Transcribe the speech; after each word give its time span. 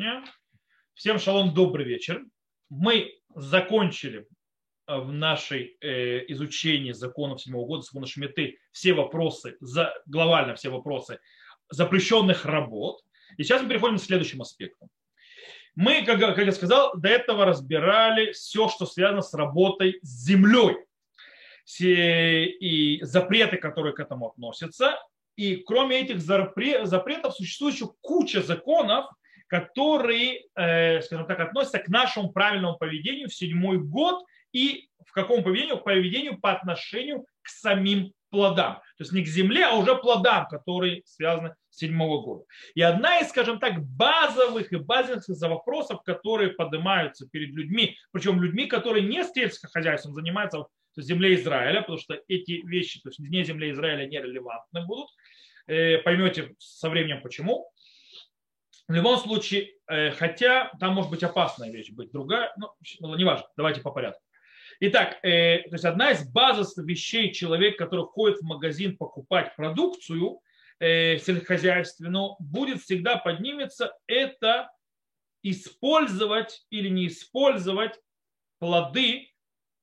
Всевышнего. 0.00 0.24
Всем 0.94 1.18
шалом, 1.18 1.54
добрый 1.54 1.84
вечер. 1.84 2.24
Мы 2.70 3.12
закончили 3.34 4.26
э, 4.86 4.96
в 4.98 5.12
нашей 5.12 5.76
э, 5.80 6.24
изучении 6.32 6.92
законов 6.92 7.42
седьмого 7.42 7.66
года, 7.66 7.82
закона 7.82 8.06
Шмиты, 8.06 8.58
все 8.72 8.94
вопросы, 8.94 9.56
за, 9.60 9.92
глобально 10.06 10.54
все 10.54 10.70
вопросы 10.70 11.20
запрещенных 11.68 12.46
работ. 12.46 13.02
И 13.36 13.44
сейчас 13.44 13.62
мы 13.62 13.68
переходим 13.68 13.98
к 13.98 14.02
следующему 14.02 14.42
аспекту. 14.42 14.88
Мы, 15.74 16.04
как, 16.04 16.18
как 16.18 16.38
я 16.38 16.52
сказал, 16.52 16.96
до 16.96 17.08
этого 17.08 17.44
разбирали 17.44 18.32
все, 18.32 18.68
что 18.68 18.86
связано 18.86 19.22
с 19.22 19.34
работой 19.34 19.98
с 20.02 20.24
землей 20.24 20.76
и 21.78 22.98
запреты, 23.02 23.56
которые 23.58 23.94
к 23.94 24.00
этому 24.00 24.28
относятся. 24.28 24.98
И 25.36 25.56
кроме 25.56 26.00
этих 26.00 26.20
запретов 26.20 27.34
существует 27.34 27.74
еще 27.74 27.92
куча 28.00 28.42
законов, 28.42 29.06
которые, 29.50 30.44
э, 30.54 31.02
скажем 31.02 31.26
так, 31.26 31.40
относятся 31.40 31.80
к 31.80 31.88
нашему 31.88 32.30
правильному 32.30 32.78
поведению 32.78 33.28
в 33.28 33.34
седьмой 33.34 33.78
год 33.78 34.24
и 34.52 34.88
в 35.04 35.10
каком 35.10 35.42
поведению? 35.42 35.78
К 35.78 35.84
поведению 35.84 36.38
по 36.38 36.52
отношению 36.52 37.26
к 37.42 37.48
самим 37.48 38.12
плодам. 38.30 38.76
То 38.96 39.00
есть 39.00 39.12
не 39.12 39.24
к 39.24 39.26
земле, 39.26 39.66
а 39.66 39.74
уже 39.74 39.96
плодам, 39.96 40.46
которые 40.46 41.02
связаны 41.04 41.56
с 41.68 41.78
седьмого 41.78 42.22
года. 42.22 42.44
И 42.74 42.80
одна 42.80 43.18
из, 43.18 43.30
скажем 43.30 43.58
так, 43.58 43.82
базовых 43.82 44.72
и 44.72 44.76
базовых 44.76 45.24
вопросов, 45.26 46.02
которые 46.04 46.50
поднимаются 46.50 47.28
перед 47.28 47.50
людьми, 47.50 47.96
причем 48.12 48.40
людьми, 48.40 48.66
которые 48.66 49.04
не 49.04 49.24
сельским 49.24 49.68
хозяйством 49.68 50.14
занимаются 50.14 50.60
в 50.94 51.00
земле 51.00 51.34
Израиля, 51.34 51.80
потому 51.80 51.98
что 51.98 52.20
эти 52.28 52.64
вещи, 52.64 53.00
то 53.00 53.08
есть 53.08 53.18
не 53.18 53.42
земле 53.42 53.72
Израиля, 53.72 54.06
не 54.06 54.20
релевантны 54.20 54.86
будут. 54.86 55.08
Э, 55.66 55.98
поймете 55.98 56.54
со 56.58 56.88
временем 56.88 57.20
почему. 57.22 57.68
В 58.90 58.92
любом 58.92 59.18
случае, 59.18 59.70
э, 59.86 60.10
хотя 60.10 60.72
там 60.80 60.94
может 60.94 61.12
быть 61.12 61.22
опасная 61.22 61.70
вещь, 61.70 61.92
быть 61.92 62.10
другая, 62.10 62.52
но 62.56 62.74
ну, 62.98 63.14
неважно, 63.14 63.46
давайте 63.56 63.82
по 63.82 63.92
порядку. 63.92 64.20
Итак, 64.80 65.20
э, 65.22 65.58
то 65.68 65.74
есть 65.76 65.84
одна 65.84 66.10
из 66.10 66.28
базовых 66.28 66.88
вещей 66.88 67.32
человек, 67.32 67.78
который 67.78 68.04
ходит 68.06 68.38
в 68.38 68.44
магазин 68.44 68.96
покупать 68.96 69.54
продукцию 69.54 70.40
э, 70.80 71.18
сельскохозяйственную, 71.18 72.34
будет 72.40 72.82
всегда 72.82 73.16
поднимется, 73.16 73.96
это 74.08 74.72
использовать 75.44 76.66
или 76.70 76.88
не 76.88 77.06
использовать 77.06 77.94
плоды 78.58 79.28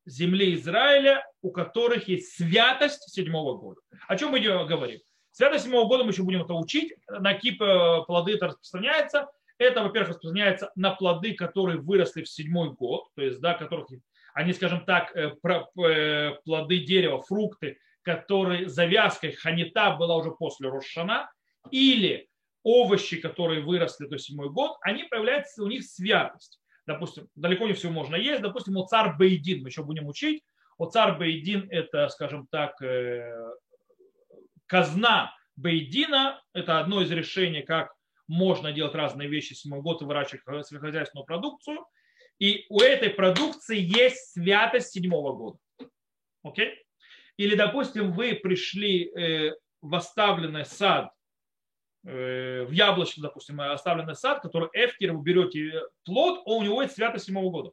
земли 0.06 0.54
Израиля, 0.56 1.26
у 1.42 1.52
которых 1.52 2.10
есть 2.10 2.36
святость 2.36 3.10
седьмого 3.10 3.58
года. 3.58 3.80
О 4.10 4.18
чем 4.18 4.32
мы 4.32 4.42
говорим? 4.42 5.00
Седьмого 5.38 5.88
года 5.88 6.04
мы 6.04 6.12
еще 6.12 6.24
будем 6.24 6.42
это 6.42 6.54
учить. 6.54 6.94
На 7.08 7.34
какие 7.34 7.54
э, 7.54 8.06
плоды 8.06 8.34
это 8.34 8.48
распространяется. 8.48 9.30
Это, 9.60 9.84
во-первых, 9.84 10.10
распространяется 10.10 10.72
на 10.76 10.92
плоды, 10.92 11.34
которые 11.34 11.80
выросли 11.80 12.24
в 12.24 12.30
седьмой 12.30 12.72
год, 12.72 13.06
то 13.16 13.22
есть, 13.22 13.40
да, 13.40 13.54
которых 13.54 13.88
они, 14.34 14.54
скажем 14.54 14.86
так, 14.86 15.16
э, 15.16 15.36
э, 15.44 16.32
плоды 16.44 16.80
дерева, 16.80 17.22
фрукты, 17.22 17.80
которые 18.04 18.68
завязкой 18.68 19.34
ханита 19.34 19.96
была 19.96 20.16
уже 20.16 20.32
после 20.32 20.70
Рошана, 20.70 21.32
или 21.72 22.28
овощи, 22.64 23.20
которые 23.20 23.62
выросли 23.62 24.08
до 24.08 24.18
седьмой 24.18 24.50
год, 24.50 24.78
они 24.82 25.04
появляются 25.04 25.64
у 25.64 25.68
них 25.68 25.84
святость. 25.84 26.60
Допустим, 26.86 27.28
далеко 27.36 27.68
не 27.68 27.74
все 27.74 27.90
можно 27.90 28.16
есть. 28.16 28.42
Допустим, 28.42 28.78
оцар 28.78 29.18
бейдин, 29.18 29.62
мы 29.62 29.70
еще 29.70 29.84
будем 29.84 30.08
учить. 30.08 30.44
Оцар 30.78 31.18
бейдин– 31.18 31.68
это, 31.72 32.08
скажем 32.10 32.48
так, 32.50 32.76
казна 34.68 35.34
Бейдина– 35.56 36.42
это 36.54 36.80
одно 36.80 37.02
из 37.02 37.12
решений, 37.12 37.64
как 37.64 37.92
можно 38.28 38.72
делать 38.72 38.94
разные 38.94 39.28
вещи 39.28 39.54
с 39.54 39.62
седьмого 39.62 39.82
года, 39.82 40.06
выращивать 40.06 40.44
сельскохозяйственную 40.46 41.26
продукцию. 41.26 41.86
И 42.40 42.66
у 42.70 42.82
этой 42.82 43.10
продукции 43.10 43.80
есть 43.80 44.34
святость 44.34 44.92
седьмого 44.92 45.34
года. 45.34 45.58
Окей? 46.44 46.84
Или, 47.38 47.56
допустим, 47.56 48.12
вы 48.12 48.36
пришли 48.36 49.06
э, 49.06 49.56
в 49.82 49.96
оставленный 49.96 50.66
сад, 50.66 51.12
э, 52.06 52.66
в 52.66 52.72
яблочный, 52.72 53.24
допустим, 53.24 53.60
оставленный 53.62 54.16
сад, 54.16 54.42
который 54.42 54.70
эфкер, 54.74 55.14
вы 55.14 55.24
берете 55.24 55.82
плод, 56.04 56.42
у 56.46 56.62
него 56.62 56.84
есть 56.84 56.96
святость 56.96 57.26
седьмого 57.26 57.50
года. 57.50 57.72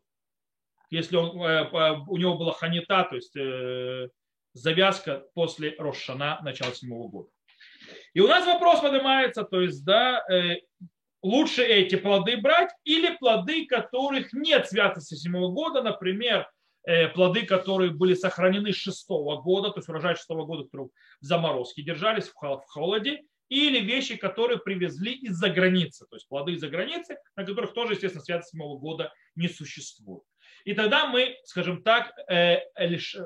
Если 0.91 1.17
он, 1.17 1.39
э, 1.43 2.05
у 2.09 2.17
него 2.17 2.39
была 2.39 2.53
ханита, 2.53 3.05
то 3.05 3.17
есть 3.17 3.35
завязка 4.55 5.27
после 5.35 5.75
Рошана, 5.79 6.41
начала 6.43 6.73
седьмого 6.73 7.09
года. 7.09 7.29
И 8.15 8.21
у 8.21 8.29
нас 8.29 8.47
вопрос 8.47 8.81
поднимается, 8.81 9.45
то 9.45 9.61
есть, 9.61 9.85
да, 9.85 10.25
э, 10.31 10.61
лучше 11.23 11.63
эти 11.63 11.97
плоды 11.97 12.37
брать 12.37 12.71
или 12.85 13.17
плоды, 13.17 13.67
которых 13.67 14.33
нет 14.33 14.69
святости 14.69 15.15
седьмого 15.15 15.53
года, 15.53 15.83
например, 15.83 16.49
э, 16.87 17.09
плоды, 17.09 17.45
которые 17.45 17.91
были 17.91 18.15
сохранены 18.15 18.73
шестого 18.73 19.41
года, 19.43 19.71
то 19.71 19.79
есть 19.79 19.89
урожай 19.89 20.17
шестого 20.17 20.47
года, 20.47 20.65
которые 20.65 20.91
в 21.21 21.25
заморозке 21.25 21.83
держались 21.83 22.29
в 22.29 22.35
холоде, 22.35 23.23
или 23.49 23.81
вещи, 23.81 24.17
которые 24.17 24.59
привезли 24.59 25.13
из-за 25.15 25.51
границы, 25.51 26.07
то 26.09 26.17
есть 26.17 26.29
плоды 26.29 26.53
из-за 26.53 26.69
границы, 26.69 27.19
на 27.37 27.45
которых 27.45 27.75
тоже, 27.75 27.93
естественно, 27.93 28.25
святость 28.25 28.51
седьмого 28.51 28.79
года 28.79 29.13
не 29.35 29.49
существует. 29.49 30.23
И 30.65 30.73
тогда 30.73 31.07
мы, 31.07 31.37
скажем 31.45 31.83
так, 31.83 32.13
э, 32.29 32.61
лишь, 32.77 33.17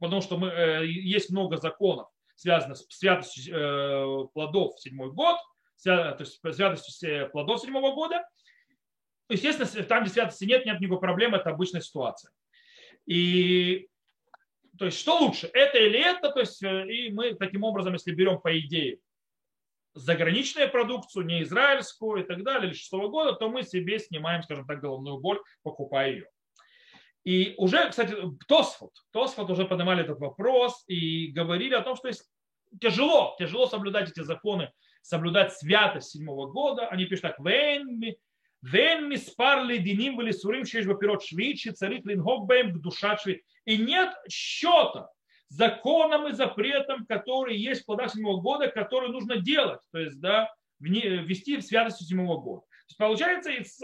потому 0.00 0.22
что 0.22 0.38
мы, 0.38 0.48
э, 0.48 0.86
есть 0.86 1.30
много 1.30 1.58
законов, 1.58 2.08
связанных 2.36 2.78
с 2.78 2.86
святостью 2.88 3.54
э, 3.54 4.28
плодов 4.32 4.80
седьмой 4.80 5.12
год, 5.12 5.38
то 5.82 6.16
есть 6.18 6.40
святостью 6.42 7.30
плодов 7.30 7.60
седьмого 7.60 7.94
года. 7.94 8.26
Естественно, 9.28 9.84
там, 9.84 10.04
где 10.04 10.12
святости 10.12 10.44
нет, 10.44 10.66
нет 10.66 10.80
никакой 10.80 11.00
проблемы, 11.00 11.36
это 11.36 11.50
обычная 11.50 11.80
ситуация. 11.80 12.32
И 13.06 13.88
то 14.78 14.86
есть 14.86 14.98
что 14.98 15.18
лучше, 15.18 15.50
это 15.52 15.78
или 15.78 15.98
это, 15.98 16.30
то 16.30 16.40
есть 16.40 16.62
и 16.62 17.10
мы 17.12 17.34
таким 17.34 17.64
образом, 17.64 17.92
если 17.92 18.12
берем 18.12 18.40
по 18.40 18.58
идее 18.58 18.98
заграничную 19.94 20.70
продукцию, 20.70 21.26
не 21.26 21.42
израильскую 21.42 22.22
и 22.22 22.26
так 22.26 22.42
далее, 22.42 22.68
или 22.68 22.76
шестого 22.76 23.08
года, 23.08 23.32
то 23.32 23.48
мы 23.48 23.64
себе 23.64 23.98
снимаем, 23.98 24.42
скажем 24.42 24.66
так, 24.66 24.80
головную 24.80 25.18
боль, 25.18 25.40
покупая 25.62 26.10
ее. 26.10 26.28
И 27.24 27.54
уже, 27.58 27.88
кстати, 27.90 28.14
Тосфот, 28.48 28.92
Тосфот 29.12 29.50
уже 29.50 29.66
поднимали 29.66 30.02
этот 30.02 30.20
вопрос 30.20 30.84
и 30.86 31.28
говорили 31.28 31.74
о 31.74 31.82
том, 31.82 31.96
что 31.96 32.08
есть 32.08 32.30
тяжело, 32.80 33.36
тяжело 33.38 33.66
соблюдать 33.66 34.10
эти 34.10 34.20
законы, 34.20 34.72
соблюдать 35.02 35.52
святость 35.52 36.10
седьмого 36.10 36.46
года. 36.50 36.88
Они 36.88 37.04
пишут 37.04 37.22
так, 37.22 37.40
«Вен 37.40 39.08
ми 39.08 39.16
спар 39.16 39.64
лединим 39.64 40.16
были 40.16 40.32
сурим 40.32 40.66
шеш 40.66 40.86
бапирот 40.86 41.22
швичи, 41.24 41.70
царит 41.70 42.04
лингок 42.06 42.46
бэм 42.46 42.80
душа 42.80 43.16
шви». 43.16 43.42
И 43.64 43.78
нет 43.78 44.14
счета 44.30 45.10
законам 45.48 46.28
и 46.28 46.32
запретам, 46.32 47.06
которые 47.06 47.62
есть 47.62 47.82
в 47.82 47.86
плодах 47.86 48.12
седьмого 48.12 48.40
года, 48.40 48.68
которые 48.68 49.10
нужно 49.10 49.36
делать, 49.36 49.80
то 49.92 49.98
есть 49.98 50.20
да, 50.20 50.48
ввести 50.78 51.56
в 51.56 51.62
святость 51.62 52.06
седьмого 52.06 52.40
года. 52.40 52.60
То 52.60 52.66
есть 52.88 52.98
получается, 52.98 53.50
из, 53.50 53.80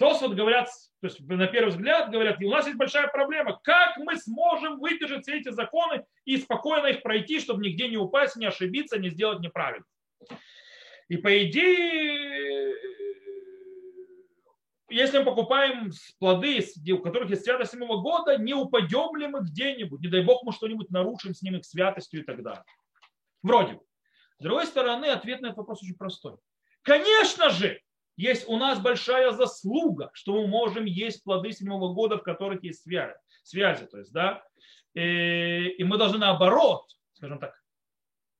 э, 0.00 0.26
вот 0.26 0.34
говорят, 0.34 0.68
то 1.00 1.06
есть 1.06 1.20
на 1.20 1.46
первый 1.46 1.70
взгляд 1.70 2.10
говорят, 2.10 2.38
у 2.42 2.50
нас 2.50 2.66
есть 2.66 2.78
большая 2.78 3.08
проблема, 3.08 3.58
как 3.62 3.96
мы 3.98 4.16
сможем 4.16 4.78
выдержать 4.78 5.22
все 5.22 5.38
эти 5.38 5.50
законы 5.50 6.04
и 6.24 6.36
спокойно 6.36 6.86
их 6.86 7.02
пройти, 7.02 7.40
чтобы 7.40 7.64
нигде 7.64 7.88
не 7.88 7.96
упасть, 7.96 8.36
не 8.36 8.46
ошибиться, 8.46 8.98
не 8.98 9.10
сделать 9.10 9.40
неправильно. 9.40 9.86
И 11.08 11.16
по 11.16 11.44
идее, 11.44 12.74
если 14.90 15.18
мы 15.18 15.24
покупаем 15.24 15.90
плоды, 16.18 16.64
у 16.92 16.98
которых 16.98 17.30
есть 17.30 17.44
святость 17.44 17.72
седьмого 17.72 18.00
года, 18.00 18.36
не 18.36 18.54
упадем 18.54 19.16
ли 19.16 19.26
мы 19.26 19.40
где-нибудь, 19.40 20.00
не 20.00 20.08
дай 20.08 20.22
бог 20.22 20.42
мы 20.42 20.52
что-нибудь 20.52 20.90
нарушим 20.90 21.34
с 21.34 21.42
ними, 21.42 21.60
к 21.60 21.64
святостью 21.64 22.20
и 22.20 22.24
так 22.24 22.42
далее. 22.42 22.64
Вроде 23.42 23.80
С 24.38 24.42
другой 24.42 24.66
стороны, 24.66 25.06
ответ 25.06 25.40
на 25.40 25.46
этот 25.46 25.58
вопрос 25.58 25.82
очень 25.82 25.96
простой. 25.96 26.36
Конечно 26.82 27.50
же, 27.50 27.80
есть 28.18 28.48
у 28.48 28.56
нас 28.56 28.80
большая 28.80 29.30
заслуга, 29.30 30.10
что 30.12 30.32
мы 30.32 30.48
можем 30.48 30.84
есть 30.84 31.22
плоды 31.22 31.52
седьмого 31.52 31.94
года, 31.94 32.18
в 32.18 32.22
которых 32.22 32.64
есть 32.64 32.82
связи. 32.82 33.14
связи 33.44 33.86
то 33.86 33.98
есть, 33.98 34.12
да? 34.12 34.42
и, 34.94 35.68
и 35.78 35.84
мы 35.84 35.98
должны 35.98 36.18
наоборот, 36.18 36.84
скажем 37.12 37.38
так, 37.38 37.54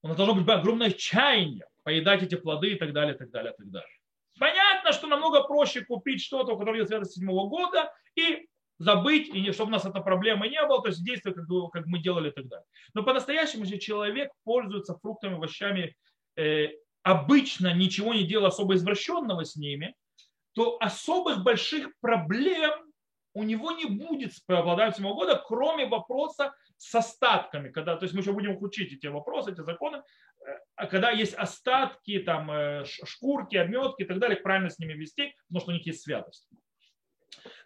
у 0.03 0.09
нас 0.09 0.17
должно 0.17 0.35
быть 0.35 0.49
огромное 0.49 0.91
чаяние 0.91 1.67
поедать 1.85 2.25
эти 2.25 2.35
плоды 2.35 2.73
и 2.73 2.75
так 2.75 2.93
далее, 2.93 3.15
и 3.15 3.19
так 3.19 3.31
далее, 3.31 3.53
и 3.53 3.57
так 3.57 3.71
далее. 3.71 3.97
Понятно, 4.39 4.93
что 4.93 5.07
намного 5.07 5.45
проще 5.45 5.85
купить 5.85 6.23
что-то, 6.23 6.53
у 6.53 6.59
которого 6.59 6.77
есть 6.77 6.89
связь 6.89 7.13
седьмого 7.13 7.49
года, 7.49 7.93
и 8.17 8.49
забыть, 8.79 9.29
и 9.29 9.53
чтобы 9.53 9.69
у 9.69 9.73
нас 9.73 9.85
эта 9.85 10.01
проблема 10.01 10.49
не 10.49 10.61
было, 10.67 10.83
то 10.83 10.89
есть 10.89 11.05
действовать, 11.05 11.37
как, 11.37 11.71
как 11.73 11.87
мы 11.87 12.01
делали 12.01 12.31
и 12.31 12.33
так 12.33 12.49
далее. 12.49 12.67
Но 12.95 13.05
по-настоящему 13.05 13.65
же 13.65 13.79
человек 13.79 14.31
пользуется 14.45 14.99
фруктами, 14.99 15.35
овощами 15.35 15.97
э, 16.37 16.69
обычно 17.09 17.73
ничего 17.73 18.13
не 18.13 18.25
делал 18.25 18.47
особо 18.47 18.75
извращенного 18.75 19.45
с 19.45 19.57
ними, 19.57 19.95
то 20.53 20.77
особых 20.79 21.43
больших 21.43 21.99
проблем 22.01 22.71
у 23.33 23.45
него 23.45 23.73
не 23.73 23.87
будет 23.87 24.33
преобладать 24.47 24.97
седьмого 24.97 25.15
года, 25.15 25.43
кроме 25.47 25.87
вопроса 25.87 26.55
с 26.77 26.95
остатками, 26.95 27.71
когда, 27.71 27.97
то 27.97 28.05
есть 28.05 28.15
мы 28.15 28.21
еще 28.21 28.33
будем 28.33 28.63
учить 28.63 28.93
эти 28.93 29.07
вопросы, 29.07 29.53
эти 29.53 29.63
законы, 29.63 30.03
а 30.77 30.87
когда 30.87 31.11
есть 31.11 31.33
остатки, 31.33 32.19
там, 32.19 32.51
э, 32.51 32.85
шкурки, 32.85 33.57
обметки 33.57 34.03
и 34.03 34.07
так 34.07 34.19
далее, 34.19 34.37
правильно 34.37 34.69
с 34.69 34.79
ними 34.79 34.93
вести, 34.93 35.35
потому 35.47 35.63
что 35.63 35.71
у 35.71 35.75
них 35.75 35.87
есть 35.87 36.03
святость. 36.03 36.47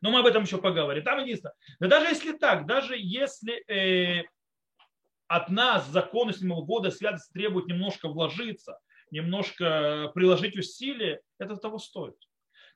Но 0.03 0.11
мы 0.11 0.21
об 0.21 0.27
этом 0.27 0.45
еще 0.45 0.59
поговорим. 0.59 1.03
Там 1.03 1.19
единственное. 1.21 1.55
Но 1.81 1.88
даже 1.88 2.06
если 2.06 2.33
так, 2.33 2.67
даже 2.67 2.95
если 2.97 3.65
э, 3.69 4.25
от 5.27 5.49
нас 5.49 5.88
законы 5.88 6.33
седьмого 6.33 6.65
года 6.65 6.91
святость 6.91 7.33
требует 7.33 7.67
немножко 7.67 8.09
вложиться, 8.09 8.79
немножко 9.12 10.11
приложить 10.14 10.56
усилия, 10.56 11.20
это 11.38 11.56
того 11.56 11.79
стоит. 11.79 12.17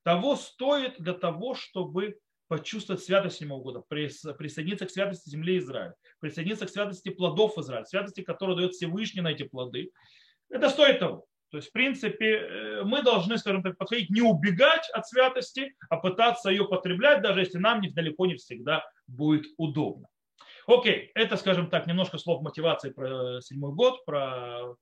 Того 0.05 0.37
стоит 0.37 1.01
для 1.01 1.15
того, 1.15 1.55
чтобы 1.55 2.19
почувствовать 2.49 3.03
святость 3.03 3.39
седьмого 3.39 3.63
года, 3.63 3.81
присоединиться 3.81 4.87
к 4.87 4.91
святости 4.91 5.29
земли 5.29 5.59
Израиля, 5.59 5.95
присоединиться 6.21 6.67
к 6.67 6.71
святости 6.71 7.09
плодов 7.09 7.59
Израиля, 7.59 7.85
святости, 7.85 8.21
которую 8.21 8.57
дает 8.57 8.75
Всевышний 8.75 9.21
на 9.21 9.33
эти 9.33 9.43
плоды. 9.43 9.91
Это 10.49 10.69
стоит 10.71 11.01
того. 11.01 11.27
То 11.51 11.59
есть, 11.59 11.71
в 11.71 11.73
принципе, 11.73 12.37
э, 12.37 12.83
мы 12.85 13.03
должны, 13.03 13.39
скажем 13.39 13.63
так, 13.63 13.77
подходить 13.79 14.11
не 14.11 14.21
убегать 14.21 14.89
от 14.93 15.07
святости, 15.09 15.75
а 15.89 15.97
пытаться 15.97 16.51
ее 16.51 16.67
потреблять, 16.67 17.23
даже 17.23 17.41
если 17.41 17.59
нам 17.59 17.81
далеко 17.93 18.27
не 18.27 18.35
всегда 18.35 18.85
будет 19.07 19.47
удобно. 19.57 20.09
Окей, 20.67 21.13
это, 21.15 21.37
скажем 21.37 21.71
так, 21.71 21.87
немножко 21.87 22.19
слов 22.19 22.43
мотивации 22.43 22.91
про 22.91 23.41
седьмой 23.41 23.73
год, 23.73 24.05
про 24.05 24.75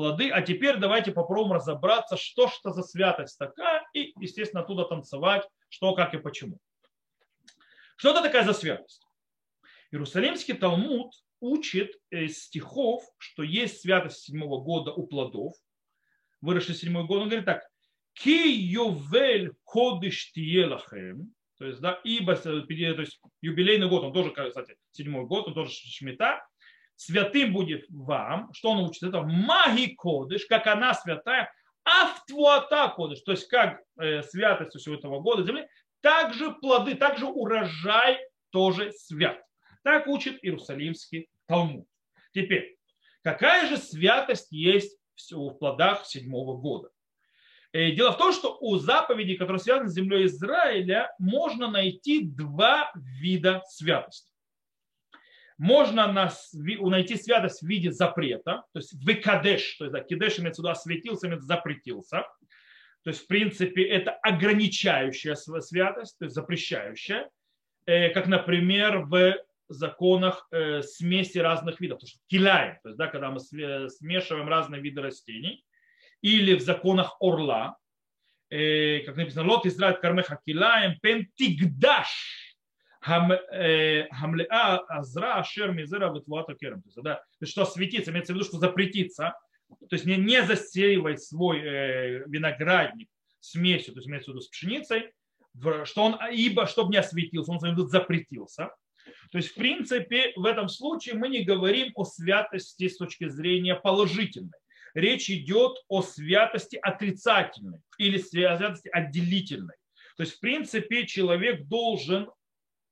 плоды. 0.00 0.30
А 0.30 0.40
теперь 0.40 0.78
давайте 0.78 1.12
попробуем 1.12 1.52
разобраться, 1.52 2.16
что 2.16 2.48
ж 2.48 2.52
это 2.60 2.72
за 2.72 2.82
святость 2.82 3.38
такая, 3.38 3.86
и, 3.92 4.14
естественно, 4.18 4.62
оттуда 4.62 4.86
танцевать, 4.86 5.46
что, 5.68 5.94
как 5.94 6.14
и 6.14 6.18
почему. 6.18 6.58
Что 7.96 8.12
это 8.12 8.22
такая 8.22 8.46
за 8.46 8.54
святость? 8.54 9.06
Иерусалимский 9.90 10.54
Талмуд 10.54 11.12
учит 11.40 11.96
из 12.08 12.44
стихов, 12.44 13.04
что 13.18 13.42
есть 13.42 13.82
святость 13.82 14.22
седьмого 14.22 14.64
года 14.64 14.90
у 14.90 15.06
плодов, 15.06 15.52
выросший 16.40 16.76
седьмой 16.76 17.04
год. 17.04 17.20
Он 17.20 17.28
говорит 17.28 17.44
так, 17.44 17.68
ки 18.14 18.48
йовель 18.48 19.52
кодыш 19.64 20.32
тиелахем, 20.32 21.34
то 21.58 21.66
есть, 21.66 21.80
да, 21.80 22.00
ибо, 22.04 22.36
то 22.36 22.54
есть 22.54 23.20
юбилейный 23.42 23.86
год, 23.90 24.04
он 24.04 24.14
тоже, 24.14 24.30
кстати, 24.30 24.78
седьмой 24.92 25.26
год, 25.26 25.48
он 25.48 25.52
тоже 25.52 25.72
шмита, 25.72 26.42
святым 27.00 27.54
будет 27.54 27.86
вам, 27.88 28.52
что 28.52 28.72
он 28.72 28.84
учит, 28.84 29.04
это 29.04 29.22
маги 29.22 29.94
кодыш, 29.94 30.44
как 30.44 30.66
она 30.66 30.92
святая, 30.92 31.50
автвуата 31.82 32.92
кодыш, 32.94 33.22
то 33.22 33.32
есть 33.32 33.48
как 33.48 33.80
э, 33.98 34.22
святость 34.22 34.78
всего 34.78 34.96
этого 34.96 35.20
года 35.20 35.42
земли, 35.42 35.66
также 36.02 36.52
плоды, 36.52 36.94
также 36.94 37.24
урожай 37.24 38.18
тоже 38.50 38.92
свят. 38.92 39.42
Так 39.82 40.08
учит 40.08 40.44
Иерусалимский 40.44 41.28
Талмуд. 41.46 41.86
Теперь, 42.34 42.76
какая 43.22 43.66
же 43.66 43.78
святость 43.78 44.52
есть 44.52 44.98
в 45.30 45.54
плодах 45.54 46.04
седьмого 46.04 46.58
года? 46.58 46.90
Э, 47.72 47.92
дело 47.92 48.12
в 48.12 48.18
том, 48.18 48.34
что 48.34 48.58
у 48.60 48.76
заповедей, 48.76 49.38
которые 49.38 49.60
связаны 49.60 49.88
с 49.88 49.94
землей 49.94 50.26
Израиля, 50.26 51.10
можно 51.18 51.70
найти 51.70 52.26
два 52.26 52.92
вида 52.94 53.62
святости. 53.68 54.30
Можно 55.60 56.10
найти 56.10 57.16
святость 57.16 57.60
в 57.60 57.66
виде 57.66 57.92
запрета, 57.92 58.64
то 58.72 58.78
есть 58.78 58.94
выкадеш, 58.94 59.74
то 59.76 59.84
есть 59.84 59.92
да, 59.92 60.00
кидеш 60.00 60.38
имеется 60.38 60.62
сюда 60.62 60.70
осветился, 60.70 61.26
имеется 61.26 61.46
запретился. 61.46 62.24
То 63.02 63.10
есть, 63.10 63.24
в 63.24 63.26
принципе, 63.26 63.84
это 63.84 64.12
ограничающая 64.22 65.34
святость, 65.34 66.18
то 66.18 66.24
есть 66.24 66.34
запрещающая, 66.34 67.28
э, 67.84 68.08
как, 68.08 68.26
например, 68.26 69.00
в 69.00 69.36
законах 69.68 70.48
э, 70.50 70.80
смеси 70.80 71.36
разных 71.36 71.78
видов, 71.78 72.00
то 72.00 72.06
есть 72.06 72.22
киляем, 72.28 72.78
то 72.82 72.88
есть, 72.88 72.96
да, 72.96 73.08
когда 73.08 73.30
мы 73.30 73.40
смешиваем 73.40 74.48
разные 74.48 74.80
виды 74.80 75.02
растений, 75.02 75.62
или 76.22 76.54
в 76.54 76.62
законах 76.62 77.18
орла, 77.20 77.76
э, 78.48 79.00
как 79.00 79.14
написано, 79.14 79.46
лот 79.46 79.66
Израиль 79.66 79.96
кармеха 79.96 80.40
килаем 80.42 80.98
пен 81.00 81.28
тигдаш 81.34 82.39
хамлеа 83.00 84.78
азра 84.88 85.38
ашер 85.38 85.72
мизера 85.72 86.12
ветвуата 86.12 86.54
керем. 86.54 86.82
То 86.82 87.22
есть, 87.40 87.52
что 87.52 87.64
светится, 87.64 88.10
имеется 88.10 88.32
в 88.32 88.36
виду, 88.36 88.44
что 88.44 88.58
запретится, 88.58 89.34
то 89.88 89.94
есть 89.94 90.04
не, 90.04 90.16
не 90.16 90.42
засеивать 90.42 91.22
свой 91.22 91.60
э, 91.60 92.24
виноградник 92.26 93.08
смесью, 93.40 93.94
то 93.94 94.00
есть 94.00 94.08
имеется 94.08 94.30
в 94.30 94.34
виду 94.34 94.42
с 94.42 94.48
пшеницей, 94.48 95.12
что 95.84 96.02
он, 96.02 96.18
ибо 96.32 96.66
чтобы 96.66 96.90
не 96.90 96.98
осветился, 96.98 97.52
он 97.52 97.88
запретился. 97.88 98.70
То 99.32 99.38
есть, 99.38 99.50
в 99.50 99.54
принципе, 99.54 100.32
в 100.36 100.44
этом 100.44 100.68
случае 100.68 101.14
мы 101.14 101.28
не 101.28 101.42
говорим 101.42 101.92
о 101.94 102.04
святости 102.04 102.88
с 102.88 102.96
точки 102.96 103.28
зрения 103.28 103.74
положительной. 103.74 104.58
Речь 104.94 105.30
идет 105.30 105.76
о 105.88 106.02
святости 106.02 106.76
отрицательной 106.76 107.80
или 107.98 108.18
святости 108.18 108.88
отделительной. 108.88 109.74
То 110.16 110.24
есть, 110.24 110.36
в 110.36 110.40
принципе, 110.40 111.06
человек 111.06 111.66
должен 111.66 112.28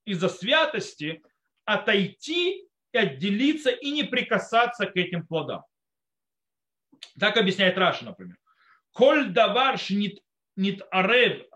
из-за 0.08 0.28
святости 0.28 1.22
отойти 1.64 2.68
и 2.92 2.98
отделиться 2.98 3.70
и 3.70 3.90
не 3.90 4.04
прикасаться 4.04 4.86
к 4.86 4.96
этим 4.96 5.26
плодам. 5.26 5.62
Так 7.20 7.36
объясняет 7.36 7.76
Раша, 7.78 8.04
например. 8.04 8.36
Коль 8.92 9.30
давар 9.30 9.78
шнит 9.78 10.22
нитаев 10.56 11.46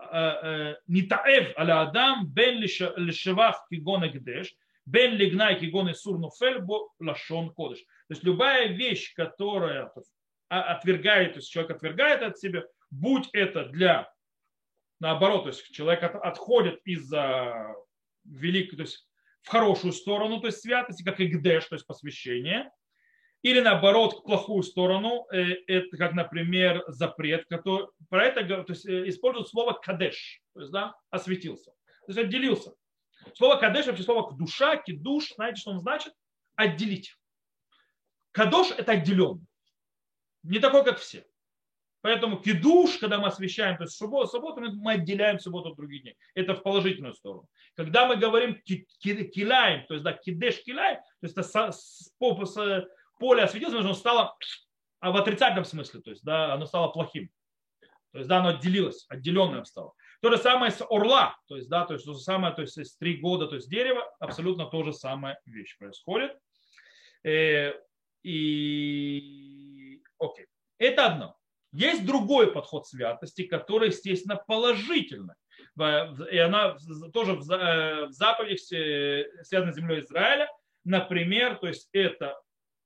аля 1.57 1.81
адам 1.81 2.27
бен 2.27 2.59
лишевах 2.59 3.65
кигон 3.69 4.05
экдеш, 4.07 4.55
бен 4.85 5.15
лигнай 5.15 5.59
кигон 5.59 5.91
исур 5.91 6.19
нофель 6.19 6.59
бо 6.59 6.89
лашон 6.99 7.53
кодыш. 7.53 7.79
То 7.79 8.11
есть 8.11 8.23
любая 8.23 8.67
вещь, 8.67 9.13
которая 9.15 9.91
отвергает, 10.47 11.33
то 11.33 11.39
есть 11.39 11.51
человек 11.51 11.71
отвергает 11.71 12.21
от 12.21 12.37
себя, 12.37 12.63
будь 12.91 13.27
это 13.33 13.65
для, 13.65 14.13
наоборот, 14.99 15.43
то 15.43 15.49
есть 15.49 15.71
человек 15.73 16.03
отходит 16.03 16.79
из-за 16.85 17.75
великой, 18.25 18.77
то 18.77 18.83
есть 18.83 19.07
в 19.41 19.49
хорошую 19.49 19.93
сторону, 19.93 20.39
то 20.39 20.47
есть 20.47 20.61
святости, 20.61 21.03
как 21.03 21.19
и 21.19 21.27
гдеш, 21.27 21.65
то 21.65 21.75
есть 21.75 21.85
посвящение, 21.85 22.71
или 23.41 23.59
наоборот, 23.59 24.13
в 24.13 24.23
плохую 24.23 24.63
сторону, 24.63 25.27
э, 25.31 25.55
это 25.67 25.97
как, 25.97 26.13
например, 26.13 26.83
запрет, 26.87 27.45
который 27.49 27.87
про 28.09 28.25
это 28.25 28.63
то 28.63 28.71
есть, 28.71 28.85
э, 28.85 29.09
используют 29.09 29.49
слово 29.49 29.73
кадеш, 29.73 30.41
то 30.53 30.61
есть, 30.61 30.71
да, 30.71 30.95
осветился, 31.09 31.71
то 31.71 32.07
есть 32.07 32.19
отделился. 32.19 32.73
Слово 33.35 33.57
кадеш, 33.57 33.85
вообще 33.85 34.03
слово 34.03 34.33
душа, 34.37 34.77
кидуш, 34.77 35.33
знаете, 35.35 35.59
что 35.59 35.71
он 35.71 35.79
значит? 35.79 36.13
Отделить. 36.55 37.15
Кадош– 38.31 38.71
это 38.77 38.93
отделенный. 38.93 39.45
Не 40.43 40.59
такой, 40.59 40.83
как 40.83 40.99
все. 40.99 41.25
Поэтому 42.03 42.35
кидуш, 42.35 42.97
когда 42.97 43.17
мы 43.17 43.27
освещаем, 43.27 43.77
то 43.77 43.83
есть 43.83 43.95
субботу, 43.95 44.27
субботу 44.27 44.59
мы 44.59 44.91
отделяем 44.91 45.39
субботу 45.39 45.69
от 45.69 45.77
других 45.77 46.01
дней. 46.01 46.17
Это 46.35 46.53
в 46.53 46.61
положительную 46.61 47.13
сторону. 47.13 47.47
Когда 47.75 48.05
мы 48.05 48.17
говорим 48.17 48.61
киляем, 48.65 49.85
то 49.87 49.93
есть 49.93 50.03
да, 50.03 50.11
кидеш 50.11 50.61
киляем, 50.65 50.97
то 50.97 51.27
есть 51.27 51.37
это 51.37 52.53
поле 53.19 53.43
осветилось, 53.43 53.85
оно 53.85 53.93
стало 53.93 54.35
а 54.99 55.11
в 55.11 55.17
отрицательном 55.17 55.63
смысле, 55.63 56.01
то 56.01 56.09
есть 56.09 56.25
да, 56.25 56.53
оно 56.53 56.65
стало 56.65 56.89
плохим. 56.89 57.29
То 58.11 58.17
есть 58.17 58.27
да, 58.27 58.39
оно 58.39 58.49
отделилось, 58.49 59.05
отделенным 59.07 59.63
стало. 59.63 59.93
То 60.21 60.29
же 60.29 60.37
самое 60.37 60.73
с 60.73 60.81
орла, 60.81 61.37
то 61.47 61.55
есть 61.55 61.69
да, 61.69 61.85
то 61.85 61.93
есть 61.93 62.05
то 62.05 62.11
же 62.13 62.19
самое, 62.19 62.53
то 62.53 62.63
есть 62.63 62.77
с 62.77 62.97
три 62.97 63.15
года, 63.15 63.47
то 63.47 63.55
есть 63.55 63.69
дерево, 63.69 64.13
абсолютно 64.19 64.65
то 64.65 64.83
же 64.83 64.91
самое 64.91 65.39
вещь 65.45 65.77
происходит. 65.77 66.37
Э, 67.23 67.71
и 68.23 70.01
окей, 70.19 70.47
это 70.79 71.05
одно. 71.05 71.37
Есть 71.73 72.05
другой 72.05 72.51
подход 72.51 72.87
святости, 72.87 73.43
который, 73.43 73.89
естественно, 73.89 74.37
положительный. 74.47 75.35
И 76.31 76.37
она 76.37 76.77
тоже 77.13 77.33
в 77.33 77.51
э, 77.51 78.07
заповедях, 78.09 79.45
связанных 79.45 79.73
с 79.73 79.77
землей 79.77 79.99
Израиля, 79.99 80.47
например, 80.85 81.57
то 81.57 81.67
есть 81.67 81.89
это 81.91 82.37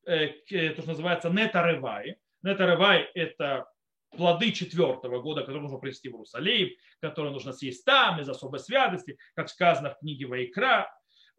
Э, 0.08 0.30
то, 0.50 0.82
что 0.82 0.92
называется 0.92 1.30
нетаревай. 1.30 2.16
Нетаревай– 2.42 3.10
это 3.14 3.66
плоды 4.16 4.54
четвертого 4.54 5.22
года, 5.22 5.42
которые 5.42 5.64
нужно 5.64 5.80
принести 5.80 6.08
в 6.08 6.14
Иерусалим, 6.14 6.70
которые 7.02 7.34
нужно 7.34 7.52
съесть 7.52 7.84
там 7.84 8.22
из 8.22 8.30
особой 8.30 8.60
святости, 8.60 9.18
как 9.36 9.50
сказано 9.50 9.90
в 9.90 10.00
книге 10.00 10.28
Вайкра, 10.28 10.90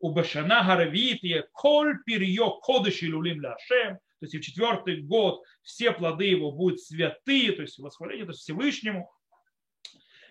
у 0.00 0.12
Башана 0.12 0.62
Гаравития, 0.64 1.48
коль 1.52 1.96
перье 2.04 2.58
кодыши 2.60 3.06
люлим 3.06 3.40
ляшем, 3.40 3.98
то 4.20 4.24
есть 4.24 4.34
и 4.34 4.38
в 4.38 4.42
четвертый 4.42 5.02
год 5.02 5.42
все 5.62 5.92
плоды 5.92 6.26
его 6.26 6.52
будут 6.52 6.80
святые, 6.80 7.52
то 7.52 7.62
есть 7.62 7.78
восхваление 7.78 8.26
то 8.26 8.32
есть 8.32 8.42
Всевышнему. 8.42 9.10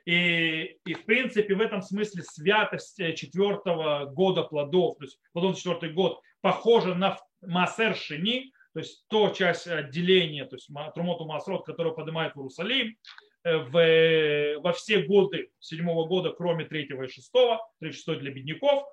И, 0.05 0.77
и 0.85 0.93
в 0.93 1.05
принципе 1.05 1.53
в 1.53 1.61
этом 1.61 1.81
смысле 1.81 2.23
святость 2.23 2.99
э, 2.99 3.13
четвертого 3.13 4.05
года 4.05 4.43
плодов, 4.43 4.97
то 4.97 5.03
есть 5.03 5.19
плодов 5.33 5.57
четвертый 5.57 5.91
год, 5.91 6.21
похожа 6.41 6.95
на 6.95 7.17
Масер 7.41 7.95
Шини, 7.95 8.53
то 8.73 8.79
есть 8.79 9.05
то 9.09 9.29
часть 9.29 9.67
отделения, 9.67 10.45
то 10.45 10.55
есть 10.55 10.69
Трумоту 10.93 11.25
Масрот, 11.25 11.65
которую 11.65 11.95
поднимает 11.95 12.35
в 12.35 12.39
Иерусалим, 12.39 12.95
в, 13.43 14.59
во 14.61 14.73
все 14.73 15.03
годы 15.03 15.49
седьмого 15.59 16.07
года, 16.07 16.31
кроме 16.31 16.65
третьего 16.65 17.03
и 17.03 17.07
шестого, 17.07 17.59
третий 17.79 17.97
шестой 17.97 18.19
для 18.19 18.31
бедняков, 18.31 18.85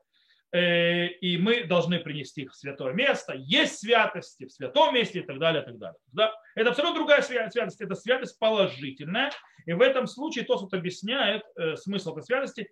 и 0.55 1.39
мы 1.41 1.65
должны 1.65 1.99
принести 1.99 2.43
их 2.43 2.53
в 2.53 2.57
святое 2.57 2.93
место, 2.93 3.35
есть 3.35 3.81
святости 3.81 4.45
в 4.45 4.53
святом 4.53 4.95
месте 4.95 5.19
и 5.19 5.23
так 5.23 5.39
далее, 5.39 5.63
и 5.63 5.67
так 5.67 5.79
далее. 5.79 5.99
Да? 6.13 6.33
Это 6.55 6.71
абсолютно 6.71 6.97
другая 6.97 7.23
святость, 7.23 7.81
это 7.81 7.95
святость 7.97 8.39
положительная, 8.39 9.33
и 9.67 9.73
в 9.73 9.81
этом 9.81 10.07
случае 10.07 10.45
Тосут 10.45 10.73
объясняет 10.73 11.43
смысл 11.77 12.13
этой 12.13 12.23
святости 12.23 12.71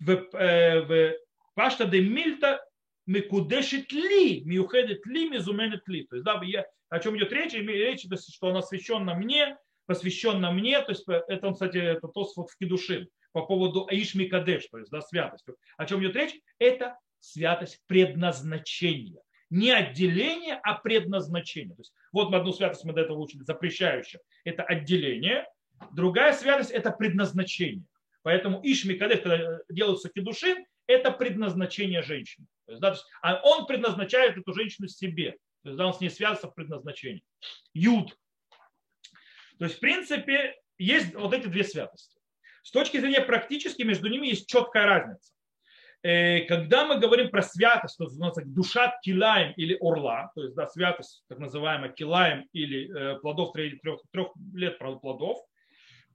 в, 0.00 0.28
в 0.32 1.14
Пашта 1.54 1.84
де 1.84 2.00
Мильта 2.00 2.64
Микудешит 3.08 3.90
ли, 3.90 4.42
миухедет 4.44 5.04
ли, 5.06 5.30
мизуменет 5.30 5.88
ли. 5.88 6.06
То 6.06 6.16
есть, 6.16 6.24
да, 6.26 6.38
я, 6.44 6.66
о 6.90 6.98
чем 6.98 7.16
идет 7.16 7.32
речь? 7.32 7.54
Речь, 7.54 8.02
то 8.02 8.14
есть, 8.14 8.34
что 8.34 8.48
он 8.48 8.58
освященно 8.58 9.14
мне, 9.14 9.56
посвященно 9.86 10.52
мне, 10.52 10.78
то 10.82 10.92
есть 10.92 11.04
это, 11.08 11.52
кстати, 11.52 11.78
это 11.78 12.06
то 12.08 12.28
вот 12.36 12.50
в 12.50 12.56
Кедушин 12.58 13.08
по 13.32 13.46
поводу 13.46 13.86
Аиш 13.86 14.14
Микадеш, 14.14 14.68
то 14.68 14.78
есть 14.78 14.90
да, 14.90 15.00
святость. 15.00 15.46
О 15.78 15.86
чем 15.86 16.00
идет 16.02 16.16
речь? 16.16 16.38
Это 16.58 16.98
святость 17.32 17.80
предназначения. 17.86 19.20
Не 19.50 19.70
отделение, 19.70 20.60
а 20.62 20.74
предназначение. 20.74 21.74
То 21.74 21.80
есть, 21.80 21.92
вот 22.12 22.32
одну 22.34 22.52
святость 22.52 22.84
мы 22.84 22.92
до 22.92 23.00
этого 23.00 23.18
учили, 23.18 23.42
запрещающую. 23.44 24.20
Это 24.44 24.62
отделение. 24.62 25.46
Другая 25.92 26.32
святость– 26.34 26.70
это 26.72 26.90
предназначение. 26.90 27.84
Поэтому 28.22 28.60
Иш 28.62 28.84
Микадеш, 28.84 29.20
когда 29.20 29.60
делаются 29.70 30.10
кедушин, 30.10 30.66
это 30.86 31.12
предназначение 31.12 32.02
женщины. 32.02 32.46
То 32.66 32.72
есть, 32.72 32.82
да, 32.82 32.90
то 32.90 32.96
есть, 32.96 33.06
а 33.22 33.40
он 33.42 33.66
предназначает 33.66 34.36
эту 34.36 34.52
женщину 34.52 34.88
себе. 34.88 35.32
То 35.62 35.70
есть 35.70 35.78
да, 35.78 35.86
он 35.86 35.94
с 35.94 36.00
ней 36.00 36.10
связывается 36.10 36.48
в 36.48 36.54
предназначении. 36.54 37.22
Юд. 37.72 38.16
То 39.58 39.64
есть, 39.64 39.76
в 39.76 39.80
принципе, 39.80 40.56
есть 40.78 41.14
вот 41.14 41.32
эти 41.32 41.46
две 41.46 41.64
святости. 41.64 42.18
С 42.62 42.70
точки 42.70 42.98
зрения 42.98 43.20
практически 43.20 43.82
между 43.82 44.08
ними 44.08 44.26
есть 44.26 44.48
четкая 44.48 44.86
разница. 44.86 45.32
Э, 46.02 46.42
когда 46.42 46.86
мы 46.86 46.98
говорим 46.98 47.30
про 47.30 47.42
святость, 47.42 47.98
то 47.98 48.04
называется 48.04 48.42
душа 48.44 48.96
килаем 49.02 49.52
или 49.56 49.76
орла, 49.80 50.30
то 50.34 50.42
есть 50.42 50.54
да, 50.54 50.66
святость, 50.66 51.24
так 51.28 51.38
называемая 51.38 51.90
килаем 51.90 52.46
или 52.52 52.88
э, 52.88 53.18
плодов 53.18 53.52
трех, 53.52 54.00
трех 54.12 54.28
лет 54.54 54.78
плодов, 54.78 55.38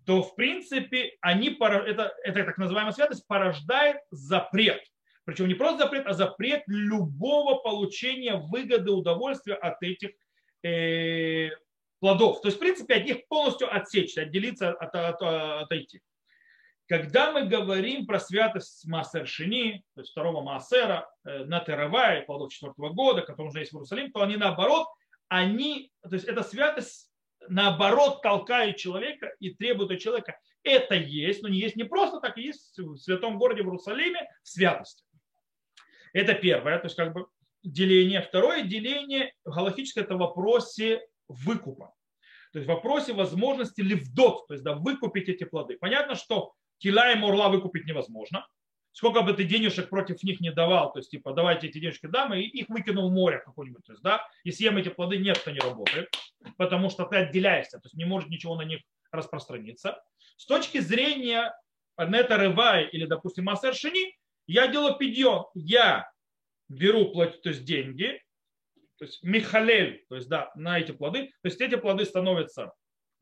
то 0.05 0.21
в 0.21 0.35
принципе 0.35 1.17
они, 1.21 1.49
это, 1.59 2.13
это 2.23 2.43
так 2.45 2.57
называемая 2.57 2.93
святость 2.93 3.27
порождает 3.27 3.97
запрет. 4.09 4.81
Причем 5.25 5.47
не 5.47 5.53
просто 5.53 5.83
запрет, 5.83 6.05
а 6.05 6.13
запрет 6.13 6.63
любого 6.67 7.55
получения 7.55 8.35
выгоды, 8.35 8.91
удовольствия 8.91 9.55
от 9.55 9.81
этих 9.81 10.11
э, 10.63 11.49
плодов. 11.99 12.41
То 12.41 12.47
есть, 12.47 12.57
в 12.57 12.59
принципе, 12.59 12.95
от 12.95 13.05
них 13.05 13.27
полностью 13.27 13.73
отсечься, 13.73 14.21
отделиться, 14.21 14.71
от, 14.71 14.95
от, 14.95 15.21
отойти. 15.21 16.01
Когда 16.93 17.31
мы 17.31 17.47
говорим 17.47 18.05
про 18.05 18.19
святость 18.19 18.85
Маасер 18.85 19.25
Шини, 19.25 19.83
то 19.95 20.01
есть 20.01 20.11
второго 20.11 20.43
Маасера, 20.43 21.09
э, 21.25 21.43
на 21.43 21.59
Теравай, 21.59 22.21
плодов 22.21 22.53
четвертого 22.53 22.89
года, 22.89 23.23
который 23.23 23.47
уже 23.47 23.61
есть 23.61 23.71
в 23.71 23.77
Иерусалиме, 23.77 24.11
то 24.11 24.21
они 24.21 24.37
наоборот, 24.37 24.85
они, 25.27 25.91
то 26.03 26.13
есть 26.13 26.25
эта 26.25 26.43
святость 26.43 27.09
наоборот 27.49 28.21
толкает 28.21 28.77
человека 28.77 29.33
и 29.39 29.55
требует 29.55 29.89
от 29.89 30.01
человека 30.01 30.37
это 30.61 30.93
есть, 30.93 31.41
но 31.41 31.49
не 31.49 31.57
есть 31.57 31.75
не 31.75 31.83
просто 31.83 32.19
так, 32.19 32.37
есть 32.37 32.77
в 32.77 32.95
святом 32.97 33.39
городе 33.39 33.63
в 33.63 33.65
Иерусалиме 33.65 34.29
святость. 34.43 35.03
Это 36.13 36.35
первое, 36.35 36.77
то 36.77 36.85
есть 36.85 36.95
как 36.95 37.11
бы 37.11 37.25
деление. 37.63 38.21
Второе 38.21 38.61
деление 38.61 39.33
галактическое 39.45 40.03
это 40.03 40.13
в 40.13 40.19
вопросе 40.19 41.01
выкупа. 41.27 41.95
То 42.51 42.59
есть 42.59 42.69
в 42.69 42.71
вопросе 42.71 43.13
возможности 43.13 43.81
левдот, 43.81 44.45
то 44.45 44.53
есть 44.53 44.63
да, 44.63 44.75
выкупить 44.75 45.27
эти 45.27 45.43
плоды. 45.43 45.75
Понятно, 45.79 46.13
что 46.13 46.53
кила 46.77 47.11
и 47.11 47.15
морла 47.15 47.49
выкупить 47.49 47.85
невозможно. 47.85 48.47
Сколько 48.91 49.21
бы 49.23 49.33
ты 49.33 49.43
денежек 49.43 49.89
против 49.89 50.21
них 50.21 50.39
не 50.39 50.51
давал, 50.51 50.93
то 50.93 50.99
есть 50.99 51.09
типа 51.09 51.33
давайте 51.33 51.67
эти 51.67 51.79
денежки 51.79 52.05
дам, 52.05 52.33
и 52.35 52.41
их 52.41 52.69
выкинул 52.69 53.09
в 53.09 53.13
море 53.13 53.41
какое-нибудь, 53.43 53.83
то 53.83 53.93
есть, 53.93 54.03
да, 54.03 54.21
и 54.43 54.51
съем 54.51 54.77
эти 54.77 54.89
плоды, 54.89 55.17
нет, 55.17 55.37
это 55.37 55.51
не 55.51 55.59
работает, 55.59 56.15
потому 56.57 56.91
что 56.91 57.05
ты 57.05 57.17
отделяешься, 57.17 57.79
то 57.79 57.87
есть 57.87 57.95
не 57.95 58.05
может 58.05 58.29
ничего 58.29 58.55
на 58.55 58.61
них 58.61 58.81
распространиться. 59.11 59.99
С 60.37 60.45
точки 60.45 60.79
зрения 60.79 61.55
Нета 61.97 62.37
Рывай 62.37 62.87
или, 62.87 63.05
допустим, 63.05 63.45
Масер 63.45 63.73
Шини, 63.73 64.15
я 64.45 64.67
делаю 64.67 64.95
пидьон, 64.95 65.45
я 65.55 66.11
беру 66.69 67.05
то 67.13 67.49
есть 67.49 67.63
деньги, 67.63 68.21
то 68.97 69.05
есть 69.05 69.23
Михалель, 69.23 70.05
то 70.09 70.15
есть 70.15 70.29
да, 70.29 70.51
на 70.55 70.79
эти 70.79 70.91
плоды, 70.91 71.27
то 71.41 71.47
есть 71.47 71.59
эти 71.61 71.75
плоды 71.75 72.05
становятся 72.05 72.73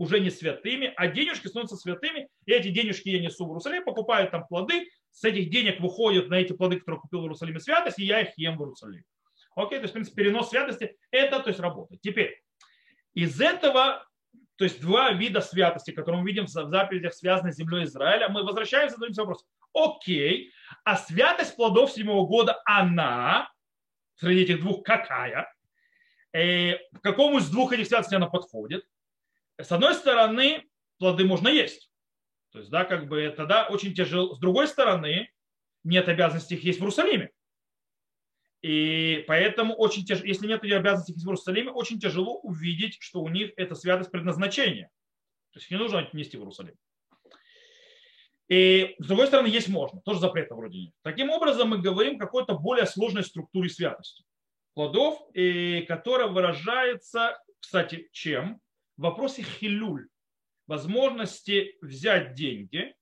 уже 0.02 0.20
не 0.20 0.32
святыми, 0.32 0.92
а 0.96 1.08
денежки 1.08 1.46
становятся 1.46 1.78
святыми, 1.78 2.28
и 2.48 2.52
эти 2.52 2.70
денежки 2.70 3.10
я 3.10 3.20
несу 3.22 3.46
в 3.46 3.50
Иерусалим, 3.50 3.84
покупаю 3.84 4.28
там 4.32 4.48
плоды, 4.48 4.90
с 5.12 5.24
этих 5.24 5.52
денег 5.52 5.80
выходят 5.80 6.28
на 6.28 6.36
эти 6.36 6.54
плоды, 6.54 6.80
которые 6.80 7.02
купил 7.02 7.20
в 7.20 7.24
Иерусалиме 7.26 7.60
святость, 7.60 8.00
и 8.00 8.06
я 8.06 8.22
их 8.22 8.30
ем 8.36 8.58
в 8.58 8.62
Иерусалиме. 8.62 9.04
Окей, 9.56 9.78
то 9.78 9.84
есть, 9.84 9.92
в 9.92 9.94
принципе, 9.94 10.24
перенос 10.24 10.50
святости, 10.50 10.98
это 11.12 11.40
то 11.40 11.50
есть 11.50 11.60
работает. 11.60 12.02
Теперь, 12.02 12.42
из 13.14 13.40
этого, 13.40 14.08
то 14.56 14.64
есть 14.64 14.82
два 14.82 15.12
вида 15.12 15.40
святости, 15.40 15.92
которые 15.92 16.24
мы 16.24 16.28
видим 16.28 16.46
в 16.46 16.50
заповедях, 16.50 17.14
связанных 17.14 17.54
с 17.54 17.58
землей 17.58 17.84
Израиля, 17.84 18.28
мы 18.30 18.44
возвращаемся, 18.44 18.96
задаемся 18.96 19.22
вопрос. 19.22 19.46
Окей, 19.72 20.52
а 20.84 20.98
святость 20.98 21.56
плодов 21.56 21.92
седьмого 21.92 22.26
года, 22.26 22.60
она, 22.66 23.52
среди 24.16 24.42
этих 24.42 24.62
двух, 24.62 24.82
какая? 24.82 25.54
Э, 26.34 26.78
какому 27.04 27.38
из 27.38 27.52
двух 27.52 27.72
этих 27.72 27.86
святостей 27.86 28.18
она 28.18 28.28
подходит? 28.28 28.84
С 29.58 29.72
одной 29.72 29.96
стороны, 29.96 30.66
плоды 30.98 31.26
можно 31.26 31.48
есть. 31.48 31.92
То 32.52 32.60
есть, 32.60 32.70
да, 32.70 32.84
как 32.86 33.08
бы 33.08 33.34
тогда 33.36 33.68
очень 33.68 33.94
тяжело. 33.94 34.36
С 34.36 34.40
другой 34.40 34.68
стороны, 34.68 35.30
нет 35.84 36.08
обязанности 36.08 36.56
их 36.56 36.64
есть 36.64 36.80
в 36.80 36.82
Иерусалиме. 36.82 37.32
И 38.62 39.24
поэтому 39.28 39.74
очень 39.76 40.06
тяжело, 40.06 40.26
если 40.26 40.48
нет 40.48 40.64
обязанности 40.64 41.12
их 41.12 41.18
есть 41.18 41.26
в 41.26 41.30
Иерусалиме, 41.30 41.72
очень 41.72 42.00
тяжело 42.00 42.40
увидеть, 42.40 42.98
что 43.00 43.22
у 43.22 43.30
них 43.30 43.52
это 43.56 43.76
святость 43.76 44.12
предназначения. 44.12 44.90
То 45.52 45.60
есть 45.60 45.72
не 45.72 45.78
нужно 45.78 46.08
нести 46.14 46.38
в 46.38 46.42
Иерусалим. 46.42 46.76
И 48.50 48.96
с 49.00 49.08
другой 49.08 49.28
стороны, 49.28 49.48
есть 49.48 49.70
можно, 49.70 50.02
тоже 50.02 50.20
запрета 50.20 50.56
вроде 50.56 50.78
нет. 50.78 50.94
Таким 51.04 51.30
образом, 51.30 51.70
мы 51.70 51.78
говорим 51.78 52.18
о 52.18 52.20
какой-то 52.20 52.56
более 52.56 52.86
сложной 52.86 53.24
структуре 53.24 53.70
святости 53.70 54.26
плодов, 54.74 55.22
и 55.34 55.86
которая 55.88 56.28
выражается, 56.28 57.42
кстати, 57.60 58.10
чем? 58.12 58.60
В 59.02 59.04
вопросе 59.04 59.42
хилюль, 59.42 60.10
возможности 60.68 61.76
взять 61.82 62.36
деньги, 62.36 62.94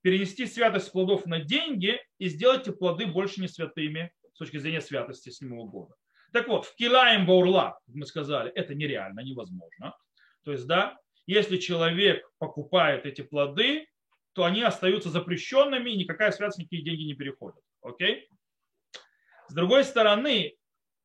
перенести 0.00 0.46
святость 0.46 0.90
плодов 0.92 1.26
на 1.26 1.40
деньги 1.40 2.00
и 2.16 2.28
сделать 2.28 2.62
эти 2.62 2.74
плоды 2.74 3.04
больше 3.04 3.42
не 3.42 3.48
святыми 3.48 4.14
с 4.32 4.38
точки 4.38 4.56
зрения 4.56 4.80
святости 4.80 5.28
седьмого 5.28 5.68
года. 5.68 5.94
Так 6.32 6.48
вот, 6.48 6.64
в 6.64 6.74
Килаем 6.76 7.26
Баурла, 7.26 7.78
мы 7.86 8.06
сказали, 8.06 8.50
это 8.52 8.74
нереально, 8.74 9.20
невозможно. 9.20 9.94
То 10.42 10.52
есть, 10.52 10.66
да, 10.66 10.96
если 11.26 11.58
человек 11.58 12.26
покупает 12.38 13.04
эти 13.04 13.20
плоды, 13.20 13.86
то 14.32 14.44
они 14.44 14.62
остаются 14.62 15.10
запрещенными, 15.10 15.90
и 15.90 15.98
никакая 15.98 16.30
святость, 16.30 16.60
никакие 16.60 16.82
деньги 16.82 17.02
не 17.02 17.14
переходят. 17.14 17.60
Окей? 17.82 18.26
С 19.48 19.52
другой 19.52 19.84
стороны, 19.84 20.56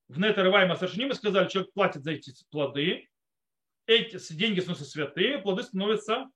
в 0.07 0.17
Нетервайма 0.17 0.77
Сашни 0.77 1.03
мы 1.03 1.15
сказали, 1.15 1.49
человек 1.49 1.73
платит 1.73 2.03
за 2.03 2.11
эти 2.11 2.31
плоды, 2.49 3.09
эти 3.87 4.33
деньги 4.33 4.59
становятся 4.59 4.85
святые, 4.85 5.39
плоды 5.39 5.63
становятся 5.63 6.29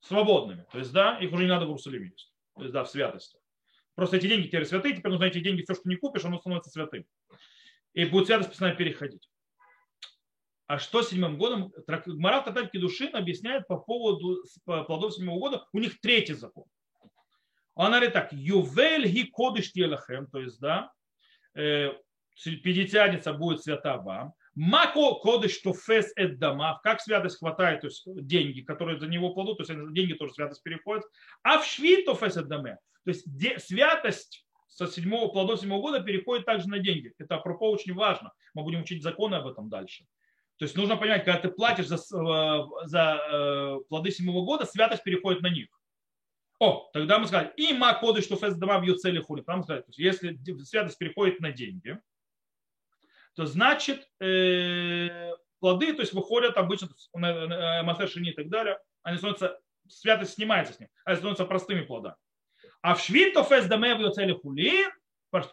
свободными. 0.00 0.64
То 0.72 0.78
есть, 0.78 0.92
да, 0.92 1.18
их 1.18 1.32
уже 1.32 1.44
не 1.44 1.50
надо 1.50 1.66
в 1.66 1.68
Иерусалиме 1.68 2.10
есть. 2.10 2.32
То 2.54 2.62
есть, 2.62 2.72
да, 2.72 2.84
в 2.84 2.90
святости. 2.90 3.38
Просто 3.94 4.16
эти 4.16 4.26
деньги 4.26 4.46
теперь 4.46 4.64
святые, 4.64 4.96
теперь 4.96 5.10
нужно 5.10 5.24
эти 5.24 5.40
деньги, 5.40 5.62
все, 5.62 5.74
что 5.74 5.88
не 5.88 5.96
купишь, 5.96 6.24
оно 6.24 6.38
становится 6.38 6.70
святым. 6.70 7.04
И 7.92 8.04
будет 8.06 8.26
святость 8.26 8.50
постоянно 8.50 8.76
переходить. 8.76 9.28
А 10.66 10.78
что 10.78 11.02
с 11.02 11.10
седьмым 11.10 11.36
годом? 11.36 11.72
Марат 12.06 12.46
Татарки 12.46 12.78
Душин 12.78 13.14
объясняет 13.14 13.66
по 13.66 13.76
поводу 13.76 14.42
плодов 14.64 15.14
седьмого 15.14 15.38
года. 15.38 15.66
У 15.72 15.78
них 15.78 16.00
третий 16.00 16.32
закон. 16.32 16.64
Он 17.74 17.90
говорит 17.90 18.12
так. 18.14 18.32
Ювель 18.32 19.06
ги 19.08 19.24
кодыш 19.24 19.72
телахем. 19.72 20.26
То 20.28 20.40
есть, 20.40 20.58
да, 20.60 20.90
э, 21.54 21.92
пятидесятница 22.34 23.34
будет 23.34 23.62
свята 23.62 23.98
вам. 23.98 24.32
Мако 24.54 25.14
кодыш 25.14 25.58
тофес 25.58 26.12
эд 26.16 26.38
дома. 26.38 26.80
Как 26.82 27.00
святость 27.00 27.38
хватает, 27.38 27.80
то 27.80 27.86
есть 27.86 28.02
деньги, 28.06 28.60
которые 28.60 28.98
за 28.98 29.06
него 29.06 29.32
кладут, 29.32 29.58
то 29.58 29.62
есть 29.64 29.94
деньги 29.94 30.12
тоже 30.12 30.34
святость 30.34 30.62
переходит. 30.62 31.04
А 31.42 31.58
в 31.58 31.66
шви 31.66 32.04
тофес 32.04 32.36
эд 32.36 32.48
доме. 32.48 32.78
То 33.04 33.10
есть 33.10 33.26
святость 33.66 34.46
со 34.68 34.86
седьмого 34.86 35.28
плодов 35.28 35.60
седьмого 35.60 35.80
года 35.82 36.00
переходит 36.00 36.46
также 36.46 36.68
на 36.68 36.78
деньги. 36.78 37.12
Это 37.18 37.36
апропо 37.36 37.70
очень 37.70 37.94
важно. 37.94 38.32
Мы 38.54 38.62
будем 38.62 38.82
учить 38.82 39.02
законы 39.02 39.36
об 39.36 39.46
этом 39.46 39.68
дальше. 39.68 40.04
То 40.58 40.64
есть 40.64 40.76
нужно 40.76 40.96
понять, 40.96 41.24
когда 41.24 41.40
ты 41.40 41.48
платишь 41.48 41.88
за, 41.88 41.96
э, 41.96 42.86
за 42.86 43.20
э, 43.32 43.78
плоды 43.88 44.10
седьмого 44.10 44.44
года, 44.44 44.64
святость 44.64 45.02
переходит 45.02 45.42
на 45.42 45.48
них. 45.48 45.68
О, 46.58 46.88
тогда 46.92 47.18
мы 47.18 47.26
сказали, 47.26 47.52
и 47.56 47.72
ма 47.72 47.94
коды, 47.94 48.22
что 48.22 48.36
фест 48.36 48.58
дома 48.58 48.80
бьют 48.80 49.00
цели 49.00 49.18
хули. 49.18 49.42
Там 49.42 49.64
сказали, 49.64 49.84
если 49.96 50.38
святость 50.62 50.98
переходит 50.98 51.40
на 51.40 51.50
деньги, 51.50 51.98
то 53.34 53.46
значит 53.46 54.08
э, 54.20 55.32
плоды, 55.60 55.92
то 55.94 56.02
есть 56.02 56.12
выходят 56.12 56.56
обычно, 56.56 56.88
мастершини 57.14 58.30
и 58.30 58.34
так 58.34 58.48
далее, 58.48 58.78
они 59.02 59.18
становятся 59.18 59.58
святость 59.88 60.34
снимается 60.34 60.74
с 60.74 60.80
ним, 60.80 60.88
а 61.04 61.14
становится 61.14 61.44
простыми 61.44 61.82
плодами. 61.82 62.16
А 62.82 62.94
в 62.94 63.00
швид 63.00 63.34
фест 63.48 63.68
даме 63.68 63.94
в 63.94 64.10
цели 64.10 64.32
хули, 64.32 64.86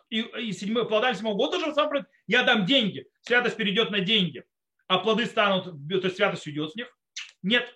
и 0.09 0.51
седьмой, 0.51 0.87
плодами 0.87 1.13
седьмого 1.13 1.35
года 1.35 1.59
же 1.59 1.73
сам 1.73 1.89
я 2.27 2.43
дам 2.43 2.65
деньги, 2.65 3.07
святость 3.21 3.55
перейдет 3.55 3.91
на 3.91 4.01
деньги, 4.01 4.43
а 4.87 4.97
плоды 4.99 5.25
станут, 5.25 5.65
то 5.65 6.07
есть 6.07 6.15
святость 6.15 6.47
уйдет 6.47 6.71
с 6.71 6.75
них. 6.75 6.97
Нет. 7.41 7.73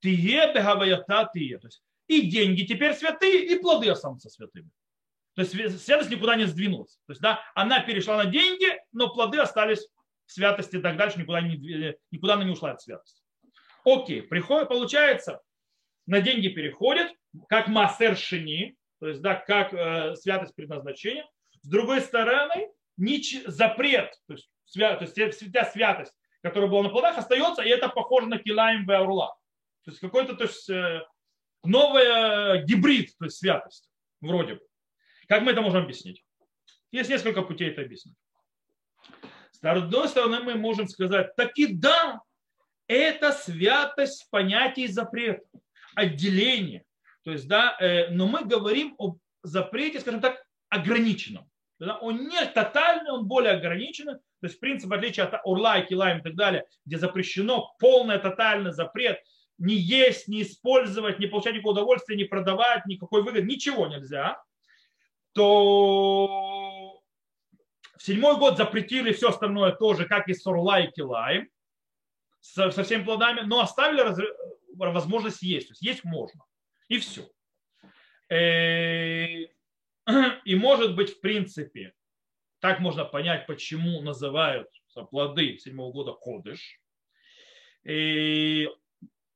Тие 0.00 0.52
бегаваята 0.54 1.28
тие. 1.32 1.58
То 1.58 1.66
есть 1.66 1.82
и 2.06 2.22
деньги 2.22 2.62
теперь 2.62 2.94
святые, 2.94 3.46
и 3.46 3.58
плоды 3.58 3.88
останутся 3.90 4.30
святыми. 4.30 4.70
То 5.34 5.42
есть 5.42 5.84
святость 5.84 6.10
никуда 6.10 6.36
не 6.36 6.44
сдвинулась. 6.44 6.98
То 7.06 7.12
есть, 7.12 7.20
да, 7.20 7.40
она 7.54 7.80
перешла 7.80 8.16
на 8.16 8.26
деньги, 8.26 8.66
но 8.92 9.12
плоды 9.12 9.38
остались 9.38 9.88
в 10.26 10.32
святости 10.32 10.76
и 10.76 10.80
так 10.80 10.96
дальше, 10.96 11.18
никуда, 11.18 11.40
не, 11.40 11.96
никуда 12.10 12.34
она 12.34 12.44
не 12.44 12.52
ушла 12.52 12.72
от 12.72 12.82
святости. 12.82 13.22
Окей, 13.84 14.22
приходит, 14.22 14.68
получается, 14.68 15.40
на 16.06 16.20
деньги 16.20 16.48
переходит, 16.48 17.12
как 17.48 17.68
массер 17.68 18.16
шини, 18.16 18.76
то 18.98 19.08
есть, 19.08 19.22
да, 19.22 19.34
как 19.34 19.72
э, 19.72 20.14
святость 20.16 20.54
предназначения. 20.54 21.26
С 21.62 21.68
другой 21.68 22.00
стороны, 22.00 22.70
нич, 22.96 23.42
запрет, 23.46 24.12
то 24.26 24.34
есть, 24.34 24.50
свя, 24.64 24.96
то 24.96 25.04
есть 25.04 25.14
вся 25.14 25.64
святость, 25.64 26.14
которая 26.42 26.70
была 26.70 26.82
на 26.82 26.88
плодах, 26.90 27.16
остается, 27.16 27.62
и 27.62 27.68
это 27.68 27.88
похоже 27.88 28.26
на 28.26 28.38
килаем 28.38 28.86
беорла. 28.86 29.34
То 29.84 29.90
есть 29.90 30.00
какой-то 30.00 30.36
то 30.36 30.44
есть, 30.44 30.68
э, 30.68 31.02
новый 31.64 32.04
э, 32.04 32.64
гибрид, 32.64 33.16
то 33.18 33.24
есть 33.24 33.38
святость, 33.38 33.90
вроде 34.20 34.54
бы. 34.54 34.60
Как 35.30 35.42
мы 35.42 35.52
это 35.52 35.62
можем 35.62 35.84
объяснить? 35.84 36.24
Есть 36.90 37.08
несколько 37.08 37.42
путей 37.42 37.70
это 37.70 37.82
объяснить. 37.82 38.16
С 39.52 39.62
одной 39.62 40.08
стороны, 40.08 40.40
мы 40.40 40.56
можем 40.56 40.88
сказать, 40.88 41.36
таки 41.36 41.68
да, 41.68 42.20
это 42.88 43.30
святость 43.30 44.24
в 44.24 44.30
понятии 44.30 44.88
запрета, 44.88 45.44
отделения. 45.94 46.84
То 47.22 47.30
есть, 47.30 47.46
да, 47.46 47.76
э, 47.78 48.08
но 48.10 48.26
мы 48.26 48.44
говорим 48.44 48.96
о 48.98 49.18
запрете, 49.44 50.00
скажем 50.00 50.20
так, 50.20 50.44
ограниченном. 50.68 51.48
Он 51.78 52.26
не 52.26 52.46
тотальный, 52.46 53.12
он 53.12 53.28
более 53.28 53.52
ограниченный. 53.52 54.14
То 54.14 54.46
есть, 54.46 54.56
в 54.56 54.58
принципе, 54.58 54.88
в 54.88 54.94
отличие 54.94 55.26
от 55.26 55.40
урла 55.44 55.80
килаем 55.82 56.18
и 56.18 56.22
так 56.22 56.34
далее, 56.34 56.66
где 56.84 56.98
запрещено 56.98 57.72
полный 57.78 58.18
тотальный 58.18 58.72
запрет, 58.72 59.20
не 59.58 59.76
есть, 59.76 60.26
не 60.26 60.42
использовать, 60.42 61.20
не 61.20 61.28
получать 61.28 61.54
никакого 61.54 61.74
удовольствия, 61.74 62.16
не 62.16 62.24
продавать, 62.24 62.84
никакой 62.86 63.22
выгоды, 63.22 63.42
ничего 63.46 63.86
нельзя 63.86 64.42
то 65.32 67.00
в 67.96 68.02
седьмой 68.02 68.38
год 68.38 68.56
запретили 68.56 69.12
все 69.12 69.28
остальное 69.28 69.72
тоже, 69.72 70.06
как 70.06 70.28
и 70.28 70.34
Сурла 70.34 70.80
и 70.80 70.90
Килай, 70.90 71.48
со, 72.40 72.70
со 72.70 72.82
всеми 72.82 73.04
плодами, 73.04 73.40
но 73.40 73.60
оставили 73.60 74.00
раз, 74.00 74.18
возможность 74.74 75.42
есть. 75.42 75.68
То 75.68 75.72
есть 75.72 75.82
есть 75.82 76.04
можно. 76.04 76.44
И 76.88 76.98
все. 76.98 77.28
Э, 78.28 79.44
и 80.44 80.54
может 80.54 80.96
быть, 80.96 81.10
в 81.10 81.20
принципе, 81.20 81.92
так 82.60 82.80
можно 82.80 83.04
понять, 83.04 83.46
почему 83.46 84.00
называют 84.02 84.68
плоды 85.10 85.58
седьмого 85.58 85.92
года 85.92 86.12
ходыш. 86.12 86.80
И, 87.84 88.68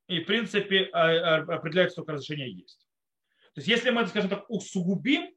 и 0.09 0.21
в 0.21 0.27
принципе, 0.27 0.91
а, 0.93 1.37
а, 1.37 1.55
определяется, 1.55 1.97
только 1.97 2.13
разрешение 2.13 2.53
есть. 2.53 2.87
То 3.55 3.61
есть, 3.61 3.69
если 3.69 3.91
мы, 3.91 4.07
скажем 4.07 4.31
так, 4.31 4.45
усугубим, 4.51 5.34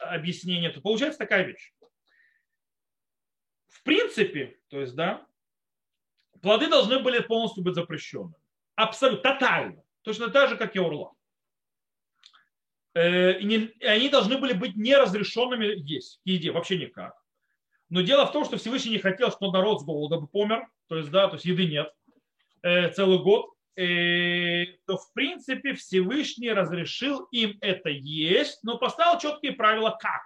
объяснение, 0.00 0.70
то 0.70 0.80
получается 0.80 1.18
такая 1.18 1.44
вещь. 1.44 1.72
В 3.68 3.82
принципе, 3.82 4.58
то 4.68 4.80
есть, 4.80 4.94
да, 4.94 5.26
плоды 6.42 6.68
должны 6.68 6.98
были 6.98 7.20
полностью 7.20 7.62
быть 7.62 7.74
запрещены. 7.74 8.34
Абсолютно, 8.74 9.32
тотально. 9.32 9.82
Точно 10.02 10.30
так 10.30 10.48
же, 10.48 10.56
как 10.56 10.76
и 10.76 10.78
урла. 10.78 11.12
Э, 12.94 13.38
и 13.38 13.84
они 13.84 14.08
должны 14.08 14.38
были 14.38 14.52
быть 14.52 14.76
неразрешенными 14.76 15.66
есть, 15.66 16.20
к 16.22 16.26
еде, 16.26 16.50
вообще 16.50 16.78
никак. 16.78 17.14
Но 17.90 18.02
дело 18.02 18.26
в 18.26 18.32
том, 18.32 18.44
что 18.44 18.56
Всевышний 18.56 18.92
не 18.92 18.98
хотел, 18.98 19.30
что 19.30 19.50
народ 19.50 19.80
с 19.80 19.84
голода 19.84 20.18
бы 20.18 20.26
помер, 20.26 20.66
то 20.88 20.96
есть, 20.96 21.10
да, 21.10 21.28
то 21.28 21.34
есть 21.34 21.44
еды 21.44 21.66
нет 21.66 21.92
э, 22.62 22.90
целый 22.92 23.18
год. 23.18 23.50
Э, 23.78 24.66
то 24.86 24.96
в 24.96 25.12
принципе 25.12 25.74
Всевышний 25.74 26.50
разрешил 26.50 27.28
им 27.30 27.56
это 27.60 27.90
есть, 27.90 28.58
но 28.64 28.76
поставил 28.76 29.20
четкие 29.20 29.52
правила 29.52 29.96
как. 30.00 30.22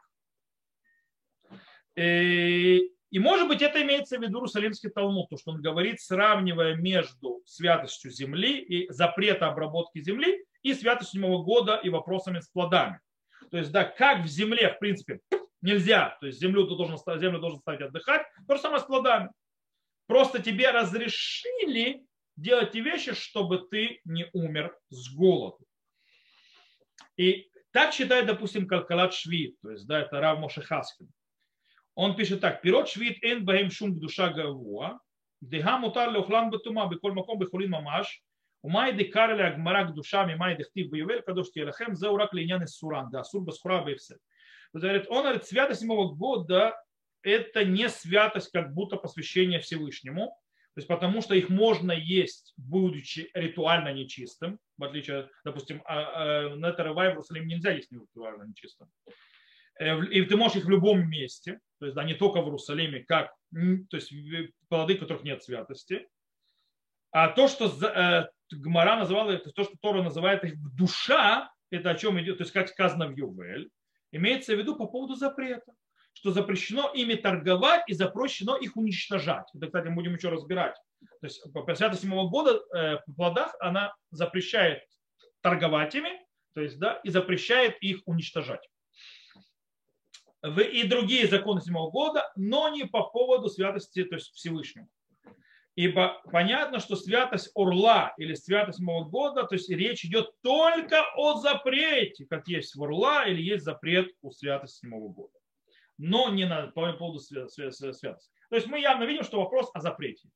Э, 1.95 2.79
и 2.79 3.19
может 3.19 3.49
быть 3.49 3.61
это 3.61 3.83
имеется 3.83 4.17
в 4.17 4.23
виду 4.23 4.39
Иерусалимский 4.39 4.89
Талмуд, 4.89 5.29
то, 5.29 5.37
что 5.37 5.51
он 5.51 5.61
говорит, 5.61 6.01
сравнивая 6.01 6.77
между 6.77 7.43
святостью 7.45 8.11
земли 8.11 8.59
и 8.59 8.91
запрета 8.91 9.49
обработки 9.49 10.01
земли 10.01 10.47
и 10.63 10.73
святостью 10.73 11.21
седьмого 11.21 11.45
года 11.45 11.77
и 11.77 11.91
вопросами 11.91 12.41
с 12.41 12.49
плодами. 12.49 13.01
То 13.51 13.59
есть, 13.59 13.71
да, 13.71 13.85
как 13.85 14.25
в 14.25 14.29
земле, 14.29 14.73
в 14.73 14.79
принципе, 14.79 15.21
нельзя, 15.61 16.17
то 16.21 16.27
есть 16.27 16.41
землю 16.41 16.67
ты 16.67 16.75
должен, 16.75 16.97
землю 17.21 17.39
должен 17.39 17.61
ставить 17.61 17.83
отдыхать, 17.83 18.23
то 18.49 18.55
же 18.57 18.63
самое 18.63 18.81
с 18.81 18.85
плодами. 18.85 19.29
Просто 20.07 20.41
тебе 20.41 20.71
разрешили 20.71 22.07
делайте 22.37 22.81
вещи, 22.81 23.15
чтобы 23.15 23.59
ты 23.59 24.01
не 24.05 24.29
умер 24.33 24.77
с 24.91 25.15
голоду. 25.15 25.65
И 27.17 27.51
так 27.73 27.93
считает, 27.93 28.27
допустим, 28.27 28.67
Калкалат 28.67 29.15
Швид, 29.15 29.57
то 29.61 29.71
есть, 29.71 29.87
да, 29.87 30.01
это 30.01 30.21
Рав 30.21 30.39
Мошехаскин. 30.39 31.09
Он 31.95 32.17
пишет 32.17 32.41
так, 32.41 32.63
пирот 32.63 32.89
швид 32.89 33.23
эн 33.23 33.45
баем 33.45 33.71
шум 33.71 33.99
душа 33.99 34.31
гавуа, 34.31 34.99
дега 35.41 35.79
мутар 35.79 36.11
леухлан 36.11 36.51
бетума, 36.51 36.89
беколь 36.89 37.13
маком 37.13 37.39
бехулин 37.39 37.71
мамаш, 37.71 38.23
умай 38.63 38.95
декар 38.95 39.37
ле 39.37 39.45
агмара 39.45 39.85
душа, 39.93 40.25
мимай 40.25 40.57
дехтив 40.57 40.89
баювель, 40.91 41.23
кадош 41.23 41.51
тиелахем, 41.51 41.95
зеу 41.95 42.17
рак 42.17 42.33
линян 42.33 42.63
из 42.63 42.77
суран, 42.77 43.11
да, 43.11 43.25
сур 43.25 43.43
басхура 43.43 43.83
бейфсет. 43.83 44.19
Он 44.73 44.81
говорит, 44.81 45.45
святость 45.45 45.81
седьмого 45.81 46.15
года, 46.15 46.75
это 47.23 47.63
не 47.65 47.91
святость, 47.91 48.51
как 48.51 48.73
будто 48.73 48.97
посвящение 48.97 49.61
Всевышнему, 49.61 50.35
то 50.75 50.79
есть 50.79 50.89
потому 50.89 51.21
что 51.21 51.35
их 51.35 51.51
можно 51.51 51.93
есть, 51.93 52.55
будучи 52.57 53.31
ритуально 53.35 53.93
нечистым, 53.93 54.59
в 54.79 54.85
отличие, 54.85 55.29
допустим, 55.45 55.83
а, 55.85 56.01
а, 56.47 56.57
на 56.57 56.73
Таравай 56.73 57.09
в 57.09 57.13
Иерусалиме 57.13 57.57
нельзя 57.57 57.73
есть 57.73 57.93
ритуально 57.93 58.45
нечистым. 58.45 58.89
Э, 59.79 60.03
и 60.07 60.23
ты 60.23 60.37
можешь 60.37 60.57
их 60.57 60.65
в 60.65 60.71
любом 60.71 61.09
месте, 61.11 61.61
то 61.79 61.87
есть 61.87 61.95
да, 61.95 62.05
не 62.05 62.15
только 62.15 62.41
в 62.41 62.47
Иерусалиме, 62.47 63.05
как, 63.05 63.35
то 63.53 63.97
есть 63.97 64.13
плоды, 64.69 64.95
которых 64.97 65.25
нет 65.25 65.43
святости. 65.43 66.09
А 67.11 67.29
то, 67.29 67.49
что 67.49 67.67
э, 67.67 68.29
Гмара 68.51 68.97
называла, 68.97 69.33
это 69.33 69.51
то, 69.51 69.65
что 69.65 69.75
Тора 69.83 70.03
называет 70.03 70.43
их 70.45 70.55
душа, 70.75 71.53
это 71.71 71.91
о 71.91 71.95
чем 71.95 72.19
идет, 72.19 72.39
то 72.39 72.45
есть 72.45 72.53
как 72.53 72.69
сказано 72.69 73.09
в 73.09 73.17
Ювель, 73.17 73.69
имеется 74.11 74.55
в 74.55 74.59
виду 74.59 74.77
по 74.77 74.87
поводу 74.87 75.17
запрета 75.17 75.75
что 76.15 76.31
запрещено 76.31 76.91
ими 76.95 77.15
торговать 77.15 77.83
и 77.89 77.95
запрещено 77.95 78.57
их 78.57 78.77
уничтожать. 78.77 79.47
Это, 79.55 79.67
кстати, 79.67 79.89
будем 79.89 80.15
еще 80.15 80.29
разбирать. 80.29 80.77
То 81.21 81.27
есть 81.27 81.53
по 81.53 81.63
57 81.63 82.29
года 82.29 82.63
э, 82.75 82.99
в 83.07 83.15
плодах 83.17 83.55
она 83.61 83.95
запрещает 84.11 84.83
торговать 85.41 85.95
ими, 85.95 86.11
то 86.55 86.61
есть, 86.61 86.79
да, 86.79 87.01
и 87.03 87.11
запрещает 87.11 87.77
их 87.81 88.03
уничтожать. 88.07 88.69
И 90.45 90.83
другие 90.85 91.29
законы 91.29 91.61
седьмого 91.61 91.91
года, 91.91 92.31
но 92.37 92.69
не 92.69 92.85
по 92.85 93.05
поводу 93.05 93.49
святости, 93.49 94.05
то 94.05 94.17
есть 94.17 94.33
Всевышнего. 94.33 94.89
Ибо 95.75 96.21
понятно, 96.31 96.81
что 96.81 96.97
святость 96.97 97.51
орла 97.55 98.13
или 98.19 98.35
святость 98.35 98.79
седьмого 98.79 99.09
года, 99.09 99.45
то 99.45 99.55
есть 99.55 99.71
речь 99.71 100.05
идет 100.05 100.31
только 100.43 101.03
о 101.17 101.37
запрете, 101.37 102.27
как 102.27 102.47
есть 102.47 102.75
в 102.75 102.83
орла 102.83 103.25
или 103.27 103.41
есть 103.41 103.65
запрет 103.65 104.09
у 104.21 104.31
святости 104.31 104.81
седьмого 104.81 105.09
года 105.09 105.42
но 105.99 106.31
не 106.31 106.47
на, 106.47 106.69
по 106.69 106.93
поводу 106.93 107.19
святости. 107.19 108.17
То 108.51 108.57
есть 108.57 108.67
мы 108.67 108.81
явно 108.81 109.05
видим, 109.05 109.25
что 109.25 109.41
вопрос 109.41 109.71
о 109.75 109.81
запрете. 109.81 110.29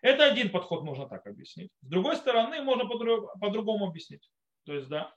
Это 0.00 0.24
один 0.24 0.50
подход 0.50 0.84
можно 0.84 1.08
так 1.08 1.26
объяснить. 1.26 1.70
С 1.80 1.88
другой 1.88 2.16
стороны, 2.16 2.62
можно 2.62 2.86
по-другому 2.86 3.86
объяснить. 3.88 4.30
То 4.64 4.74
есть, 4.74 4.88
да, 4.88 5.12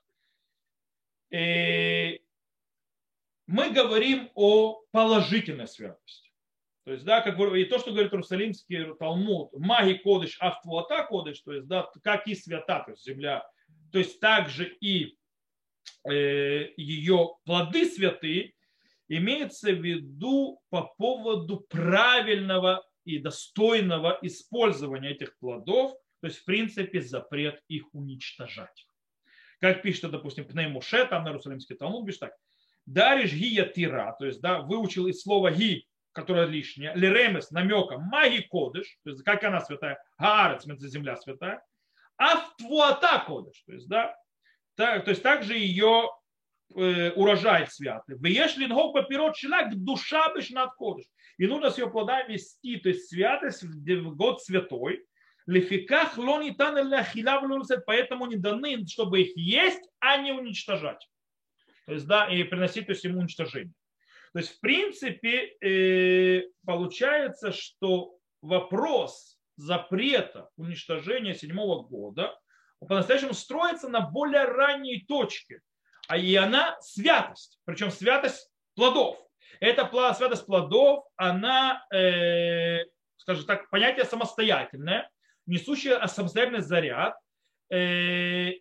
и 1.32 2.22
мы 3.48 3.72
говорим 3.72 4.30
о 4.36 4.82
положительной 4.92 5.68
святости. 5.68 6.32
То 6.84 6.94
есть, 6.94 7.06
да, 7.06 7.22
как 7.22 7.40
и 7.40 7.66
то, 7.66 7.80
что 7.80 7.92
говорит 7.92 8.12
Иерусалимский 8.12 8.96
Талмуд, 8.96 9.54
маги 9.54 9.94
кодыш, 9.94 10.38
автвуата 10.40 11.04
кодыш, 11.04 11.40
то 11.42 11.54
есть, 11.54 11.68
да, 11.68 11.90
как 12.04 12.28
и 12.28 12.36
свята, 12.36 12.84
то 12.84 12.92
есть 12.92 13.06
земля, 13.06 13.48
то 13.92 14.00
есть 14.00 14.20
также 14.20 14.68
и 14.82 15.16
э, 16.10 16.70
ее 16.76 17.36
плоды 17.46 17.86
святые, 17.86 18.54
имеется 19.18 19.72
в 19.72 19.84
виду 19.84 20.62
по 20.70 20.84
поводу 20.98 21.62
правильного 21.70 22.84
и 23.04 23.20
достойного 23.20 24.18
использования 24.22 25.12
этих 25.12 25.38
плодов, 25.38 25.92
то 26.22 26.28
есть 26.28 26.40
в 26.40 26.46
принципе 26.46 27.02
запрет 27.02 27.62
их 27.68 27.94
уничтожать. 27.94 28.88
Как 29.60 29.82
пишет, 29.82 30.12
допустим, 30.12 30.46
Пнеймуше, 30.46 31.06
там 31.06 31.24
на 31.24 31.30
Иерусалимский 31.30 31.76
Талмуд 31.76 32.06
пишет 32.06 32.22
так. 32.22 32.34
Дариш 32.86 33.34
гия 33.34 33.66
тира, 33.66 34.16
то 34.18 34.26
есть 34.26 34.42
да, 34.42 34.62
выучил 34.62 35.08
из 35.08 35.22
слова 35.22 35.52
ги, 35.52 35.88
которое 36.14 36.46
лишнее, 36.46 36.94
лиремес, 36.96 37.52
намеком, 37.52 38.04
маги 38.04 38.42
кодыш, 38.50 38.98
то 39.04 39.10
есть 39.10 39.24
как 39.24 39.44
она 39.44 39.62
святая, 39.62 40.02
гаарец, 40.18 40.66
земля 40.66 41.16
святая, 41.18 41.64
А 42.18 42.38
в 42.38 42.56
твуата 42.56 43.24
кодыш, 43.28 43.62
то 43.66 43.74
есть, 43.74 43.88
да, 43.88 44.16
так, 44.76 45.04
то 45.04 45.12
есть 45.12 45.22
также 45.22 45.58
ее 45.58 46.10
урожай 46.74 47.68
святый. 47.68 48.18
Веешь 48.20 48.58
лингов 48.58 48.94
папирот 48.94 49.38
шилак 49.38 49.76
душа 49.76 50.34
над 50.52 50.74
кодыш. 50.76 51.06
И 51.38 51.48
нужно 51.48 51.70
с 51.70 51.78
ее 51.78 51.90
плодами 51.90 52.34
вести, 52.34 52.78
то 52.78 52.90
есть 52.90 53.10
святость 53.10 53.64
в 53.64 54.16
год 54.16 54.42
святой. 54.42 55.06
Лефиках 55.48 56.18
лони 56.18 56.56
поэтому 57.86 58.28
не 58.28 58.36
даны, 58.36 58.86
чтобы 58.88 59.22
их 59.22 59.36
есть, 59.36 59.82
а 60.00 60.18
не 60.18 60.32
уничтожать. 60.32 61.08
То 61.88 61.94
есть, 61.94 62.06
да, 62.06 62.28
и 62.28 62.44
приносить 62.44 62.86
то 62.86 62.92
есть, 62.92 63.04
ему 63.04 63.20
уничтожение. 63.20 63.74
То 64.34 64.40
есть, 64.40 64.56
в 64.56 64.60
принципе, 64.60 65.58
э, 65.62 66.44
получается, 66.66 67.52
что 67.52 68.16
вопрос 68.42 69.38
запрета 69.58 70.50
уничтожения 70.58 71.34
седьмого 71.34 71.84
года 71.84 72.38
по-настоящему 72.80 73.34
строится 73.34 73.90
на 73.90 74.02
более 74.02 74.46
ранней 74.46 75.06
точке. 75.08 75.62
А 76.08 76.18
и 76.18 76.36
она 76.36 76.78
святость, 76.82 77.60
причем 77.66 77.92
святость 77.92 78.50
плодов. 78.76 79.18
Эта 79.60 79.86
святость 80.14 80.46
плодов, 80.46 81.06
она, 81.16 81.86
э, 81.94 82.86
скажем 83.18 83.46
так, 83.46 83.70
понятие 83.70 84.06
самостоятельное, 84.06 85.10
несущее 85.46 86.06
самостоятельный 86.08 86.62
заряд, 86.62 87.16
э, 87.70 88.52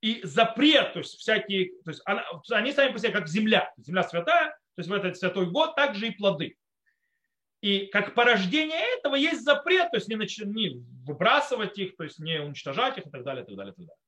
и 0.00 0.20
запрет, 0.22 0.92
то 0.92 1.00
есть 1.00 1.16
всякие, 1.18 1.72
то 1.84 1.90
есть 1.90 2.02
она, 2.04 2.24
они 2.50 2.72
сами 2.72 2.92
по 2.92 2.98
себе 2.98 3.10
как 3.10 3.26
земля, 3.28 3.72
земля 3.76 4.04
святая, 4.04 4.50
то 4.50 4.80
есть 4.80 4.88
в 4.88 4.92
этот 4.92 5.16
святой 5.16 5.50
год 5.50 5.74
также 5.74 6.08
и 6.08 6.10
плоды. 6.12 6.56
И 7.60 7.86
как 7.86 8.14
порождение 8.14 8.80
этого 8.96 9.16
есть 9.16 9.42
запрет, 9.42 9.90
то 9.90 9.96
есть 9.96 10.08
не, 10.08 10.14
нач... 10.14 10.38
не 10.38 10.80
выбрасывать 11.04 11.76
их, 11.78 11.96
то 11.96 12.04
есть 12.04 12.20
не 12.20 12.40
уничтожать 12.40 12.98
их 12.98 13.06
и 13.06 13.10
так 13.10 13.24
далее, 13.24 13.42
и 13.42 13.46
так 13.46 13.56
далее, 13.56 13.72
и 13.72 13.76
так 13.76 13.86
далее. 13.86 14.00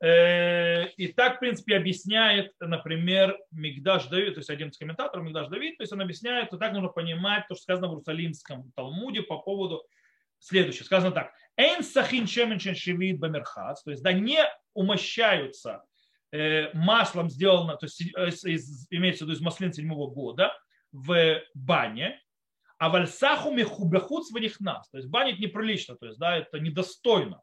Э, 0.00 0.86
и 0.90 1.08
так, 1.08 1.36
в 1.36 1.40
принципе, 1.40 1.76
объясняет, 1.76 2.52
например, 2.60 3.36
Мигдаш 3.50 4.06
Давид, 4.06 4.34
то 4.34 4.40
есть 4.40 4.50
один 4.50 4.68
из 4.68 4.78
комментаторов 4.78 5.24
Мигдаш 5.24 5.48
Давид, 5.48 5.76
то 5.76 5.82
есть 5.82 5.92
он 5.92 6.00
объясняет, 6.00 6.48
что 6.48 6.56
так 6.56 6.72
нужно 6.72 6.88
понимать 6.88 7.46
то, 7.48 7.54
что 7.54 7.62
сказано 7.62 7.88
в 7.88 7.92
Иерусалимском 7.92 8.70
Талмуде 8.76 9.22
по 9.22 9.38
поводу 9.38 9.84
следующего. 10.38 10.84
Сказано 10.84 11.12
так. 11.12 11.32
Эйн 11.56 11.82
сахин 11.82 12.28
шеменшен 12.28 12.76
шевид 12.76 13.18
бамерхац, 13.18 13.82
то 13.82 13.90
есть 13.90 14.02
да 14.04 14.12
не 14.12 14.38
умощаются 14.72 15.82
э, 16.30 16.72
маслом 16.74 17.28
сделано, 17.28 17.76
то 17.76 17.86
есть 17.86 18.00
э, 18.00 18.28
из, 18.28 18.86
имеется 18.90 19.24
в 19.24 19.28
виду 19.28 19.36
из 19.36 19.40
маслин 19.40 19.72
седьмого 19.72 20.08
года 20.08 20.52
в 20.92 21.42
бане, 21.54 22.20
а 22.78 22.88
вальсаху 22.88 23.50
мехубехут 23.50 24.30
нас, 24.60 24.88
то 24.90 24.98
есть 24.98 25.08
банить 25.08 25.40
неприлично, 25.40 25.96
то 25.96 26.06
есть 26.06 26.20
да, 26.20 26.36
это 26.36 26.60
недостойно 26.60 27.42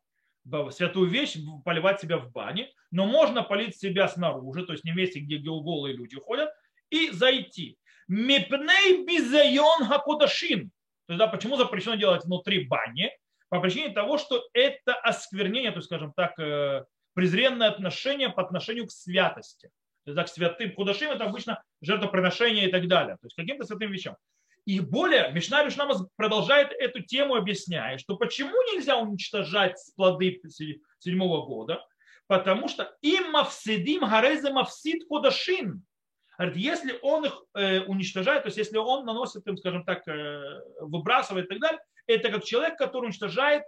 святую 0.72 1.10
вещь 1.10 1.38
поливать 1.64 2.00
себя 2.00 2.18
в 2.18 2.32
бане, 2.32 2.72
но 2.92 3.06
можно 3.06 3.44
полить 3.44 3.78
себя 3.78 4.08
снаружи, 4.08 4.66
то 4.66 4.74
есть 4.74 4.84
не 4.84 4.92
в 4.92 4.96
месте, 4.96 5.20
где 5.20 5.38
голые 5.38 5.96
люди 5.96 6.16
ходят, 6.16 6.50
и 6.90 7.10
зайти. 7.12 7.78
Мепней 8.08 9.06
бизайон 9.06 9.86
хакудашин. 9.86 10.72
То 11.08 11.14
есть, 11.14 11.20
да, 11.20 11.28
почему 11.28 11.56
запрещено 11.58 11.96
делать 11.96 12.26
внутри 12.26 12.68
бани? 12.68 13.12
По 13.50 13.60
причине 13.60 13.90
того, 13.90 14.18
что 14.18 14.44
это 14.54 14.94
осквернение, 14.94 15.72
то 15.72 15.78
есть, 15.78 15.88
скажем 15.88 16.14
так, 16.14 16.38
э, 16.40 16.86
презренное 17.14 17.70
отношение 17.70 18.30
по 18.30 18.42
отношению 18.42 18.88
к 18.88 18.92
святости. 18.92 19.68
То 20.04 20.12
есть, 20.12 20.16
да, 20.16 20.24
к 20.24 20.30
святым 20.30 20.74
кудашим 20.74 21.12
это 21.12 21.26
обычно 21.26 21.64
жертвоприношение 21.82 22.68
и 22.68 22.72
так 22.72 22.88
далее. 22.88 23.16
То 23.16 23.28
есть, 23.28 23.36
каким-то 23.36 23.66
святым 23.66 23.92
вещам. 23.92 24.16
И 24.66 24.80
более, 24.80 25.32
Мишна 25.32 25.64
Ришнама 25.64 26.10
продолжает 26.16 26.72
эту 26.72 27.02
тему, 27.02 27.36
объясняя, 27.36 27.98
что 28.00 28.18
почему 28.18 28.56
нельзя 28.74 28.98
уничтожать 28.98 29.78
плоды 29.96 30.42
седьмого 31.00 31.46
года, 31.46 31.86
потому 32.28 32.68
что 32.68 32.96
им 33.02 33.32
мавсидим 33.32 34.02
гарезе 34.02 34.52
мавсид. 34.52 35.04
Говорит, 35.08 36.58
если 36.58 37.00
он 37.02 37.26
их 37.26 37.44
э, 37.54 37.82
уничтожает, 37.82 38.44
то 38.44 38.48
есть 38.48 38.58
если 38.58 38.78
он 38.78 39.06
наносит 39.06 39.48
им, 39.48 39.56
скажем 39.56 39.86
так, 39.86 40.06
э, 40.08 40.62
выбрасывает 40.82 41.46
и 41.46 41.50
так 41.50 41.60
далее, 41.60 41.80
это 42.08 42.30
как 42.30 42.44
человек, 42.44 42.78
который 42.78 43.06
уничтожает 43.06 43.64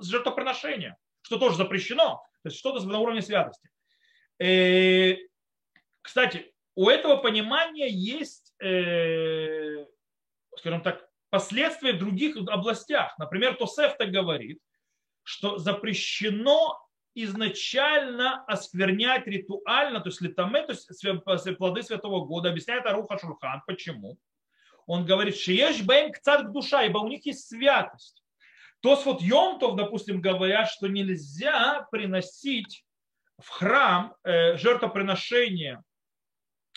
жертвоприношение, 0.00 0.96
что 1.22 1.38
тоже 1.38 1.56
запрещено, 1.56 2.22
то 2.42 2.48
есть 2.48 2.58
что-то 2.58 2.84
на 2.86 2.98
уровне 2.98 3.22
святости. 3.22 3.68
Э, 4.38 5.16
кстати, 6.02 6.52
у 6.74 6.88
этого 6.88 7.16
понимания 7.16 7.88
есть, 7.88 8.54
э, 8.60 9.84
скажем 10.60 10.82
так, 10.82 11.08
последствия 11.30 11.94
в 11.94 11.98
других 11.98 12.36
областях. 12.36 13.18
Например, 13.18 13.54
Тосеф 13.56 13.96
так 13.96 14.10
говорит, 14.10 14.60
что 15.22 15.58
запрещено 15.58 16.78
изначально 17.14 18.44
осквернять 18.44 19.26
ритуально, 19.26 20.00
то 20.00 20.08
есть 20.08 20.20
литаме, 20.20 20.62
то 20.66 20.72
есть 20.72 21.58
плоды 21.58 21.82
святого 21.82 22.24
года, 22.24 22.50
объясняет 22.50 22.86
Аруха 22.86 23.18
Шурхан. 23.18 23.62
Почему? 23.66 24.18
Он 24.86 25.04
говорит, 25.04 25.36
что 25.36 25.52
есть 25.52 25.84
бэм 25.84 26.12
кцат 26.12 26.52
душа, 26.52 26.84
ибо 26.84 26.98
у 26.98 27.08
них 27.08 27.26
есть 27.26 27.48
святость. 27.48 28.22
То 28.80 28.92
есть 28.92 29.04
вот 29.04 29.20
Йомтов, 29.20 29.76
допустим, 29.76 30.20
говорят, 30.20 30.70
что 30.70 30.88
нельзя 30.88 31.86
приносить 31.90 32.84
в 33.38 33.48
храм 33.48 34.14
э, 34.24 34.56
жертвоприношение, 34.56 35.82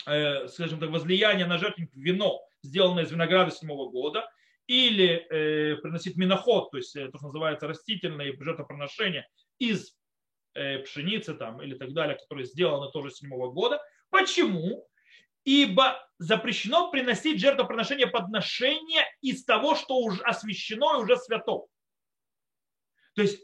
э, 0.06 0.48
скажем 0.48 0.80
так, 0.80 0.90
возлияние 0.90 1.46
на 1.46 1.58
жертвенник 1.58 1.90
вино, 1.94 2.40
сделанное 2.64 3.04
из 3.04 3.12
винограда 3.12 3.50
седьмого 3.50 3.90
года, 3.90 4.28
или 4.66 5.26
э, 5.30 5.76
приносить 5.76 6.16
миноход, 6.16 6.70
то 6.70 6.78
есть 6.78 6.96
э, 6.96 7.08
то, 7.08 7.18
что 7.18 7.26
называется 7.26 7.68
растительное 7.68 8.34
жертвоприношение 8.38 9.28
из 9.58 9.94
Э, 10.56 10.78
пшеницы 10.78 11.34
там 11.34 11.60
или 11.60 11.74
так 11.74 11.92
далее, 11.92 12.16
которые 12.16 12.46
сделаны 12.46 12.88
тоже 12.92 13.10
седьмого 13.10 13.50
года. 13.50 13.82
Почему? 14.10 14.86
Ибо 15.42 15.98
запрещено 16.18 16.92
приносить 16.92 17.40
жертвоприношение 17.40 18.06
подношения 18.06 19.04
из 19.20 19.44
того, 19.44 19.74
что 19.74 19.98
уже 19.98 20.22
освящено 20.22 20.98
и 20.98 21.02
уже 21.02 21.16
свято. 21.16 21.66
То 23.16 23.22
есть 23.22 23.42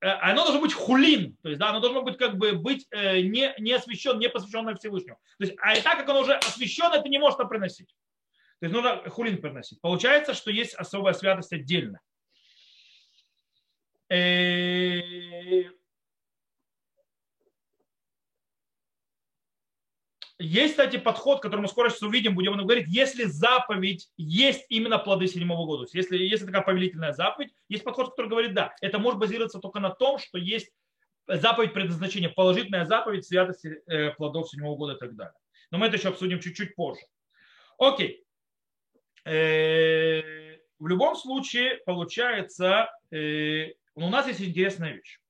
э, 0.00 0.06
оно 0.06 0.44
должно 0.44 0.62
быть 0.62 0.72
хулин, 0.72 1.36
то 1.42 1.50
есть 1.50 1.60
да, 1.60 1.68
оно 1.68 1.80
должно 1.80 2.00
быть 2.00 2.16
как 2.16 2.38
бы 2.38 2.52
быть 2.52 2.86
э, 2.90 3.20
не, 3.20 3.54
не 3.58 3.74
освящен, 3.74 4.18
не 4.18 4.30
посвященное 4.30 4.76
Всевышнему. 4.76 5.18
То 5.38 5.44
есть, 5.44 5.58
а 5.60 5.76
и 5.76 5.82
так 5.82 5.98
как 5.98 6.08
оно 6.08 6.20
уже 6.20 6.36
освящено, 6.36 6.94
это 6.94 7.10
не 7.10 7.18
может 7.18 7.38
приносить. 7.50 7.94
То 8.60 8.66
есть 8.66 8.74
нужно 8.74 9.08
хулин 9.10 9.40
приносить. 9.40 9.80
Получается, 9.80 10.34
что 10.34 10.50
есть 10.50 10.74
особая 10.74 11.12
святость 11.14 11.52
отдельно. 11.52 12.00
Есть, 20.38 20.72
кстати, 20.72 20.96
подход, 20.96 21.40
который 21.40 21.60
мы 21.60 21.68
скоро 21.68 21.90
сейчас 21.90 22.02
увидим, 22.02 22.34
будем 22.34 22.56
говорить, 22.56 22.86
если 22.88 23.24
заповедь 23.24 24.08
есть 24.16 24.66
именно 24.68 24.98
плоды 24.98 25.28
седьмого 25.28 25.64
года, 25.64 25.86
если, 25.92 26.18
если 26.18 26.46
такая 26.46 26.62
повелительная 26.62 27.12
заповедь, 27.12 27.54
есть 27.68 27.84
подход, 27.84 28.10
который 28.10 28.28
говорит, 28.28 28.52
да, 28.52 28.74
это 28.80 28.98
может 28.98 29.20
базироваться 29.20 29.60
только 29.60 29.78
на 29.78 29.90
том, 29.90 30.18
что 30.18 30.36
есть 30.38 30.70
заповедь 31.28 31.72
предназначения, 31.72 32.28
положительная 32.28 32.84
заповедь 32.84 33.26
святости 33.26 33.80
э, 33.86 34.10
плодов 34.10 34.50
седьмого 34.50 34.76
года 34.76 34.94
и 34.94 34.98
так 34.98 35.14
далее. 35.14 35.34
Но 35.70 35.78
мы 35.78 35.86
это 35.86 35.96
еще 35.96 36.08
обсудим 36.08 36.40
чуть-чуть 36.40 36.74
позже. 36.74 37.00
Окей. 37.78 38.23
Э, 39.24 40.58
в 40.78 40.86
любом 40.86 41.16
случае, 41.16 41.78
получается, 41.86 42.90
э, 43.10 43.72
у 43.94 44.08
нас 44.10 44.26
есть 44.26 44.40
интересная 44.40 44.92
вещь. 44.92 45.20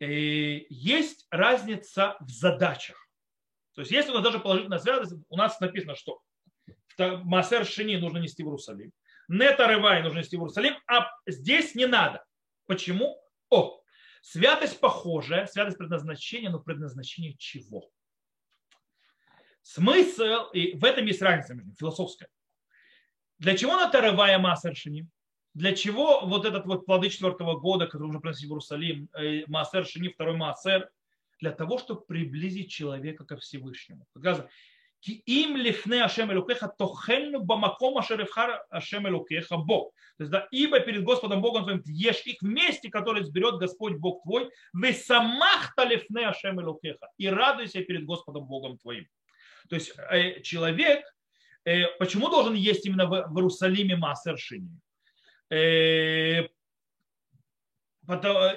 Есть 0.00 1.26
разница 1.30 2.16
в 2.20 2.30
задачах. 2.30 3.06
То 3.74 3.82
есть 3.82 3.92
если 3.92 4.10
у 4.10 4.14
нас 4.14 4.24
даже 4.24 4.38
положительная 4.38 4.78
связь, 4.78 5.12
у 5.28 5.36
нас 5.36 5.60
написано, 5.60 5.94
что 5.94 6.20
Масер 6.98 7.66
Шини 7.66 7.96
нужно 7.96 8.18
нести 8.18 8.42
в 8.42 8.46
Иерусалим, 8.46 8.92
Нета 9.28 9.68
Рывай 9.68 10.02
нужно 10.02 10.18
нести 10.18 10.36
в 10.36 10.40
Иерусалим, 10.40 10.74
а 10.86 11.10
здесь 11.26 11.74
не 11.74 11.86
надо. 11.86 12.24
Почему? 12.66 13.22
О, 13.48 13.80
святость 14.22 14.80
похожая, 14.80 15.46
святость 15.46 15.78
предназначения, 15.78 16.50
но 16.50 16.58
предназначение 16.58 17.36
чего? 17.36 17.90
Смысл, 19.62 20.50
и 20.52 20.76
в 20.76 20.84
этом 20.84 21.06
есть 21.06 21.22
разница 21.22 21.54
между 21.54 21.74
философская. 21.74 22.28
Для 23.40 23.56
чего 23.56 23.80
Нета 23.80 24.02
Рывай 24.02 24.38
Масер 24.38 24.76
Шини? 24.76 25.06
Для 25.54 25.74
чего 25.74 26.20
вот 26.26 26.44
этот 26.44 26.66
вот 26.66 26.86
плоды 26.86 27.08
четвертого 27.08 27.58
года, 27.58 27.86
который 27.86 28.04
нужно 28.04 28.20
приносить 28.20 28.44
в 28.44 28.50
Иерусалим, 28.50 29.08
э, 29.18 29.44
Маасер 29.48 29.86
Шини, 29.86 30.08
второй 30.08 30.36
Маасер, 30.36 30.88
для 31.40 31.50
того, 31.50 31.78
чтобы 31.78 32.02
приблизить 32.02 32.70
человека 32.70 33.24
ко 33.24 33.36
Всевышнему. 33.38 34.06
Им 35.24 35.56
лифне 35.56 36.04
Ашем 36.04 36.30
Элукеха 36.30 36.68
тохельну 36.68 37.40
бамаком 37.40 37.96
ашеревхар 37.96 38.62
Ашем 38.68 39.08
Элукеха 39.08 39.56
Бог. 39.56 39.94
То 40.18 40.24
есть, 40.24 40.30
да, 40.30 40.46
ибо 40.50 40.78
перед 40.80 41.02
Господом 41.02 41.40
Богом 41.40 41.64
твоим 41.64 41.82
ешь 41.86 42.26
их 42.26 42.42
вместе, 42.42 42.90
которые 42.90 43.24
сберет 43.24 43.58
Господь 43.58 43.94
Бог 43.94 44.22
твой, 44.22 44.50
вы 44.74 44.92
самахта 44.92 45.84
лифне 45.84 46.28
Ашем 46.28 46.60
Элукеха. 46.60 47.08
И 47.16 47.28
радуйся 47.28 47.82
перед 47.82 48.04
Господом 48.04 48.44
Богом 48.44 48.76
твоим. 48.76 49.08
То 49.70 49.76
есть 49.76 49.94
э, 50.10 50.42
человек, 50.42 51.02
почему 51.98 52.28
должен 52.28 52.54
есть 52.54 52.86
именно 52.86 53.06
в 53.06 53.36
Иерусалиме 53.36 53.96
Маасер 53.96 54.38
Шини? 54.38 54.70
Э, 55.50 56.48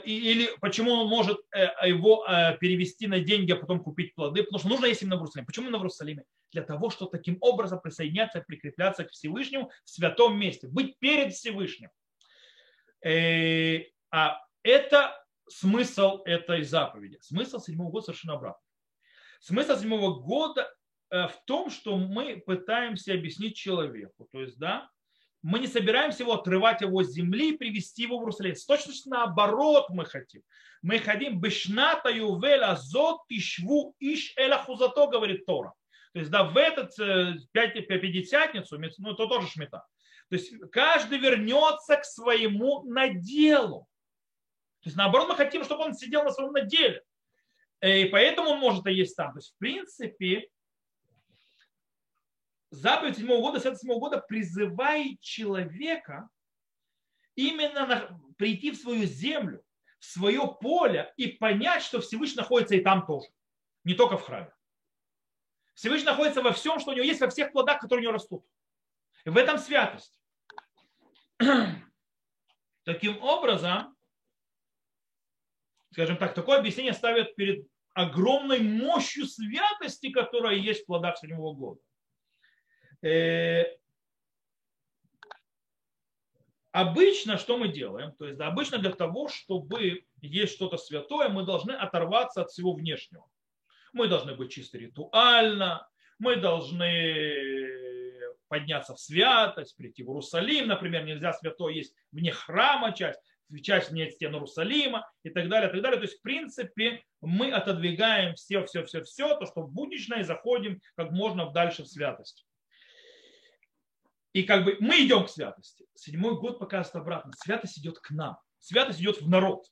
или 0.06 0.50
почему 0.62 0.94
он 0.94 1.08
может 1.08 1.38
его 1.86 2.26
перевести 2.60 3.06
на 3.06 3.20
деньги, 3.20 3.52
а 3.52 3.56
потом 3.58 3.84
купить 3.84 4.16
плоды, 4.16 4.42
потому 4.42 4.58
что 4.60 4.70
нужно 4.70 4.86
есть 4.88 5.04
именно 5.04 5.18
в 5.18 5.20
Иерусалиме. 5.20 5.46
Почему 5.46 5.66
именно 5.66 5.78
в 5.78 5.82
Иерусалиме? 5.82 6.24
Для 6.52 6.64
того, 6.64 6.90
чтобы 6.90 7.12
таким 7.12 7.38
образом 7.40 7.80
присоединяться, 7.80 8.42
прикрепляться 8.42 9.04
к 9.04 9.12
Всевышнему 9.12 9.70
в 9.84 9.90
святом 9.90 10.40
месте, 10.40 10.68
быть 10.68 10.98
перед 10.98 11.34
Всевышним. 11.34 11.90
А 14.12 14.40
это 14.64 15.24
смысл 15.48 16.22
этой 16.26 16.64
заповеди. 16.64 17.20
Смысл 17.22 17.60
седьмого 17.60 17.92
года 17.92 18.06
совершенно 18.06 18.36
обратный. 18.36 18.68
Смысл 19.40 19.78
седьмого 19.78 20.20
года 20.22 20.62
э, 20.62 20.83
в 21.14 21.36
том, 21.46 21.70
что 21.70 21.96
мы 21.98 22.42
пытаемся 22.46 23.14
объяснить 23.14 23.56
человеку. 23.56 24.28
То 24.32 24.42
есть, 24.42 24.58
да, 24.58 24.90
мы 25.44 25.60
не 25.60 25.68
собираемся 25.68 26.24
его 26.24 26.34
отрывать 26.34 26.82
его 26.82 27.04
с 27.04 27.12
земли 27.12 27.52
и 27.52 27.58
привести 27.58 28.04
его 28.04 28.18
в 28.18 28.22
Иерусалим. 28.22 28.56
Точно 28.68 28.94
наоборот 29.06 29.90
мы 29.90 30.06
хотим. 30.06 30.42
Мы 30.82 31.00
хотим 31.00 31.40
бешната 31.40 32.10
ювеля 32.10 32.72
азот 32.72 33.22
ишву 33.30 33.96
иш 34.00 34.34
эла 34.38 34.58
хузато, 34.58 35.08
говорит 35.08 35.46
Тора. 35.46 35.74
То 36.14 36.20
есть, 36.20 36.32
да, 36.32 36.44
в 36.44 36.58
этот 36.58 36.98
э, 37.00 37.36
пятидесятницу, 37.52 38.80
ну, 38.80 39.12
это 39.12 39.28
тоже 39.28 39.48
шмета. 39.48 39.86
То 40.30 40.36
есть, 40.36 40.54
каждый 40.72 41.18
вернется 41.20 41.98
к 41.98 42.06
своему 42.06 42.84
наделу. 42.84 43.88
То 44.82 44.88
есть 44.88 44.98
наоборот 44.98 45.30
мы 45.30 45.36
хотим, 45.36 45.64
чтобы 45.64 45.84
он 45.84 45.94
сидел 45.94 46.24
на 46.24 46.32
своем 46.32 46.52
наделе. 46.52 47.02
Э, 47.80 48.02
и 48.02 48.06
поэтому 48.06 48.52
он 48.52 48.60
может 48.60 48.86
и 48.88 48.94
есть 48.94 49.16
там. 49.16 49.32
То 49.34 49.40
есть 49.40 49.54
в 49.56 49.58
принципе 49.58 50.50
заповедь 52.74 53.18
седьмого 53.18 53.42
года, 53.42 53.60
святость 53.60 53.82
седьмого 53.82 54.00
года 54.00 54.18
призывает 54.20 55.20
человека 55.22 56.30
именно 57.36 57.86
на, 57.86 58.20
прийти 58.38 58.72
в 58.72 58.78
свою 58.78 59.06
землю, 59.06 59.64
в 60.00 60.06
свое 60.06 60.58
поле 60.60 61.14
и 61.18 61.28
понять, 61.28 61.84
что 61.84 62.02
Всевышний 62.02 62.38
находится 62.38 62.76
и 62.76 62.82
там 62.82 63.06
тоже. 63.06 63.28
Не 63.84 63.94
только 63.94 64.18
в 64.18 64.24
храме. 64.24 64.52
Всевышний 65.76 66.06
находится 66.06 66.42
во 66.42 66.52
всем, 66.52 66.80
что 66.80 66.92
у 66.92 66.94
него 66.94 67.06
есть, 67.06 67.22
во 67.22 67.30
всех 67.30 67.52
плодах, 67.52 67.80
которые 67.80 68.02
у 68.02 68.04
него 68.10 68.14
растут. 68.14 68.46
И 69.26 69.30
в 69.30 69.38
этом 69.38 69.58
святость. 69.58 70.16
Таким 72.84 73.22
образом, 73.22 73.96
скажем 75.92 76.18
так, 76.18 76.34
такое 76.34 76.60
объяснение 76.60 76.94
ставят 76.94 77.36
перед 77.36 77.68
огромной 77.94 78.60
мощью 78.60 79.26
святости, 79.26 80.12
которая 80.12 80.56
есть 80.56 80.84
в 80.84 80.86
плодах 80.86 81.18
седьмого 81.18 81.54
года. 81.54 81.82
Э, 83.04 83.66
обычно 86.72 87.38
что 87.38 87.58
мы 87.58 87.68
делаем? 87.68 88.14
То 88.14 88.26
есть 88.26 88.38
да, 88.38 88.48
обычно 88.48 88.78
для 88.78 88.92
того, 88.92 89.28
чтобы 89.28 90.06
есть 90.22 90.54
что-то 90.54 90.78
святое, 90.78 91.30
мы 91.30 91.44
должны 91.44 91.72
оторваться 91.72 92.42
от 92.42 92.50
всего 92.50 92.74
внешнего. 92.74 93.28
Мы 93.92 94.08
должны 94.08 94.36
быть 94.36 94.52
чисто 94.52 94.78
ритуально, 94.78 95.88
мы 96.18 96.38
должны 96.38 97.74
подняться 98.48 98.96
в 98.96 99.00
святость, 99.00 99.76
прийти 99.76 100.04
в 100.04 100.08
Иерусалим, 100.08 100.68
например, 100.68 101.04
нельзя 101.06 101.34
святое 101.34 101.74
есть 101.74 101.96
вне 102.12 102.32
храма 102.32 102.94
часть, 102.94 103.20
часть 103.62 103.92
нет 103.92 104.14
стен 104.14 104.34
Иерусалима 104.34 105.10
и 105.24 105.30
так 105.30 105.50
далее, 105.50 105.70
и 105.70 105.74
так 105.74 105.82
далее. 105.82 105.98
То 105.98 106.06
есть, 106.06 106.20
в 106.20 106.22
принципе, 106.22 107.04
мы 107.20 107.52
отодвигаем 107.52 108.36
все, 108.36 108.64
все, 108.66 108.86
все, 108.86 109.04
все, 109.04 109.36
то, 109.38 109.46
что 109.46 109.64
буднично, 109.64 110.16
и 110.16 110.24
заходим 110.24 110.80
как 110.96 111.12
можно 111.12 111.52
дальше 111.52 111.84
в 111.84 111.88
святость. 111.88 112.46
И 114.34 114.44
как 114.44 114.66
бы 114.66 114.78
мы 114.80 115.06
идем 115.06 115.26
к 115.26 115.30
святости. 115.30 115.86
Седьмой 115.94 116.36
год 116.40 116.60
показывает 116.60 116.96
обратно. 116.96 117.32
Святость 117.38 117.80
идет 117.80 118.00
к 118.00 118.10
нам. 118.12 118.38
Святость 118.60 119.00
идет 119.00 119.22
в 119.22 119.30
народ. 119.30 119.66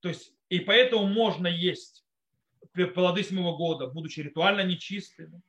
То 0.00 0.08
есть, 0.08 0.34
и 0.50 0.60
поэтому 0.60 1.06
можно 1.06 1.46
есть 1.46 2.04
плоды 2.94 3.22
седьмого 3.22 3.56
года, 3.56 3.86
будучи 3.86 4.20
ритуально 4.20 4.62
нечистыми, 4.62 5.42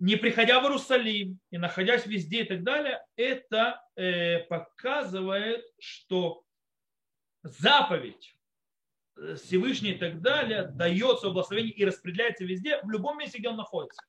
не 0.00 0.16
приходя 0.16 0.60
в 0.60 0.64
Иерусалим 0.64 1.38
и 1.50 1.58
находясь 1.58 2.06
везде 2.06 2.42
и 2.42 2.44
так 2.44 2.64
далее, 2.64 3.04
это 3.16 3.80
э, 3.94 4.40
показывает, 4.40 5.64
что 5.78 6.44
заповедь 7.42 8.36
э, 9.16 9.36
Всевышний 9.36 9.92
и 9.92 9.98
так 9.98 10.20
далее 10.20 10.64
дается 10.64 11.30
благословение 11.30 11.72
и 11.72 11.84
распределяется 11.84 12.44
везде, 12.44 12.80
в 12.82 12.90
любом 12.90 13.18
месте, 13.18 13.38
где 13.38 13.48
он 13.48 13.56
находится. 13.56 14.02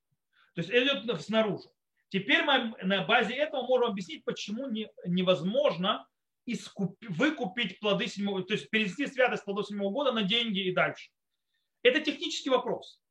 То 0.56 0.62
есть 0.62 0.72
это 0.72 1.06
идет 1.06 1.22
снаружи. 1.22 1.70
Теперь 2.16 2.44
мы 2.44 2.74
на 2.82 3.04
базе 3.04 3.34
этого 3.36 3.64
можем 3.64 3.90
объяснить, 3.90 4.24
почему 4.24 4.70
не, 4.70 4.90
невозможно 5.06 6.08
искуп, 6.46 6.96
выкупить 7.10 7.78
плоды 7.82 8.08
седьмого, 8.08 8.42
то 8.42 8.54
есть 8.54 8.70
перенести 8.70 9.06
святость 9.06 9.44
плодов 9.44 9.68
седьмого 9.68 9.92
года 9.92 10.14
на 10.14 10.24
деньги 10.24 10.60
и 10.60 10.74
дальше. 10.74 11.10
Это 11.84 12.00
технический 12.00 12.50
вопрос. 12.50 13.02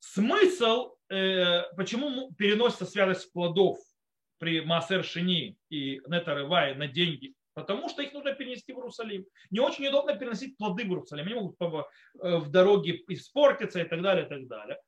Смысл, 0.00 0.96
э, 1.08 1.72
почему 1.76 2.32
переносится 2.32 2.84
святость 2.84 3.32
плодов 3.32 3.78
при 4.38 4.60
Массер 4.62 5.04
Шини 5.04 5.56
и 5.70 6.00
Нетарывай 6.08 6.74
на 6.74 6.88
деньги 6.88 7.34
Потому 7.54 7.88
что 7.88 8.02
их 8.02 8.12
нужно 8.12 8.34
перенести 8.34 8.72
в 8.72 8.76
Иерусалим. 8.76 9.26
Не 9.50 9.58
очень 9.58 9.86
удобно 9.88 10.16
переносить 10.16 10.56
плоды 10.56 10.84
в 10.84 10.88
Иерусалим. 10.88 11.26
Они 11.26 11.34
могут 11.34 11.60
э, 11.60 12.36
в 12.38 12.50
дороге 12.50 13.02
испортиться 13.08 13.80
и 13.80 13.84
так 13.84 14.00
далее, 14.00 14.26
и 14.26 14.28
так 14.28 14.46
далее. 14.46 14.80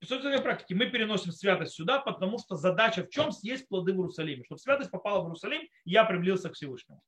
В 0.00 0.06
собственной 0.06 0.42
практике 0.42 0.74
мы 0.74 0.86
переносим 0.86 1.32
святость 1.32 1.74
сюда, 1.74 2.00
потому 2.00 2.38
что 2.38 2.56
задача 2.56 3.04
в 3.04 3.08
чем 3.08 3.32
съесть 3.32 3.66
плоды 3.68 3.92
в 3.92 3.96
Иерусалиме. 3.96 4.44
Чтобы 4.44 4.58
святость 4.58 4.90
попала 4.90 5.20
в 5.20 5.24
Иерусалим, 5.24 5.66
я 5.84 6.04
приблизился 6.04 6.50
к 6.50 6.54
Всевышнему. 6.54 7.00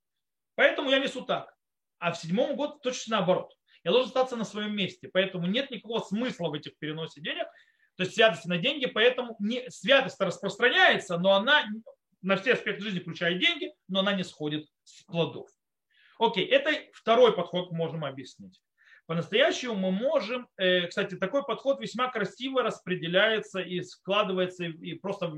Поэтому 0.55 0.91
я 0.91 0.99
несу 0.99 1.23
так. 1.23 1.55
А 1.99 2.13
в 2.13 2.17
седьмом 2.17 2.57
году 2.57 2.79
точно 2.83 3.19
наоборот. 3.19 3.53
Я 3.85 3.91
должен 3.91 4.09
остаться 4.09 4.37
на 4.37 4.45
своем 4.45 4.75
месте. 4.75 5.09
Поэтому 5.13 5.47
нет 5.47 5.71
никакого 5.71 6.01
смысла 6.01 6.49
в 6.49 6.55
этих 6.55 6.79
переносе 6.79 7.21
денег. 7.21 7.47
То 7.97 8.05
есть 8.05 8.15
святости 8.15 8.49
на 8.49 8.59
деньги, 8.59 8.87
поэтому 8.87 9.37
не, 9.39 9.69
святость 9.71 10.21
распространяется, 10.21 11.19
но 11.19 11.33
она 11.33 11.67
на 12.23 12.37
все 12.37 12.55
аспекты 12.55 12.85
жизни, 12.85 13.01
включая 13.01 13.35
деньги, 13.35 13.73
но 13.89 14.01
она 14.01 14.13
не 14.15 14.25
сходит 14.25 14.67
с 14.85 15.03
плодов. 15.03 15.49
Окей, 16.19 16.47
это 16.47 16.71
второй 16.93 17.35
подход 17.35 17.71
можем 17.73 18.05
объяснить. 18.05 18.61
По-настоящему 19.09 19.75
мы 19.75 19.91
можем, 19.91 20.51
э, 20.59 20.87
кстати, 20.87 21.15
такой 21.15 21.43
подход 21.43 21.81
весьма 21.81 22.11
красиво 22.11 22.63
распределяется 22.63 23.59
и 23.59 23.81
складывается 23.81 24.65
и 24.65 24.93
просто 24.97 25.33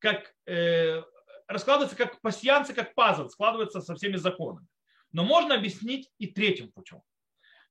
как 0.00 0.34
э, 0.46 1.00
раскладывается 1.46 1.96
как 1.96 2.20
пассианцы, 2.20 2.74
как 2.74 2.96
пазл, 2.96 3.28
складывается 3.28 3.80
со 3.80 3.94
всеми 3.94 4.16
законами. 4.16 4.66
Но 5.12 5.22
можно 5.22 5.54
объяснить 5.54 6.10
и 6.18 6.26
третьим 6.26 6.72
путем. 6.72 7.00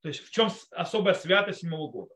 То 0.00 0.08
есть 0.08 0.24
в 0.24 0.30
чем 0.30 0.48
особая 0.70 1.12
святость 1.12 1.60
седьмого 1.60 1.90
года. 1.90 2.14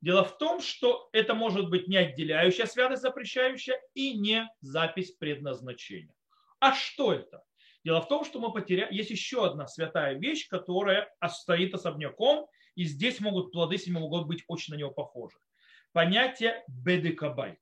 Дело 0.00 0.24
в 0.24 0.38
том, 0.38 0.62
что 0.62 1.10
это 1.12 1.34
может 1.34 1.68
быть 1.68 1.86
не 1.86 1.98
отделяющая 1.98 2.64
святость 2.64 3.02
запрещающая 3.02 3.78
и 3.92 4.16
не 4.16 4.48
запись 4.62 5.10
предназначения. 5.10 6.14
А 6.60 6.72
что 6.72 7.12
это? 7.12 7.42
Дело 7.86 8.02
в 8.02 8.08
том, 8.08 8.24
что 8.24 8.40
мы 8.40 8.52
потеряли... 8.52 8.92
Есть 8.92 9.10
еще 9.10 9.46
одна 9.46 9.68
святая 9.68 10.14
вещь, 10.14 10.48
которая 10.48 11.08
стоит 11.28 11.72
особняком, 11.72 12.48
и 12.74 12.82
здесь 12.82 13.20
могут 13.20 13.52
плоды 13.52 13.78
седьмого 13.78 14.08
года 14.08 14.24
быть 14.24 14.42
очень 14.48 14.74
на 14.74 14.78
него 14.78 14.90
похожи. 14.90 15.36
Понятие 15.92 16.64
бедекабайт. 16.66 17.60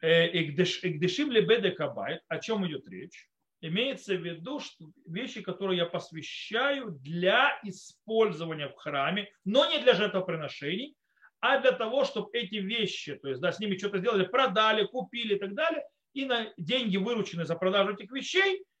Экдешим 0.00 1.32
ли 1.32 1.40
бедекабайт, 1.40 2.22
о 2.28 2.38
чем 2.38 2.64
идет 2.68 2.88
речь? 2.88 3.28
Имеется 3.60 4.14
в 4.14 4.24
виду 4.24 4.60
что 4.60 4.92
вещи, 5.04 5.42
которые 5.42 5.78
я 5.78 5.86
посвящаю 5.86 6.92
для 6.92 7.58
использования 7.64 8.68
в 8.68 8.76
храме, 8.76 9.28
но 9.44 9.68
не 9.68 9.80
для 9.80 9.94
жертвоприношений, 9.94 10.94
а 11.40 11.58
для 11.58 11.72
того, 11.72 12.04
чтобы 12.04 12.28
эти 12.34 12.56
вещи, 12.56 13.16
то 13.16 13.30
есть 13.30 13.40
да, 13.40 13.50
с 13.50 13.58
ними 13.58 13.76
что-то 13.76 13.98
сделали, 13.98 14.26
продали, 14.26 14.86
купили 14.86 15.34
и 15.34 15.38
так 15.40 15.54
далее, 15.54 15.82
и 16.14 16.24
на 16.24 16.52
деньги, 16.56 16.96
вырученные 16.96 17.46
за 17.46 17.56
продажу 17.56 17.94
этих 17.94 18.12
вещей, 18.12 18.60
э, 18.60 18.75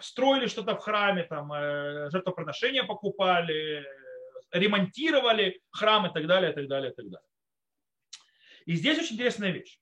строили 0.00 0.46
что-то 0.46 0.76
в 0.76 0.80
храме, 0.80 1.24
там, 1.24 1.52
э, 1.52 2.10
жертвоприношения 2.10 2.84
покупали, 2.84 3.86
ремонтировали 4.52 5.60
храм 5.70 6.06
и 6.06 6.12
так 6.12 6.26
далее, 6.26 6.52
и 6.52 6.54
так 6.54 6.68
далее, 6.68 6.92
и 6.92 6.94
так 6.94 7.06
далее. 7.06 7.26
И 8.66 8.74
здесь 8.74 8.98
очень 8.98 9.14
интересная 9.14 9.50
вещь. 9.50 9.78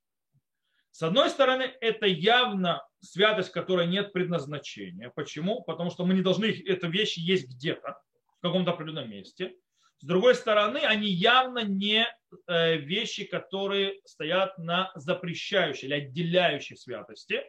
С 0.90 1.02
одной 1.02 1.30
стороны, 1.30 1.72
это 1.80 2.06
явно 2.06 2.84
святость, 3.00 3.52
которой 3.52 3.86
нет 3.86 4.12
предназначения. 4.12 5.10
Почему? 5.10 5.62
Потому 5.62 5.90
что 5.90 6.04
мы 6.04 6.14
не 6.14 6.22
должны, 6.22 6.46
эта 6.66 6.86
вещь 6.86 7.16
есть 7.16 7.48
где-то, 7.48 8.00
в 8.38 8.40
каком-то 8.40 8.72
определенном 8.72 9.10
месте. 9.10 9.54
С 10.00 10.06
другой 10.06 10.34
стороны, 10.36 10.78
они 10.78 11.08
явно 11.08 11.64
не 11.64 12.06
э, 12.46 12.76
вещи, 12.76 13.24
которые 13.24 14.00
стоят 14.04 14.56
на 14.58 14.92
запрещающей 14.94 15.88
или 15.88 15.94
отделяющей 15.94 16.76
святости. 16.76 17.42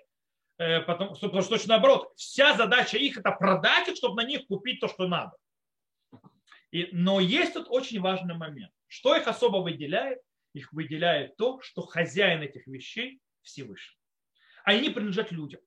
Э, 0.59 0.81
потому, 0.81 1.15
потому 1.15 1.41
что 1.41 1.49
точно 1.49 1.73
наоборот, 1.73 2.13
вся 2.15 2.55
задача 2.55 2.97
их 2.97 3.17
это 3.17 3.31
продать 3.31 3.97
чтобы 3.97 4.21
на 4.21 4.27
них 4.27 4.45
купить 4.45 4.79
то, 4.79 4.87
что 4.87 5.07
надо. 5.07 5.35
И, 6.69 6.89
но 6.91 7.19
есть 7.19 7.53
тут 7.53 7.65
очень 7.69 7.99
важный 7.99 8.35
момент. 8.35 8.71
Что 8.85 9.15
их 9.15 9.27
особо 9.27 9.57
выделяет? 9.57 10.19
Их 10.53 10.71
выделяет 10.71 11.35
то, 11.37 11.59
что 11.61 11.81
хозяин 11.81 12.41
этих 12.41 12.67
вещей 12.67 13.19
Всевышний 13.41 13.99
они 14.69 14.89
принадлежат 14.89 15.31
людям. 15.31 15.61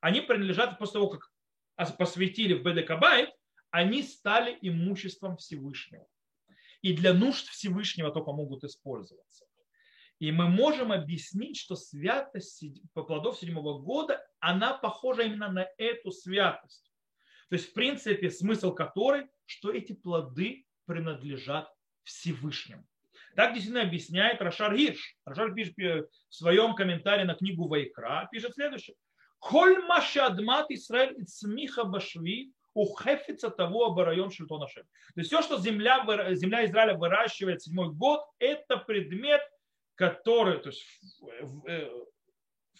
Они 0.00 0.20
принадлежат 0.20 0.78
после 0.78 0.94
того, 0.94 1.08
как 1.08 1.96
посвятили 1.96 2.54
в 2.54 2.62
Бедекабайт, 2.62 3.30
они 3.70 4.02
стали 4.02 4.56
имуществом 4.60 5.36
Всевышнего. 5.36 6.06
И 6.82 6.92
для 6.92 7.12
нужд 7.12 7.48
Всевышнего 7.48 8.10
только 8.10 8.32
могут 8.32 8.64
использоваться. 8.64 9.46
И 10.18 10.32
мы 10.32 10.48
можем 10.48 10.90
объяснить, 10.90 11.56
что 11.56 11.76
святость 11.76 12.64
плодов 12.92 13.38
седьмого 13.38 13.78
года, 13.78 14.24
она 14.40 14.74
похожа 14.74 15.22
именно 15.22 15.48
на 15.48 15.66
эту 15.78 16.10
святость. 16.10 16.90
То 17.48 17.54
есть, 17.54 17.70
в 17.70 17.72
принципе, 17.72 18.30
смысл 18.30 18.74
которой, 18.74 19.28
что 19.46 19.72
эти 19.72 19.92
плоды 19.92 20.66
принадлежат 20.86 21.72
Всевышнему. 22.02 22.84
Так 23.36 23.54
действительно 23.54 23.86
объясняет 23.86 24.42
Рашар 24.42 24.74
Гирш. 24.76 25.16
Рашар 25.24 25.54
пишет 25.54 25.76
в 25.76 26.08
своем 26.28 26.74
комментарии 26.74 27.24
на 27.24 27.34
книгу 27.34 27.68
Вайкра, 27.68 28.28
пишет 28.32 28.54
следующее. 28.54 28.96
Коль 29.38 29.80
маша 29.84 30.26
адмат 30.26 30.70
Исраэль 30.70 31.20
и 31.20 31.24
цмиха 31.24 31.84
башви 31.84 32.52
ухефица 32.74 33.50
того 33.50 33.86
оборайон 33.86 34.30
шельтона 34.30 34.66
То 34.66 34.82
есть 35.16 35.28
все, 35.28 35.42
что 35.42 35.58
земля, 35.58 36.04
земля 36.34 36.64
Израиля 36.66 36.96
выращивает 36.96 37.62
седьмой 37.62 37.90
год, 37.90 38.20
это 38.38 38.76
предмет, 38.76 39.40
который 39.98 40.58
то 40.60 40.70
есть, 40.70 40.86
э, 41.66 41.90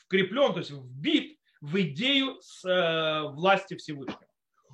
вкреплен, 0.04 0.54
то 0.54 0.60
есть 0.60 0.70
вбит 0.70 1.38
в 1.60 1.78
идею 1.82 2.40
с, 2.40 2.64
э, 2.64 3.28
власти 3.28 3.76
Всевышнего. 3.76 4.24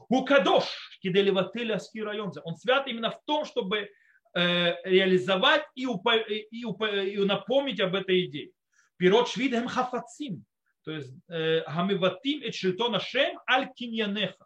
У 0.09 0.25
Кадош, 0.25 0.65
Киделевателя 1.03 1.81
район, 2.05 2.33
он 2.45 2.57
свят 2.57 2.87
именно 2.87 3.11
в 3.11 3.21
том, 3.25 3.45
чтобы 3.45 3.89
Э, 4.37 4.75
реализовать 4.83 5.65
и, 5.77 5.87
упо, 5.87 6.17
и, 6.17 6.65
упо, 6.65 6.87
и 6.87 7.17
напомнить 7.25 7.79
об 7.79 7.95
этой 7.95 8.27
идее. 8.27 8.51
Пирот 8.97 9.29
швидем 9.29 9.69
хафацим, 9.69 10.45
то 10.85 10.91
есть 10.91 11.15
э, 11.29 11.63
хамиватим 11.69 12.43
et 12.43 12.51
шельтон 12.51 12.97
ашем 12.97 13.39
аль 13.49 13.73
киньянеха. 13.73 14.45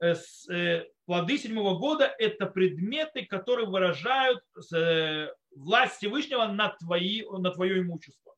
Э, 0.00 0.84
плоды 1.06 1.38
седьмого 1.38 1.78
года– 1.78 2.12
это 2.18 2.46
предметы, 2.46 3.24
которые 3.24 3.68
выражают 3.68 4.42
власть 5.54 5.96
Всевышнего 5.96 6.46
на, 6.46 6.68
твои, 6.68 7.24
на 7.30 7.50
твое 7.50 7.80
имущество. 7.80 8.34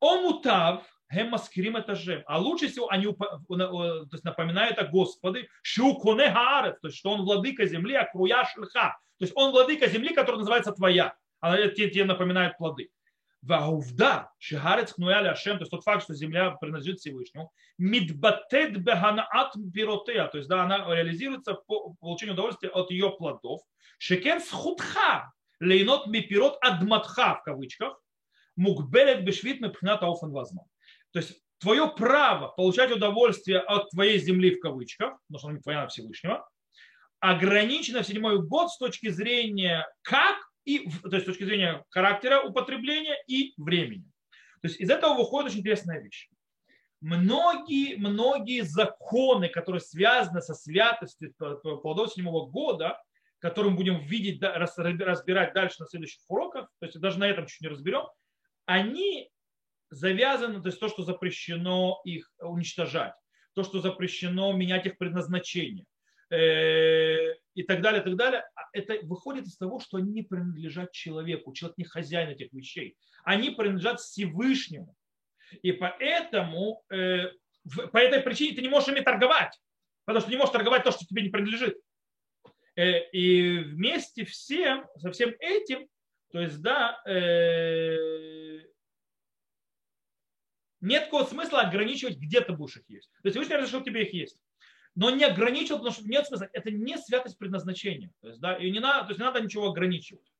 Омутав 0.00 0.84
Гемаскирим 1.10 1.76
это 1.76 1.94
же. 1.94 2.22
А 2.26 2.38
лучше 2.38 2.68
всего 2.68 2.88
они 2.90 3.06
то 3.06 4.08
есть 4.12 4.24
напоминают 4.24 4.78
о 4.78 4.86
Господе, 4.86 5.48
Шуконе 5.62 6.30
то 6.30 6.78
есть 6.84 6.96
что 6.96 7.10
он 7.10 7.22
владыка 7.22 7.66
земли, 7.66 7.94
а 7.94 8.06
Круя 8.06 8.44
Шельха. 8.44 8.98
То 9.18 9.24
есть 9.24 9.32
он 9.36 9.50
владыка 9.50 9.88
земли, 9.88 10.14
которая 10.14 10.38
называется 10.38 10.72
твоя. 10.72 11.14
Она 11.40 11.56
тебе, 11.68 11.90
тебе 11.90 12.04
напоминает 12.04 12.56
плоды. 12.56 12.90
Ваувда, 13.42 14.30
Шигарец 14.38 14.92
Хнуя 14.92 15.22
Ляшем, 15.22 15.56
то 15.56 15.62
есть 15.62 15.70
тот 15.70 15.82
факт, 15.82 16.02
что 16.02 16.14
земля 16.14 16.50
принадлежит 16.50 16.98
Всевышнему, 16.98 17.50
Мидбатет 17.78 18.76
Беханаат 18.76 19.54
Пиротея, 19.72 20.26
то 20.26 20.36
есть 20.36 20.48
да, 20.48 20.62
она 20.64 20.94
реализируется 20.94 21.54
по 21.54 21.94
получению 21.94 22.34
удовольствия 22.34 22.68
от 22.68 22.90
ее 22.90 23.10
плодов. 23.10 23.62
Шекен 23.98 24.40
Схутха, 24.40 25.32
Лейнот 25.60 26.06
Мипирот 26.06 26.58
Адматха 26.60 27.36
в 27.36 27.42
кавычках, 27.44 28.00
Мукбелет 28.56 29.24
Бешвит 29.24 29.60
Мепхната 29.60 30.06
Офен 30.06 30.32
Возможно. 30.32 30.70
То 31.12 31.20
есть 31.20 31.40
твое 31.58 31.88
право 31.88 32.48
получать 32.48 32.90
удовольствие 32.90 33.60
от 33.60 33.90
твоей 33.90 34.18
земли 34.18 34.54
в 34.54 34.60
кавычках, 34.60 35.18
потому 35.28 35.38
что 35.38 35.48
она 35.48 35.56
не 35.56 35.62
твоя 35.62 35.86
Всевышнего, 35.86 36.48
ограничено 37.20 38.02
в 38.02 38.06
седьмой 38.06 38.42
год 38.42 38.70
с 38.70 38.78
точки 38.78 39.08
зрения 39.10 39.86
как 40.02 40.36
и 40.64 40.90
то 41.02 41.14
есть 41.14 41.24
с 41.24 41.26
точки 41.26 41.44
зрения 41.44 41.84
характера 41.90 42.40
употребления 42.40 43.16
и 43.26 43.54
времени. 43.56 44.04
То 44.62 44.68
есть 44.68 44.80
из 44.80 44.90
этого 44.90 45.14
выходит 45.14 45.50
очень 45.50 45.60
интересная 45.60 46.00
вещь. 46.00 46.28
Многие, 47.00 47.96
многие 47.96 48.60
законы, 48.60 49.48
которые 49.48 49.80
связаны 49.80 50.42
со 50.42 50.54
святостью 50.54 51.32
плодов 51.82 52.12
седьмого 52.12 52.46
года, 52.50 53.02
которые 53.40 53.72
мы 53.72 53.78
будем 53.78 54.00
видеть, 54.00 54.40
разбирать 54.42 55.54
дальше 55.54 55.76
на 55.80 55.86
следующих 55.86 56.22
уроках, 56.28 56.70
то 56.78 56.86
есть 56.86 57.00
даже 57.00 57.18
на 57.18 57.28
этом 57.28 57.46
чуть 57.46 57.62
не 57.62 57.68
разберем, 57.68 58.06
они 58.66 59.30
завязано, 59.90 60.62
то 60.62 60.68
есть 60.68 60.78
то, 60.78 60.88
что 60.88 61.02
запрещено 61.02 62.00
их 62.04 62.32
уничтожать, 62.38 63.14
то, 63.54 63.64
что 63.64 63.80
запрещено 63.80 64.52
менять 64.52 64.86
их 64.86 64.98
предназначение 64.98 65.86
э, 66.30 67.34
и 67.54 67.62
так 67.64 67.80
далее, 67.80 68.02
так 68.02 68.14
далее, 68.16 68.44
а 68.54 68.62
это 68.72 68.94
выходит 69.02 69.46
из 69.46 69.56
того, 69.56 69.80
что 69.80 69.96
они 69.96 70.12
не 70.12 70.22
принадлежат 70.22 70.92
человеку, 70.92 71.52
человек 71.52 71.78
не 71.78 71.84
хозяин 71.84 72.28
этих 72.28 72.52
вещей, 72.52 72.96
они 73.24 73.50
принадлежат 73.50 74.00
Всевышнему. 74.00 74.94
И 75.62 75.72
поэтому, 75.72 76.84
э, 76.90 77.32
по 77.92 77.98
этой 77.98 78.20
причине 78.20 78.54
ты 78.54 78.62
не 78.62 78.68
можешь 78.68 78.90
ими 78.90 79.00
торговать, 79.00 79.58
потому 80.04 80.20
что 80.20 80.30
не 80.30 80.36
можешь 80.36 80.52
торговать 80.52 80.84
то, 80.84 80.92
что 80.92 81.04
тебе 81.04 81.22
не 81.22 81.30
принадлежит. 81.30 81.76
Э, 82.76 83.08
и 83.10 83.58
вместе 83.58 84.24
всем, 84.24 84.86
со 84.96 85.10
всем 85.10 85.34
этим, 85.40 85.88
то 86.32 86.40
есть, 86.40 86.60
да, 86.62 87.02
нет 90.80 91.04
такого 91.04 91.24
смысла 91.24 91.62
ограничивать, 91.62 92.16
где 92.16 92.40
ты 92.40 92.52
будешь 92.52 92.76
их 92.76 92.88
есть. 92.88 93.10
То 93.22 93.28
есть 93.28 93.34
Всевышний 93.34 93.56
разрешил 93.56 93.82
тебе 93.82 94.04
их 94.04 94.14
есть. 94.14 94.38
Но 94.94 95.10
не 95.10 95.24
ограничил, 95.24 95.76
потому 95.76 95.94
что 95.94 96.04
нет 96.04 96.26
смысла. 96.26 96.48
Это 96.52 96.70
не 96.70 96.96
святость 96.98 97.38
предназначения. 97.38 98.12
То 98.20 98.28
есть, 98.28 98.40
да, 98.40 98.56
и 98.56 98.70
не 98.70 98.80
надо, 98.80 99.04
то 99.04 99.10
есть 99.10 99.20
не 99.20 99.24
надо 99.24 99.40
ничего 99.40 99.68
ограничивать. 99.68 100.32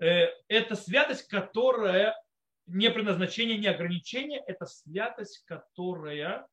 Э, 0.00 0.28
это 0.48 0.74
святость, 0.76 1.28
которая 1.28 2.16
не 2.66 2.90
предназначение, 2.90 3.58
не 3.58 3.68
ограничение. 3.68 4.42
Это 4.46 4.66
святость, 4.66 5.44
которая 5.44 6.46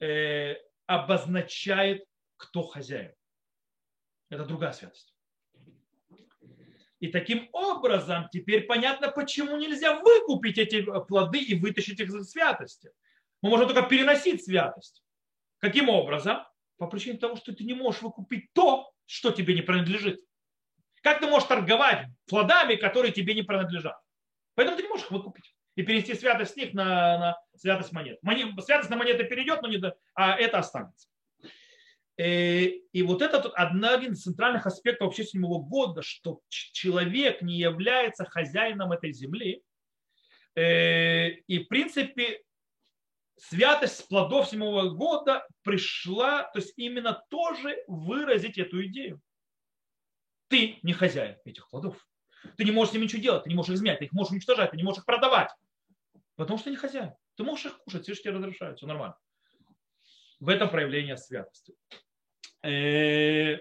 э, 0.00 0.56
обозначает, 0.86 2.04
кто 2.36 2.62
хозяин. 2.62 3.12
Это 4.30 4.44
другая 4.44 4.72
святость. 4.72 5.14
И 7.00 7.08
таким 7.08 7.48
образом 7.52 8.28
теперь 8.32 8.62
понятно, 8.64 9.10
почему 9.10 9.56
нельзя 9.56 10.00
выкупить 10.00 10.58
эти 10.58 10.82
плоды 11.06 11.40
и 11.42 11.60
вытащить 11.60 12.00
их 12.00 12.08
из 12.08 12.30
святости. 12.30 12.90
Мы 13.42 13.50
можем 13.50 13.68
только 13.68 13.82
переносить 13.82 14.44
святость. 14.44 15.02
Каким 15.58 15.88
образом? 15.88 16.38
По 16.78 16.86
причине 16.86 17.18
того, 17.18 17.36
что 17.36 17.54
ты 17.54 17.64
не 17.64 17.74
можешь 17.74 18.02
выкупить 18.02 18.52
то, 18.52 18.90
что 19.06 19.30
тебе 19.32 19.54
не 19.54 19.62
принадлежит. 19.62 20.24
Как 21.02 21.20
ты 21.20 21.26
можешь 21.26 21.48
торговать 21.48 22.06
плодами, 22.26 22.76
которые 22.76 23.12
тебе 23.12 23.34
не 23.34 23.42
принадлежат? 23.42 23.98
Поэтому 24.54 24.76
ты 24.76 24.84
не 24.84 24.88
можешь 24.88 25.04
их 25.04 25.10
выкупить 25.10 25.54
и 25.74 25.82
перенести 25.82 26.14
святость 26.14 26.52
с 26.52 26.56
них 26.56 26.72
на, 26.72 27.18
на 27.18 27.38
святость 27.54 27.92
монет. 27.92 28.18
монет. 28.22 28.54
Святость 28.64 28.90
на 28.90 28.96
монеты 28.96 29.24
перейдет, 29.24 29.60
но 29.60 29.68
не, 29.68 29.78
а 30.14 30.36
это 30.36 30.58
останется. 30.58 31.08
Э, 32.16 32.66
и 32.66 33.02
вот 33.02 33.22
это 33.22 33.40
один 33.50 34.12
из 34.12 34.22
центральных 34.22 34.66
аспектов 34.66 35.06
вообще 35.06 35.24
седьмого 35.24 35.62
года, 35.62 36.02
что 36.02 36.40
человек 36.48 37.42
не 37.42 37.58
является 37.58 38.24
хозяином 38.24 38.92
этой 38.92 39.12
земли. 39.12 39.62
Э, 40.54 41.30
и 41.30 41.64
в 41.64 41.68
принципе 41.68 42.42
святость 43.36 44.06
плодов 44.08 44.48
седьмого 44.48 44.90
года 44.90 45.46
пришла, 45.62 46.44
то 46.44 46.60
есть 46.60 46.74
именно 46.76 47.20
тоже 47.30 47.82
выразить 47.88 48.58
эту 48.58 48.84
идею. 48.86 49.20
Ты 50.48 50.78
не 50.82 50.92
хозяин 50.92 51.36
этих 51.44 51.68
плодов. 51.68 52.06
Ты 52.56 52.64
не 52.64 52.70
можешь 52.70 52.92
с 52.92 52.94
ними 52.94 53.04
ничего 53.04 53.22
делать, 53.22 53.44
ты 53.44 53.48
не 53.48 53.56
можешь 53.56 53.70
их 53.70 53.76
изменять, 53.78 53.98
ты 53.98 54.04
их 54.04 54.12
можешь 54.12 54.32
уничтожать, 54.32 54.70
ты 54.70 54.76
не 54.76 54.84
можешь 54.84 55.00
их 55.00 55.06
продавать. 55.06 55.50
Потому 56.36 56.58
что 56.58 56.66
ты 56.66 56.70
не 56.70 56.76
хозяин. 56.76 57.12
Ты 57.36 57.42
можешь 57.42 57.66
их 57.66 57.78
кушать, 57.78 58.02
все, 58.02 58.14
что 58.14 58.24
тебе 58.24 58.34
разрешают, 58.34 58.78
все 58.78 58.86
нормально. 58.86 59.16
В 60.40 60.48
этом 60.48 60.68
проявление 60.68 61.16
святости. 61.16 61.74
Э, 62.62 63.58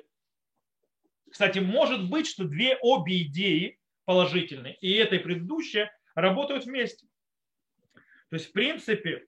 кстати, 1.30 1.60
может 1.60 2.10
быть, 2.10 2.28
что 2.28 2.46
две 2.46 2.78
обе 2.82 3.24
идеи 3.24 3.80
положительные, 4.06 4.76
и 4.76 4.92
эта 4.94 5.16
и 5.16 5.20
предыдущая, 5.20 5.92
работают 6.16 6.66
вместе. 6.66 7.08
То 8.30 8.36
есть, 8.36 8.50
в 8.50 8.52
принципе, 8.52 9.26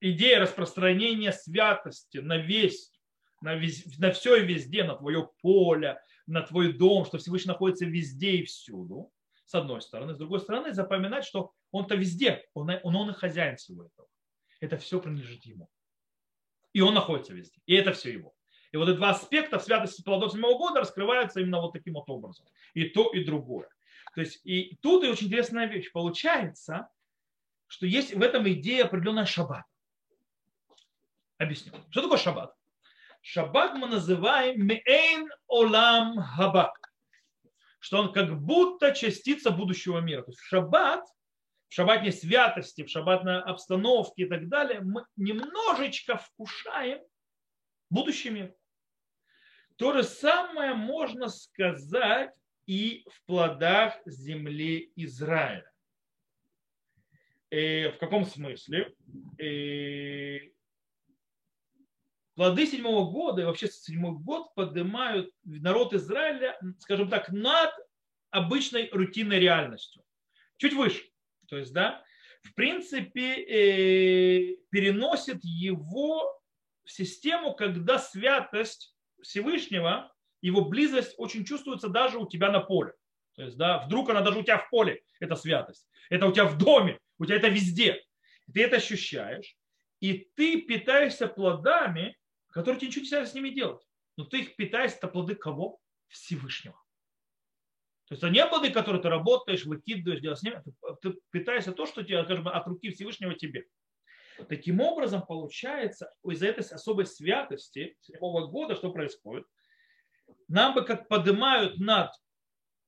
идея 0.00 0.40
распространения 0.40 1.32
святости 1.32 2.18
на 2.18 2.38
весь, 2.38 2.92
на, 3.40 3.54
весь, 3.54 3.98
на 3.98 4.12
все 4.12 4.36
и 4.36 4.46
везде, 4.46 4.84
на 4.84 4.96
твое 4.96 5.28
поле, 5.42 6.00
на 6.26 6.42
твой 6.42 6.72
дом, 6.72 7.04
что 7.04 7.18
Всевышний 7.18 7.52
находится 7.52 7.84
везде 7.84 8.32
и 8.32 8.44
всюду, 8.44 9.10
с 9.44 9.54
одной 9.54 9.82
стороны. 9.82 10.14
С 10.14 10.18
другой 10.18 10.40
стороны, 10.40 10.72
запоминать, 10.72 11.24
что 11.24 11.52
он-то 11.70 11.96
везде, 11.96 12.44
он, 12.54 12.70
он, 12.82 12.96
он 12.96 13.10
и 13.10 13.14
хозяин 13.14 13.56
всего 13.56 13.84
этого. 13.84 14.08
Это 14.60 14.76
все 14.76 15.00
принадлежит 15.00 15.44
ему. 15.44 15.68
И 16.72 16.80
он 16.80 16.94
находится 16.94 17.32
везде. 17.34 17.60
И 17.66 17.74
это 17.74 17.92
все 17.92 18.12
его. 18.12 18.34
И 18.72 18.76
вот 18.76 18.88
эти 18.88 18.96
два 18.96 19.10
аспекта 19.10 19.58
в 19.58 19.62
святости 19.62 20.02
плодов 20.02 20.32
седьмого 20.32 20.56
года 20.56 20.80
раскрываются 20.80 21.40
именно 21.40 21.60
вот 21.60 21.72
таким 21.72 21.94
вот 21.94 22.08
образом. 22.08 22.46
И 22.74 22.84
то, 22.84 23.10
и 23.10 23.24
другое. 23.24 23.68
То 24.14 24.20
есть 24.20 24.40
и 24.44 24.76
тут 24.80 25.04
и 25.04 25.08
очень 25.08 25.26
интересная 25.26 25.66
вещь. 25.66 25.90
Получается, 25.92 26.88
что 27.66 27.86
есть 27.86 28.14
в 28.14 28.22
этом 28.22 28.48
идея 28.48 28.84
определенная 28.84 29.26
шаббат. 29.26 29.64
Объясню. 31.38 31.72
Что 31.90 32.02
такое 32.02 32.18
шаббат? 32.18 32.54
Шаббат 33.22 33.74
мы 33.74 33.86
называем 33.86 34.66
мейн 34.66 35.28
олам 35.46 36.20
хабак. 36.20 36.92
Что 37.78 37.98
он 37.98 38.12
как 38.12 38.40
будто 38.40 38.92
частица 38.92 39.50
будущего 39.50 39.98
мира. 39.98 40.22
То 40.22 40.30
есть 40.30 40.40
в 40.40 40.46
шаббат, 40.46 41.04
в 41.70 41.74
шаббатной 41.74 42.12
святости, 42.12 42.82
в 42.82 42.90
шаббатной 42.90 43.40
обстановке 43.42 44.24
и 44.24 44.28
так 44.28 44.48
далее, 44.48 44.80
мы 44.80 45.06
немножечко 45.16 46.16
вкушаем 46.16 47.00
будущий 47.88 48.30
мир. 48.30 48.54
То 49.76 49.92
же 49.92 50.02
самое 50.02 50.74
можно 50.74 51.28
сказать 51.28 52.34
и 52.66 53.06
в 53.08 53.24
плодах 53.24 53.94
земли 54.04 54.92
Израиля. 54.96 55.70
Э, 57.50 57.90
в 57.90 57.98
каком 57.98 58.26
смысле? 58.26 58.92
Э, 59.38 60.40
плоды 62.34 62.66
седьмого 62.66 63.10
года 63.12 63.42
и 63.42 63.44
вообще 63.44 63.68
седьмой 63.68 64.18
год 64.18 64.52
поднимают 64.54 65.32
народ 65.44 65.94
Израиля, 65.94 66.58
скажем 66.80 67.08
так, 67.08 67.30
над 67.30 67.72
обычной 68.30 68.88
рутинной 68.90 69.38
реальностью. 69.38 70.02
Чуть 70.56 70.72
выше. 70.72 71.09
То 71.50 71.58
есть, 71.58 71.72
да, 71.72 72.02
в 72.42 72.54
принципе, 72.54 73.34
э, 73.34 74.56
переносит 74.70 75.40
его 75.42 76.40
в 76.84 76.90
систему, 76.90 77.54
когда 77.54 77.98
святость 77.98 78.96
Всевышнего, 79.20 80.12
его 80.40 80.64
близость 80.64 81.14
очень 81.18 81.44
чувствуется 81.44 81.88
даже 81.88 82.18
у 82.18 82.26
тебя 82.26 82.50
на 82.50 82.60
поле. 82.60 82.94
То 83.34 83.42
есть, 83.42 83.56
да, 83.56 83.78
вдруг 83.78 84.10
она 84.10 84.22
даже 84.22 84.38
у 84.38 84.42
тебя 84.42 84.58
в 84.58 84.70
поле, 84.70 85.02
это 85.18 85.34
святость. 85.34 85.88
Это 86.08 86.26
у 86.26 86.32
тебя 86.32 86.46
в 86.46 86.56
доме, 86.56 86.98
у 87.18 87.26
тебя 87.26 87.36
это 87.36 87.48
везде. 87.48 88.02
Ты 88.52 88.62
это 88.62 88.76
ощущаешь, 88.76 89.56
и 90.00 90.30
ты 90.36 90.62
питаешься 90.62 91.26
плодами, 91.26 92.16
которые 92.50 92.80
тебе 92.80 92.88
ничего 92.88 93.02
нельзя 93.02 93.26
с 93.26 93.34
ними 93.34 93.50
делать. 93.50 93.82
Но 94.16 94.24
ты 94.24 94.40
их 94.40 94.56
питаешься, 94.56 94.98
это 94.98 95.08
плоды 95.08 95.34
кого? 95.34 95.80
Всевышнего. 96.08 96.80
То 98.10 98.14
есть 98.14 98.24
это 98.24 98.32
не 98.32 98.44
плоды, 98.44 98.70
которые 98.70 99.00
ты 99.00 99.08
работаешь, 99.08 99.64
выкидываешь, 99.64 100.20
делаешь 100.20 100.40
с 100.40 100.42
ними, 100.42 100.60
ты 101.00 101.14
питаешься 101.30 101.70
то, 101.70 101.86
что 101.86 102.02
тебе 102.02 102.24
скажем, 102.24 102.48
от 102.48 102.66
руки 102.66 102.90
Всевышнего 102.90 103.34
тебе. 103.34 103.68
Таким 104.48 104.80
образом, 104.80 105.24
получается, 105.24 106.12
из-за 106.24 106.48
этой 106.48 106.64
особой 106.64 107.06
святости 107.06 107.96
седьмого 108.00 108.48
года, 108.48 108.74
что 108.74 108.90
происходит? 108.90 109.46
Нам 110.48 110.74
бы 110.74 110.84
как 110.84 111.06
поднимают 111.06 111.78
над 111.78 112.10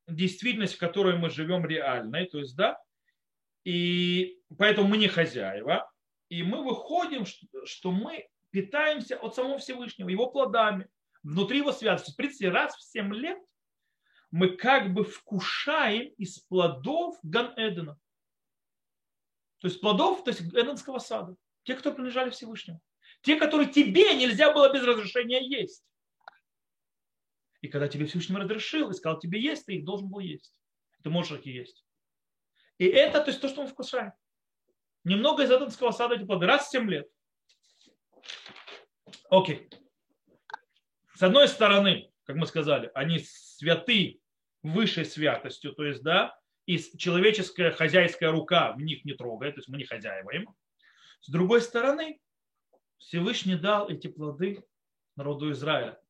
действительность, 0.09 0.75
в 0.75 0.81
которой 0.81 1.17
мы 1.17 1.31
живем 1.31 1.65
реальной, 1.65 2.27
то 2.27 2.41
есть, 2.41 2.57
да, 2.57 2.81
и 3.63 4.41
поэтому 4.59 4.89
мы 4.89 4.97
не 4.97 5.07
хозяева, 5.07 5.89
и 6.31 6.43
мы 6.43 6.65
выходим, 6.65 7.27
что 7.65 7.93
мы 7.93 8.29
питаемся 8.51 9.17
от 9.19 9.37
самого 9.37 9.59
Всевышнего, 9.59 10.09
его 10.09 10.29
плодами, 10.33 10.89
внутри 11.23 11.59
его 11.59 11.71
святости. 11.71 12.11
В 12.11 12.17
принципе, 12.17 12.49
раз 12.49 12.75
в 12.75 12.83
7 12.83 13.15
лет 13.15 13.39
мы 14.33 14.57
как 14.57 14.93
бы 14.93 15.05
вкушаем 15.05 16.09
из 16.15 16.39
плодов 16.41 17.19
Ган-Эдена. 17.23 17.99
То 19.59 19.69
есть 19.69 19.81
плодов 19.81 20.25
то 20.25 20.31
есть 20.31 20.41
Эденского 20.41 20.99
сада. 20.99 21.37
Те, 21.65 21.77
кто 21.77 21.93
принадлежали 21.93 22.31
Всевышнему. 22.31 22.81
Те, 23.21 23.37
которые 23.37 23.71
тебе 23.71 24.17
нельзя 24.17 24.53
было 24.53 24.73
без 24.73 24.83
разрешения 24.83 25.47
есть. 25.47 25.85
И 27.61 27.69
когда 27.69 27.87
тебе 27.87 28.07
Всевышний 28.07 28.37
разрешил 28.37 28.91
и 28.91 28.95
сказал, 28.95 29.21
тебе 29.21 29.41
есть, 29.41 29.67
ты 29.67 29.77
их 29.77 29.85
должен 29.85 30.09
был 30.09 30.19
есть. 30.19 30.57
Ты 31.05 31.11
можешь 31.11 31.39
их 31.39 31.47
есть. 31.47 31.85
И 32.79 32.87
это 32.87 33.21
то, 33.21 33.31
есть, 33.31 33.41
то 33.41 33.49
что 33.49 33.61
он 33.61 33.69
вкушает. 33.69 34.15
Немного 35.05 35.45
из 35.45 35.51
Эденского 35.51 35.91
сада 35.91 36.15
эти 36.15 36.25
плоды. 36.25 36.47
Раз 36.47 36.67
в 36.67 36.71
7 36.71 36.91
лет. 36.91 37.09
Окей. 39.29 39.69
С 41.15 41.23
одной 41.23 41.47
стороны, 41.49 42.11
как 42.25 42.37
мы 42.37 42.47
сказали, 42.47 42.91
они 42.95 43.19
святы 43.21 44.22
высшей 44.63 45.05
святостью, 45.05 45.73
то 45.73 45.85
есть, 45.85 46.03
да, 46.03 46.39
и 46.67 46.79
человеческая 46.79 47.73
хозяйская 47.73 48.31
рука 48.31 48.73
в 48.73 48.81
них 48.81 49.05
не 49.05 49.15
трогает, 49.15 49.55
то 49.55 49.59
есть 49.59 49.69
мы 49.69 49.79
не 49.79 49.85
хозяева 49.85 50.31
им. 50.31 50.49
С 51.21 51.31
другой 51.31 51.61
стороны, 51.61 52.21
Всевышний 52.99 53.57
дал 53.57 53.89
эти 53.89 54.07
плоды 54.07 54.65
народу 55.17 55.51
Израиля. 55.51 56.01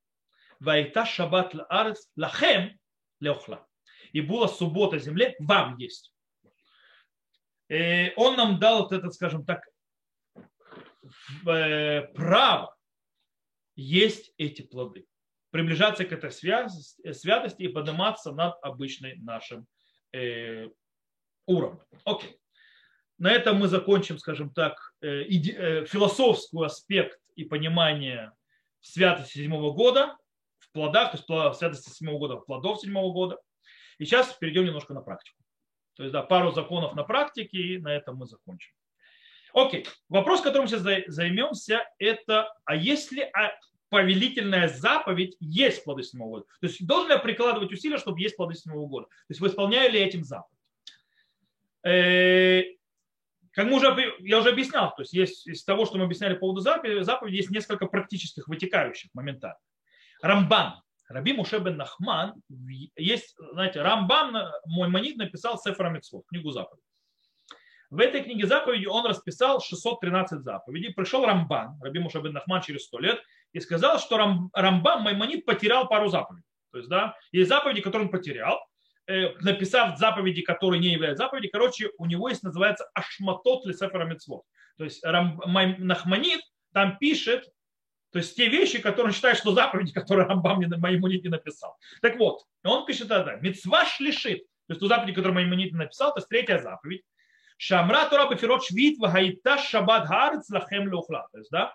Вайта 0.61 1.07
шаббат 1.07 1.55
арес 1.68 2.11
лахем 2.16 2.78
леохла. 3.20 3.66
И 4.12 4.20
была 4.20 4.46
суббота 4.48 4.98
земле, 4.98 5.34
вам 5.38 5.76
есть. 5.78 6.14
И 7.68 8.12
он 8.16 8.36
нам 8.36 8.59
дал 8.59 8.82
вот 8.82 8.92
этот, 8.92 9.14
скажем 9.14 9.46
так, 9.46 9.66
э, 11.46 12.03
право 12.14 12.76
есть 13.74 14.32
эти 14.36 14.61
плоды 14.62 15.07
приближаться 15.53 16.05
к 16.07 16.12
этой 16.12 16.32
святости 16.32 17.62
и 17.62 17.68
подниматься 17.68 18.32
над 18.32 18.57
обычным 18.62 19.22
нашим 19.22 19.66
э, 20.12 20.68
уровнем. 21.46 21.82
Окей. 22.05 22.36
На 23.18 23.30
этом 23.30 23.59
мы 23.59 23.68
закончим, 23.68 24.18
скажем 24.18 24.53
так, 24.53 24.94
э, 25.03 25.24
э, 25.24 25.84
философский 25.84 26.64
аспект 26.64 27.20
и 27.36 27.44
понимание 27.44 28.32
святости 28.80 29.38
седьмого 29.38 29.72
года 29.74 30.16
в 30.59 30.72
плодах, 30.72 31.12
то 31.26 31.48
есть 31.48 31.59
святости 31.59 31.90
седьмого 31.90 32.18
года 32.18 32.36
в 32.38 32.46
плодов 32.46 32.80
седьмого 32.80 33.12
года. 33.12 33.38
И 33.98 34.07
сейчас 34.07 34.32
перейдем 34.32 34.64
немножко 34.64 34.94
на 34.94 35.03
практику. 35.03 35.36
То 35.96 36.05
есть, 36.05 36.14
да, 36.14 36.22
пару 36.22 36.53
законов 36.53 36.94
на 36.94 37.05
практике, 37.05 37.59
и 37.59 37.78
на 37.78 37.94
этом 37.94 38.16
мы 38.16 38.26
закончим. 38.26 38.72
Окей. 39.53 39.86
Вопрос, 40.09 40.40
которым 40.40 40.66
сейчас 40.66 40.80
займемся, 41.09 41.86
это, 41.98 42.50
а 42.64 42.74
если 42.74 43.30
повелительная 43.93 44.68
заповедь 44.68 45.36
есть 45.38 45.84
плоды 45.84 46.03
седьмого 46.03 46.30
года. 46.30 46.47
То 46.62 46.66
есть 46.66 46.86
должен 46.86 47.11
я 47.11 47.18
прикладывать 47.18 47.70
усилия, 47.70 47.99
чтобы 47.99 48.22
есть 48.22 48.36
плоды 48.36 48.55
седьмого 48.55 48.86
года? 48.86 49.07
То 49.07 49.26
есть 49.28 49.40
выполняю 49.43 49.93
ли 49.93 50.01
этим 50.01 50.24
заповедь? 50.24 50.59
Э, 51.84 52.62
как 53.51 53.66
мы 53.66 53.76
уже, 53.76 53.95
я 54.20 54.38
уже 54.38 54.49
объяснял, 54.49 54.95
то 54.97 55.03
есть 55.03 55.12
есть 55.12 55.47
из 55.47 55.62
того, 55.62 55.84
что 55.84 55.99
мы 55.99 56.05
объясняли 56.05 56.32
по 56.32 56.40
поводу 56.40 56.62
заповеди, 56.62 57.36
есть 57.36 57.51
несколько 57.51 57.84
практических 57.84 58.49
вытекающих 58.49 59.11
моментально. 59.12 59.59
Рамбан, 60.22 60.80
Раби 61.11 61.34
Муше 61.34 61.59
бен 61.59 61.76
Нахман, 61.76 62.43
есть, 62.97 63.36
знаете, 63.53 63.82
Рамбан, 63.82 64.53
мой 64.64 64.88
манит 64.88 65.18
написал 65.18 65.59
Сефара 65.59 65.90
Митцвот, 65.90 66.24
книгу 66.28 66.51
заповедей. 66.51 66.86
В 67.90 67.99
этой 68.01 68.22
книге 68.22 68.47
заповеди 68.47 68.86
он 68.86 69.05
расписал 69.05 69.61
613 69.61 70.40
заповедей. 70.40 70.95
Пришел 70.95 71.26
Рамбан, 71.26 71.78
Раби 71.82 71.99
Муше 71.99 72.22
бен 72.22 72.32
Нахман 72.32 72.62
через 72.62 72.84
100 72.84 72.99
лет, 73.01 73.22
и 73.53 73.61
сказал, 73.61 73.98
что 73.98 74.16
Рам, 74.16 74.50
Рамбам 74.53 75.03
Маймонит 75.03 75.44
потерял 75.44 75.88
пару 75.88 76.09
заповедей. 76.09 76.46
То 76.72 76.78
есть, 76.78 76.88
да, 76.88 77.16
есть 77.32 77.48
заповеди, 77.48 77.82
которые 77.82 78.07
он 78.07 78.12
потерял, 78.12 78.59
э, 79.07 79.34
написав 79.40 79.98
заповеди, 79.98 80.42
которые 80.42 80.80
не 80.80 80.88
являются 80.88 81.24
заповедями. 81.24 81.50
Короче, 81.50 81.90
у 81.98 82.07
него 82.07 82.28
есть, 82.28 82.42
называется 82.42 82.88
Ашматот 82.94 83.66
Лисефера 83.66 84.05
Мецвод. 84.05 84.42
То 84.78 84.84
есть 84.84 85.05
Рам, 85.05 85.40
Май, 85.46 85.76
Нахманит 85.78 86.40
там 86.72 86.96
пишет, 86.98 87.44
то 88.11 88.18
есть 88.18 88.36
те 88.36 88.48
вещи, 88.48 88.80
которые 88.80 89.07
он 89.07 89.12
считает, 89.12 89.38
что 89.38 89.53
заповеди, 89.53 89.92
которые 89.92 90.26
Рамбам 90.26 90.62
Маймонит 90.78 91.24
не 91.24 91.30
написал. 91.30 91.76
Так 92.00 92.18
вот, 92.18 92.42
он 92.64 92.86
пишет 92.86 93.09
тогда, 93.09 93.36
Мецва 93.36 93.84
шлишит, 93.86 94.40
то 94.66 94.72
есть 94.72 94.80
ту 94.80 94.86
заповедь, 94.86 95.14
которую 95.14 95.34
Маймонит 95.34 95.72
написал, 95.72 96.12
то 96.12 96.18
есть 96.18 96.28
третья 96.28 96.59
заповедь. 96.59 97.03
Шамра 97.59 98.09
Тора 98.09 98.28
Бефирот 98.28 98.64
Швид 98.64 98.98
Вагаита 98.98 99.57
Шаббат 99.57 100.09
Харец 100.09 100.50
Лахем 100.50 100.88
Леухла. 100.88 101.28
То 101.30 101.38
есть, 101.38 101.50
да, 101.50 101.72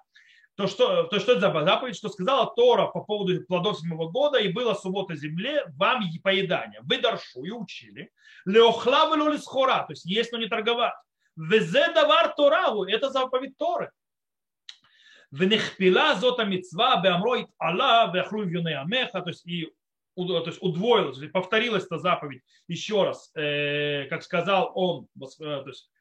то, 0.58 0.66
что, 0.66 1.04
то, 1.04 1.20
что 1.20 1.34
это 1.34 1.42
за 1.42 1.66
заповедь, 1.66 1.96
что 1.96 2.10
сказала 2.10 2.52
Тора 2.56 2.88
по 2.88 3.02
поводу 3.02 3.46
плодов 3.46 3.78
седьмого 3.78 4.10
года, 4.10 4.40
и 4.40 4.52
была 4.52 4.74
суббота 4.74 5.16
земле, 5.16 5.64
вам 5.78 6.04
поедание. 6.24 6.80
Вы 6.82 7.00
даршу 7.00 7.44
и 7.44 7.52
учили. 7.52 8.12
Леохла 8.46 9.38
схора, 9.38 9.86
то 9.86 9.94
есть 9.94 10.06
есть, 10.06 10.32
но 10.32 10.40
не 10.40 10.48
торговать. 10.48 10.96
Везе 11.36 11.94
давар 11.94 12.34
Тораву, 12.36 12.86
это 12.86 13.12
заповедь 13.12 13.56
Торы. 13.58 13.92
Венехпила 15.30 16.16
зота 16.16 16.44
мецва 16.44 17.02
беамроит 17.02 17.50
Алла 17.62 18.12
беахру 18.12 18.42
амеха, 18.42 19.22
то 19.22 19.30
есть 19.30 19.46
и 19.46 19.72
то 20.16 20.44
есть 20.48 20.64
удвоилась, 20.64 21.20
повторилась 21.32 21.86
эта 21.86 22.00
заповедь 22.00 22.42
еще 22.68 23.04
раз, 23.04 23.30
э, 23.36 24.06
как 24.10 24.24
сказал 24.24 24.72
он, 24.74 25.08
э, 25.22 25.28
то 25.38 25.68
есть 25.68 25.92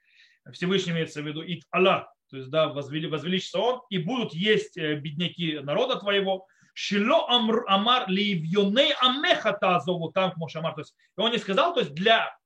Всевышний 0.53 0.93
имеется 0.93 1.21
в 1.21 1.27
виду, 1.27 1.43
ит 1.43 1.65
Аллах, 1.71 2.11
то 2.31 2.37
есть, 2.37 2.51
да, 2.51 2.69
возвели, 2.69 3.09
возвеличится 3.09 3.59
он, 3.59 3.83
и 3.91 3.99
будут 3.99 4.35
есть 4.35 4.77
э, 4.77 4.97
бедняки 4.97 5.59
народа 5.61 5.97
твоего, 5.97 6.47
Шило 6.79 7.27
амар 7.67 8.07
ливьоней 8.07 8.93
амехата 9.01 9.81
зовут 9.81 10.13
там 10.13 10.35
Мошамар. 10.37 10.75
То 10.75 10.83
есть, 10.83 10.95
и 11.17 11.21
он 11.23 11.33
не 11.33 11.39
сказал, 11.39 11.73
то 11.73 11.81
есть 11.81 11.95
для 11.95 12.37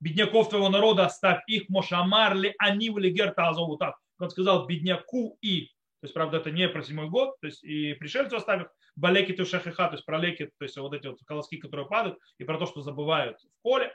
бедняков 0.00 0.50
твоего 0.50 0.68
народа 0.68 1.06
оставь 1.06 1.42
их 1.46 1.70
Мошамар 1.70 2.34
ли 2.34 2.54
они 2.58 2.90
в 2.90 2.98
лигерта 2.98 3.54
зовут 3.54 3.78
так. 3.78 3.96
Он 4.18 4.28
сказал 4.28 4.66
бедняку 4.66 5.38
и, 5.40 5.68
то 6.00 6.04
есть, 6.04 6.12
правда, 6.12 6.36
это 6.36 6.50
не 6.50 6.68
про 6.68 6.82
седьмой 6.82 7.08
год, 7.08 7.40
то 7.40 7.46
есть 7.46 7.64
и 7.64 7.94
пришельцу 7.94 8.36
оставив 8.36 8.68
балеки 8.96 9.32
ту 9.32 9.46
шахиха, 9.46 9.88
то 9.88 9.94
есть 9.94 10.04
про 10.04 10.18
леки, 10.18 10.50
то 10.58 10.64
есть 10.64 10.76
вот 10.76 10.92
эти 10.92 11.06
вот 11.06 11.18
колоски, 11.24 11.56
которые 11.56 11.88
падают, 11.88 12.18
и 12.36 12.44
про 12.44 12.58
то, 12.58 12.66
что 12.66 12.82
забывают 12.82 13.38
в 13.40 13.62
поле. 13.62 13.94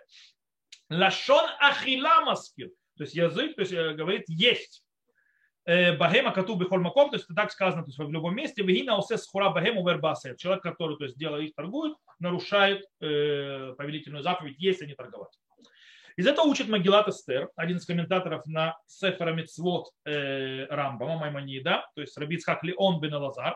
Лашон 0.90 1.48
ахила 1.60 2.22
маскил. 2.22 2.72
То 2.98 3.04
есть 3.04 3.16
язык 3.16 3.56
то 3.56 3.62
есть, 3.62 3.74
э, 3.74 3.94
говорит 3.94 4.26
есть. 4.28 4.84
Э, 5.66 5.98
бахема 5.98 6.32
кату 6.32 6.56
бихольмаком, 6.56 7.10
то 7.10 7.18
есть 7.18 7.28
так 7.36 7.52
сказано 7.52 7.84
то 7.84 7.90
есть, 7.90 8.00
в 8.00 8.10
любом 8.10 8.36
месте. 8.36 8.64
Вегина 8.64 8.98
осе 8.98 9.18
схура 9.18 9.50
бахему 9.50 9.88
вербасе. 9.88 10.36
Человек, 10.38 10.64
который 10.64 10.98
то 10.98 11.04
есть, 11.04 11.18
делает 11.18 11.50
их 11.50 11.56
торгует, 11.56 11.98
нарушает 12.20 12.86
э, 13.02 13.74
повелительную 13.78 14.24
заповедь, 14.24 14.56
если 14.60 14.86
не 14.86 14.96
торговать. 14.96 15.38
Из 16.16 16.26
этого 16.26 16.46
учит 16.46 16.68
Магилат 16.68 17.10
Эстер, 17.10 17.50
один 17.56 17.78
из 17.78 17.86
комментаторов 17.86 18.46
на 18.48 18.78
Сефера 18.88 19.34
Мицвод 19.34 19.92
э, 20.06 20.66
Рамбама 20.66 21.18
Маймонида, 21.18 21.86
то 21.94 22.02
есть 22.02 22.18
Рабиц 22.18 22.46
Хакли 22.46 22.74
Он 22.76 23.00
бен 23.00 23.14
Лазар, 23.14 23.56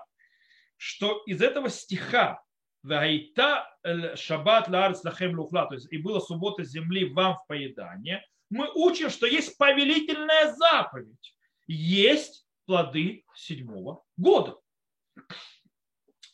что 0.78 1.24
из 1.26 1.42
этого 1.42 1.70
стиха 1.70 2.44
Ваита 2.84 3.68
шаббат 4.16 4.68
ларц 4.68 5.04
лахем 5.04 5.39
лухла, 5.39 5.68
то 5.68 5.76
есть 5.76 5.92
и 5.92 5.98
была 5.98 6.20
суббота 6.20 6.64
земли 6.64 7.12
вам 7.12 7.36
в 7.36 7.48
поедание, 7.48 8.24
мы 8.52 8.70
учим, 8.76 9.10
что 9.10 9.26
есть 9.26 9.58
повелительная 9.58 10.54
заповедь. 10.54 11.36
Есть 11.68 12.45
плоды 12.66 13.24
седьмого 13.34 14.04
года. 14.18 14.58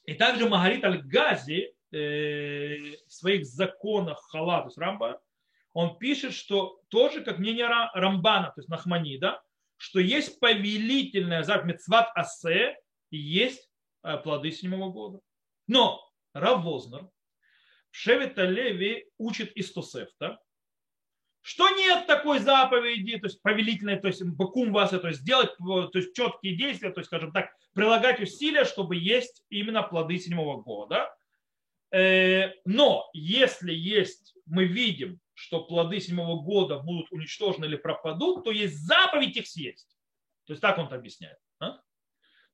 И 0.03 0.13
также 0.15 0.49
Магарит 0.49 0.83
Аль-Гази 0.83 1.73
э, 1.91 2.77
в 3.07 3.13
своих 3.13 3.45
законах 3.45 4.19
Халатус 4.31 4.77
Рамба, 4.77 5.21
он 5.73 5.97
пишет, 5.99 6.33
что 6.33 6.81
тоже 6.87 7.23
как 7.23 7.37
мнение 7.37 7.67
Рамбана, 7.93 8.47
то 8.47 8.61
есть 8.61 8.69
Нахманида, 8.69 9.41
что 9.75 9.99
есть 9.99 10.39
повелительная 10.39 11.43
заповедь 11.43 11.75
Мецват 11.75 12.09
Асе 12.15 12.77
и 13.11 13.17
есть 13.17 13.69
э, 14.03 14.17
плоды 14.17 14.51
седьмого 14.51 14.91
года. 14.91 15.19
Но 15.67 16.03
Рав 16.33 16.63
Вознер 16.63 17.09
Леви 18.05 19.05
учит 19.17 19.51
из 19.53 19.71
Тосефта, 19.71 20.39
что 21.47 21.69
нет 21.69 22.07
такой 22.07 22.39
заповеди, 22.39 23.17
то 23.19 23.27
есть 23.27 23.41
повелительной, 23.41 23.97
то 23.97 24.09
есть 24.09 24.21
бакум 24.21 24.73
вас, 24.73 24.89
то 24.89 25.07
есть 25.07 25.21
сделать 25.21 25.55
то 25.57 25.89
есть 25.93 26.13
четкие 26.13 26.57
действия, 26.57 26.91
то 26.91 26.99
есть, 26.99 27.07
скажем 27.07 27.31
так, 27.31 27.55
прилагать 27.71 28.19
усилия, 28.19 28.65
чтобы 28.65 28.97
есть 28.97 29.45
именно 29.49 29.81
плоды 29.81 30.17
седьмого 30.19 30.61
года. 30.61 31.09
Э, 31.91 32.51
но 32.65 33.09
если 33.13 33.71
есть, 33.71 34.35
мы 34.45 34.65
видим, 34.65 35.21
что 35.35 35.63
плоды 35.63 36.01
седьмого 36.01 36.41
года 36.41 36.79
будут 36.79 37.09
уничтожены 37.13 37.63
или 37.63 37.77
пропадут, 37.77 38.43
то 38.43 38.51
есть 38.51 38.85
заповедь 38.85 39.37
их 39.37 39.47
съесть. 39.47 39.97
То 40.47 40.51
есть 40.51 40.61
так 40.61 40.77
он 40.77 40.87
это 40.87 40.95
объясняет. 40.95 41.37
А? 41.61 41.77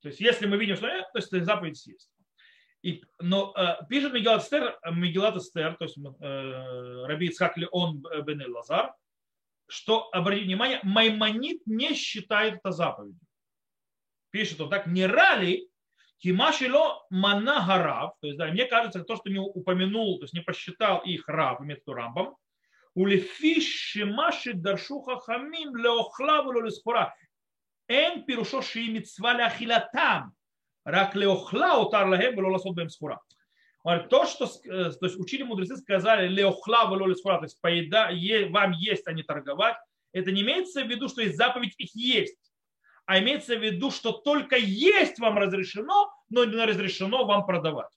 То 0.02 0.10
есть 0.10 0.20
если 0.20 0.46
мы 0.46 0.58
видим, 0.58 0.76
что 0.76 0.88
нет, 0.88 1.08
то 1.12 1.18
есть 1.18 1.32
заповедь 1.32 1.80
съесть. 1.80 2.12
И, 2.84 3.02
но 3.20 3.54
э, 3.56 3.86
пишет 3.90 4.14
Мегилат 4.14 4.44
Эстер, 4.44 4.78
Мегилат 4.92 5.38
Эстер, 5.38 5.76
то 5.76 5.86
есть 5.86 5.98
э, 5.98 7.06
Раби 7.06 7.28
Ицхак 7.28 7.58
Леон 7.58 8.04
бен 8.26 8.44
Лазар, 8.54 8.94
что, 9.68 10.10
обратите 10.12 10.46
внимание, 10.46 10.82
Маймонит 10.84 11.66
не 11.66 11.96
считает 11.96 12.56
это 12.56 12.72
заповедью. 12.72 13.20
Пишет 14.32 14.60
он 14.60 14.70
так, 14.70 14.88
не 14.88 15.06
рали, 15.06 15.70
Кимашило 16.24 17.06
мана 17.10 17.66
гарав, 17.68 18.14
то 18.22 18.28
есть, 18.28 18.38
да, 18.38 18.48
мне 18.48 18.66
кажется, 18.66 19.04
то, 19.04 19.18
что 19.18 19.30
не 19.30 19.40
упомянул, 19.40 20.20
то 20.20 20.24
есть 20.24 20.34
не 20.34 20.40
посчитал 20.40 21.00
их 21.00 21.28
раб, 21.28 21.62
имеет 21.62 21.84
рамбам, 21.86 22.38
улефи 22.94 23.60
шимаши 23.60 24.54
даршуха 24.54 25.20
хамим 25.20 25.76
леохлаву 25.76 26.62
лесхура, 26.62 27.14
эн 27.90 28.24
пирушо 28.24 28.62
ши 28.62 28.88
митцва 28.88 29.34
ляхилатам, 29.34 30.34
Рак 30.86 31.16
леохла 31.16 31.80
утар 31.80 32.08
лахем 32.08 32.36
было 32.36 32.52
ласот 32.52 32.76
бэм 32.76 32.90
схура. 32.90 33.22
То, 34.10 34.26
что 34.26 34.48
то 34.48 35.06
есть 35.06 35.20
учили 35.20 35.44
мудрецы, 35.44 35.78
сказали 35.78 36.28
леохла 36.28 36.86
было 36.86 37.14
схура, 37.16 37.38
то 37.38 37.46
есть 37.46 37.60
поеда, 37.60 38.10
е, 38.12 38.48
вам 38.48 38.72
есть, 38.72 39.08
а 39.08 39.14
не 39.14 39.24
торговать, 39.24 39.76
это 40.14 40.32
не 40.32 40.42
имеется 40.42 40.84
в 40.84 40.88
виду, 40.88 41.10
что 41.10 41.22
есть 41.22 41.36
заповедь 41.36 41.74
их 41.78 41.94
есть, 41.96 42.38
а 43.06 43.20
имеется 43.20 43.58
в 43.58 43.62
виду, 43.64 43.92
что 43.92 44.14
только 44.14 44.56
есть 44.56 45.20
вам 45.20 45.38
разрешено, 45.38 46.14
но 46.30 46.46
не 46.46 46.66
разрешено 46.66 47.26
вам 47.26 47.46
продавать. 47.46 47.92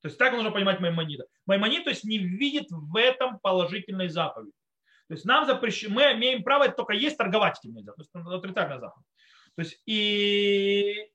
То 0.00 0.08
есть 0.08 0.18
так 0.18 0.32
нужно 0.32 0.50
понимать 0.50 0.80
Маймонида. 0.80 1.26
Маймонид 1.46 1.84
то 1.84 1.90
есть, 1.90 2.04
не 2.04 2.18
видит 2.18 2.66
в 2.70 2.96
этом 2.96 3.38
положительной 3.40 4.08
заповеди. 4.08 4.52
То 5.08 5.14
есть 5.14 5.24
нам 5.24 5.44
запрещено, 5.46 5.94
мы 5.94 6.02
имеем 6.12 6.42
право 6.42 6.68
только 6.68 6.94
есть, 6.94 7.16
торговать 7.18 7.58
этим 7.58 7.74
нельзя. 7.74 7.92
То 7.92 8.02
есть 8.02 8.10
отрицательная 8.14 8.80
заповедь. 8.80 9.06
То 9.56 9.62
есть 9.62 9.82
и 9.86 11.10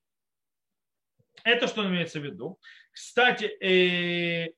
это 1.50 1.68
что 1.68 1.86
имеется 1.86 2.20
в 2.20 2.24
виду. 2.24 2.60
Кстати, 2.92 3.46
э, 3.46 4.54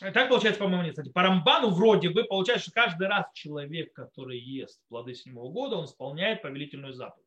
так 0.00 0.28
получается, 0.28 0.60
по-моему, 0.60 0.84
нет. 0.84 0.92
Кстати, 0.92 1.10
по 1.10 1.22
Рамбану 1.22 1.70
вроде 1.70 2.10
бы 2.10 2.24
получается, 2.24 2.70
что 2.70 2.80
каждый 2.80 3.06
раз 3.08 3.26
человек, 3.32 3.92
который 3.92 4.38
ест 4.38 4.80
плоды 4.88 5.14
седьмого 5.14 5.50
года, 5.50 5.76
он 5.76 5.84
исполняет 5.84 6.42
повелительную 6.42 6.92
заповедь. 6.92 7.24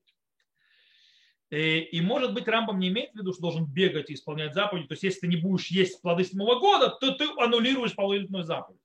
Э, 1.50 1.80
и, 1.80 2.02
может 2.02 2.34
быть, 2.34 2.48
Рамбам 2.48 2.80
не 2.80 2.89
имеет 2.89 3.14
в 3.14 3.16
виду, 3.16 3.32
что 3.32 3.43
должен 3.43 3.66
бегать 3.66 4.10
и 4.10 4.14
исполнять 4.14 4.54
заповедь. 4.54 4.88
То 4.89 4.93
есть, 4.93 5.04
если 5.04 5.22
ты 5.22 5.28
не 5.28 5.38
будешь 5.38 5.68
есть 5.68 6.02
плоды 6.02 6.26
седьмого 6.26 6.60
года, 6.60 6.89
то 6.89 7.12
ты 7.14 7.26
аннулируешь 7.38 7.95
повелительную 7.95 8.43
заповедь. 8.43 8.82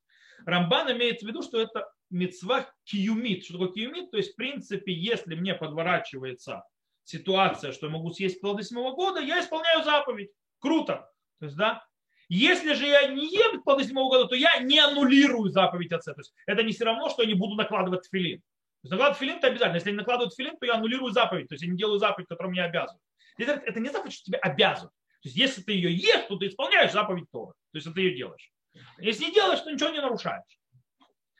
Рамбан 0.47 0.93
имеет 0.93 1.21
в 1.21 1.27
виду, 1.27 1.43
что 1.43 1.61
это 1.61 1.93
мецва 2.11 2.73
киюмит. 2.85 3.45
Что 3.45 3.55
такое 3.55 3.73
киюмит? 3.73 4.11
То 4.11 4.17
есть, 4.17 4.33
в 4.33 4.37
принципе, 4.37 4.93
если 4.93 5.35
мне 5.35 5.55
подворачивается 5.55 6.65
ситуация, 7.05 7.73
что 7.73 7.87
я 7.87 7.93
могу 7.93 8.13
съесть 8.13 8.41
плоды 8.41 8.63
седьмого 8.63 8.95
года, 8.95 9.21
я 9.21 9.41
исполняю 9.41 9.85
заповедь. 9.85 10.31
Круто. 10.59 11.11
То 11.41 11.47
есть, 11.47 11.57
да, 11.57 11.85
если 12.29 12.73
же 12.75 12.87
я 12.87 13.09
не 13.09 13.27
ем 13.31 13.63
плоды 13.63 13.85
седьмого 13.85 14.09
года, 14.09 14.29
то 14.29 14.35
я 14.35 14.59
не 14.61 14.79
аннулирую 14.79 15.51
заповедь 15.51 15.93
отца. 15.93 16.15
То 16.15 16.21
есть 16.21 16.33
это 16.47 16.63
не 16.63 16.73
все 16.73 16.85
равно, 16.85 17.11
что 17.11 17.23
я 17.23 17.29
не 17.29 17.35
буду 17.35 17.57
накладывать 17.57 18.09
филин. 18.11 18.39
То 18.39 18.85
есть 18.85 18.91
накладывать 18.93 19.19
филин 19.19 19.37
это 19.37 19.49
обязательно. 19.49 19.77
Если 19.77 19.91
не 19.91 19.97
накладываю 19.97 20.31
филин, 20.31 20.57
то 20.57 20.67
я 20.67 20.75
аннулирую 20.75 21.13
заповедь. 21.13 21.49
То 21.49 21.55
есть 21.55 21.65
я 21.65 21.71
не 21.71 21.77
делаю 21.77 21.99
заповедь, 21.99 22.29
которую 22.29 22.53
мне 22.53 22.65
обязывают. 22.65 23.03
Это, 23.37 23.53
это 23.53 23.81
не 23.81 23.91
заповедь, 23.91 24.15
что 24.15 24.25
тебе 24.25 24.39
обязывают. 24.39 24.95
То 25.23 25.29
есть 25.29 25.37
если 25.37 25.63
ты 25.63 25.73
ее 25.73 25.95
ешь, 25.95 26.27
то 26.29 26.37
ты 26.37 26.47
исполняешь 26.47 26.93
заповедь 26.93 27.31
Тора. 27.31 27.53
То 27.73 27.79
есть 27.79 27.93
ты 27.93 28.01
ее 28.01 28.17
делаешь. 28.17 28.51
Если 28.99 29.27
не 29.27 29.33
делаешь, 29.33 29.61
то 29.61 29.71
ничего 29.71 29.91
не 29.91 30.01
нарушаешь. 30.01 30.59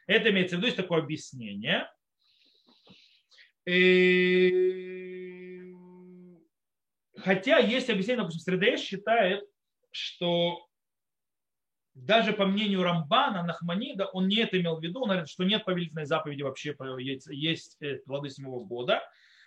Это 0.07 0.31
имеется 0.31 0.57
в 0.57 0.59
виду, 0.59 0.67
есть 0.67 0.77
такое 0.77 1.01
объяснение. 1.01 1.91
И 3.65 5.22
Хотя 7.17 7.59
есть 7.59 7.91
объяснение, 7.91 8.23
допустим, 8.23 8.41
Средееш 8.41 8.81
считает, 8.81 9.45
что 9.91 10.67
даже 11.95 12.33
по 12.33 12.47
мнению 12.47 12.83
Рамбана, 12.83 13.43
Нахманида, 13.43 14.07
он 14.07 14.29
не 14.29 14.37
это 14.37 14.59
имел 14.59 14.79
в 14.79 14.83
виду, 14.83 15.01
он 15.01 15.11
говорит, 15.11 15.29
что 15.29 15.45
нет 15.45 15.65
повелительной 15.65 16.07
заповеди 16.07 16.43
вообще, 16.43 16.75
есть 17.29 17.77
э, 17.81 17.97
плоды 17.99 18.31
седьмого 18.31 18.65
года. 18.65 19.03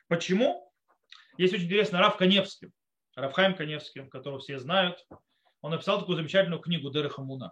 Почему? 0.08 0.72
Есть 1.38 1.54
очень 1.54 1.66
интересно 1.66 2.00
Рав 2.00 2.18
Каневский, 2.18 2.72
Равхайм 3.16 3.56
Каневский, 3.56 4.08
которого 4.08 4.40
все 4.40 4.60
знают. 4.60 5.04
Он 5.62 5.72
написал 5.72 6.00
такую 6.00 6.18
замечательную 6.18 6.62
книгу 6.62 6.92
Дереха 6.92 7.24
Муна. 7.24 7.52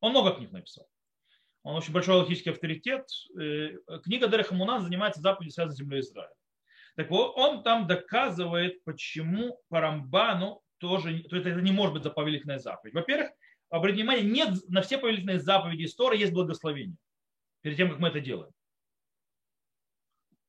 Он 0.00 0.10
много 0.10 0.34
книг 0.34 0.52
написал. 0.52 0.86
Он 1.62 1.76
очень 1.76 1.92
большой 1.92 2.16
логический 2.16 2.50
авторитет. 2.50 3.08
Э, 3.40 3.70
книга 4.04 4.28
Дереха 4.28 4.54
Муна 4.54 4.80
занимается 4.80 5.22
заповедью 5.22 5.52
связанной 5.54 5.74
с 5.74 5.78
землей 5.78 6.00
Израиля. 6.00 6.34
Так 6.96 7.10
вот, 7.10 7.32
он 7.36 7.62
там 7.62 7.86
доказывает, 7.86 8.84
почему 8.84 9.58
по 9.68 9.80
Рамбану 9.80 10.62
тоже, 10.78 11.20
то 11.24 11.36
это 11.36 11.50
не 11.60 11.72
может 11.72 11.94
быть 11.94 12.02
заповедительная 12.02 12.58
заповедь. 12.58 12.94
Во-первых, 12.94 13.30
обратите 13.70 14.02
внимание, 14.02 14.24
нет, 14.24 14.58
на 14.68 14.82
все 14.82 14.98
повелительные 14.98 15.40
заповеди 15.40 15.84
истории 15.84 16.20
есть 16.20 16.32
благословение 16.32 16.96
перед 17.62 17.76
тем, 17.76 17.88
как 17.88 17.98
мы 17.98 18.08
это 18.08 18.20
делаем. 18.20 18.52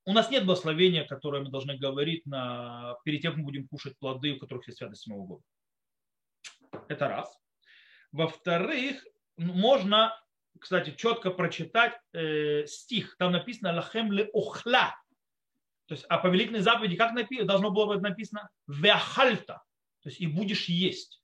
У 0.06 0.12
нас 0.12 0.30
нет 0.30 0.46
благословения, 0.46 1.06
которое 1.06 1.44
мы 1.44 1.50
должны 1.50 1.78
говорить 1.78 2.26
на, 2.26 2.98
перед 3.06 3.22
тем, 3.22 3.32
как 3.32 3.40
мы 3.40 3.46
будем 3.46 3.68
кушать 3.70 3.98
плоды, 3.98 4.34
у 4.34 4.40
которых 4.40 4.68
есть 4.68 4.80
святость 4.80 5.04
седьмого 5.04 5.26
года. 5.26 5.44
Это 6.90 7.08
раз. 7.08 7.40
Во-вторых, 8.12 9.06
можно, 9.38 10.14
кстати, 10.60 10.94
четко 10.98 11.32
прочитать 11.32 11.98
э, 12.12 12.66
стих. 12.66 13.16
Там 13.18 13.32
написано 13.32 13.74
«Лахем 13.74 14.12
ле 14.12 14.30
охла», 14.34 14.94
то 15.86 15.96
есть, 15.96 16.06
а 16.10 16.18
повелительной 16.18 16.62
заповеди 16.62 16.96
как 16.96 17.14
написано, 17.14 17.48
должно 17.48 17.72
было 17.72 17.94
быть 17.94 18.02
написано 18.02 18.50
«веахальта», 18.68 19.62
то 20.02 20.10
есть 20.10 20.22
и 20.22 20.28
будешь 20.28 20.66
есть. 20.66 21.22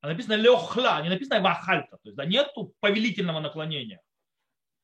А 0.00 0.08
написано 0.08 0.34
«леохла», 0.34 1.02
не 1.02 1.08
написано 1.08 1.40
«вахальта», 1.40 1.96
то 1.96 2.08
есть 2.08 2.16
да, 2.16 2.24
нету 2.24 2.74
повелительного 2.80 3.40
наклонения. 3.40 4.00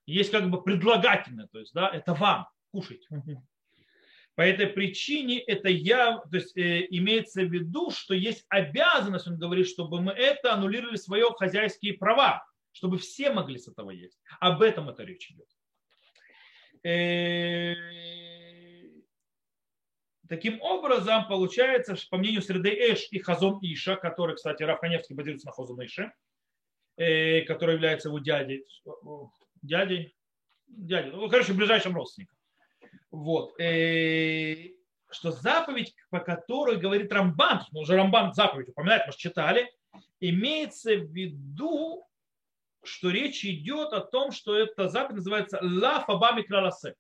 Есть 0.07 0.31
как 0.31 0.51
бы 0.51 0.63
предлагательное, 0.63 1.49
то 1.49 1.59
есть 1.59 1.73
да, 1.75 1.89
это 1.89 2.15
вам, 2.15 2.49
кушать. 2.71 3.07
По 4.37 4.43
этой 4.43 4.67
причине 4.67 5.41
это 5.41 5.71
я, 5.71 6.19
то 6.19 6.37
есть 6.37 6.55
э, 6.59 6.87
имеется 6.91 7.41
в 7.43 7.51
виду, 7.51 7.91
что 7.91 8.13
есть 8.13 8.45
обязанность, 8.51 9.27
он 9.27 9.39
говорит, 9.39 9.67
чтобы 9.67 10.03
мы 10.03 10.13
это 10.13 10.53
аннулировали 10.53 10.97
свои 10.97 11.23
хозяйские 11.39 11.95
права, 11.95 12.47
чтобы 12.73 12.99
все 12.99 13.33
могли 13.33 13.59
с 13.59 13.67
этого 13.67 13.91
есть. 13.91 14.19
Об 14.39 14.61
этом 14.61 14.91
это 14.91 15.05
речь 15.05 15.31
идет. 15.31 15.49
Э, 16.85 17.75
Таким 20.29 20.61
образом, 20.61 21.27
получается, 21.29 21.97
по 22.11 22.17
мнению 22.17 22.43
Среды 22.43 22.71
Эш 22.71 23.09
и 23.11 23.19
Хазон 23.19 23.59
Иша, 23.63 23.97
который, 23.97 24.37
кстати, 24.37 24.63
Раф 24.63 24.81
Каневский 24.81 25.15
базируется 25.15 25.47
на 25.47 25.53
Хазон 25.53 25.85
Ише, 25.85 26.13
э, 26.97 27.43
который 27.43 27.75
является 27.75 28.09
его 28.09 28.19
дядей, 28.19 28.65
дядей, 29.63 30.15
дядей, 30.67 31.11
ну, 31.11 31.29
короче, 31.29 31.53
ближайшим 31.53 31.95
родственником. 31.95 32.37
Вот. 33.11 33.59
Э, 33.61 34.71
что 35.11 35.31
заповедь, 35.31 35.95
по 36.11 36.21
которой 36.21 36.77
говорит 36.77 37.13
Рамбан, 37.13 37.63
мы 37.71 37.81
уже 37.81 37.97
Рамбан 37.97 38.35
заповедь 38.35 38.69
упоминает, 38.69 39.07
мы 39.07 39.13
же 39.13 39.19
читали, 39.19 39.71
имеется 40.21 40.97
в 40.97 41.13
виду, 41.13 42.07
что 42.83 43.11
речь 43.11 43.45
идет 43.45 43.93
о 43.93 44.01
том, 44.01 44.33
что 44.33 44.57
эта 44.57 44.89
заповедь 44.89 45.19
называется 45.19 45.59
«Ла 45.63 46.01
фабами 46.01 46.43
краласе». 46.43 46.95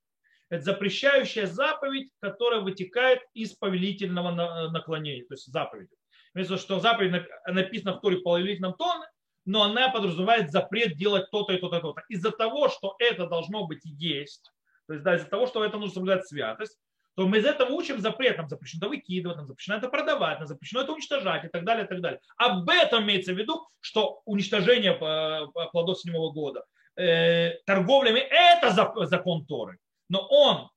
Это 0.49 0.63
запрещающая 0.63 1.47
заповедь, 1.47 2.11
которая 2.21 2.61
вытекает 2.61 3.21
из 3.35 3.55
повелительного 3.55 4.71
наклонения, 4.71 5.25
то 5.27 5.35
есть 5.35 5.51
заповеди. 5.51 5.91
Вместо 6.35 6.57
что 6.57 6.81
заповедь 6.81 7.27
написана 7.47 7.97
в 7.97 8.01
Торе 8.01 8.19
повелительном 8.19 8.75
тоне, 8.75 9.07
но 9.45 9.63
она 9.63 9.89
подразумевает 9.89 10.51
запрет 10.51 10.97
делать 10.97 11.31
то-то 11.31 11.53
и 11.53 11.59
то-то 11.59 11.79
и 11.79 11.81
то-то. 11.81 12.03
Из-за 12.09 12.31
того, 12.31 12.69
что 12.69 12.95
это 12.99 13.27
должно 13.27 13.67
быть 13.67 13.81
есть, 13.85 14.53
то 14.87 14.93
есть 14.95 15.05
да, 15.05 15.17
из-за 15.17 15.27
того, 15.27 15.47
что 15.47 15.65
это 15.65 15.79
нужно 15.79 15.95
соблюдать 15.95 16.27
святость, 16.27 16.79
то 17.17 17.27
мы 17.27 17.39
из 17.39 17.47
этого 17.47 17.71
учим 17.71 17.99
запрет, 17.99 18.37
нам 18.37 18.49
запрещено 18.49 18.87
это 18.87 18.89
выкидывать, 18.91 19.39
нам 19.39 19.47
запрещено 19.47 19.79
это 19.79 19.89
продавать, 19.89 20.39
нам 20.39 20.47
запрещено 20.47 20.83
это 20.83 20.93
уничтожать 20.93 21.45
и 21.45 21.49
так 21.49 21.65
далее, 21.65 21.87
и 21.87 21.89
так 21.89 22.03
далее. 22.03 22.21
Об 22.37 22.69
этом 22.69 23.05
имеется 23.05 23.33
в 23.33 23.39
виду, 23.39 23.67
что 23.81 24.21
уничтожение 24.27 24.93
плодов 24.93 25.99
седьмого 25.99 26.31
года, 26.33 26.65
э, 26.97 27.53
торговлями– 27.65 28.19
это 28.31 28.71
закон 29.07 29.47
Торы. 29.47 29.79
Но 30.09 30.27
он 30.29 30.71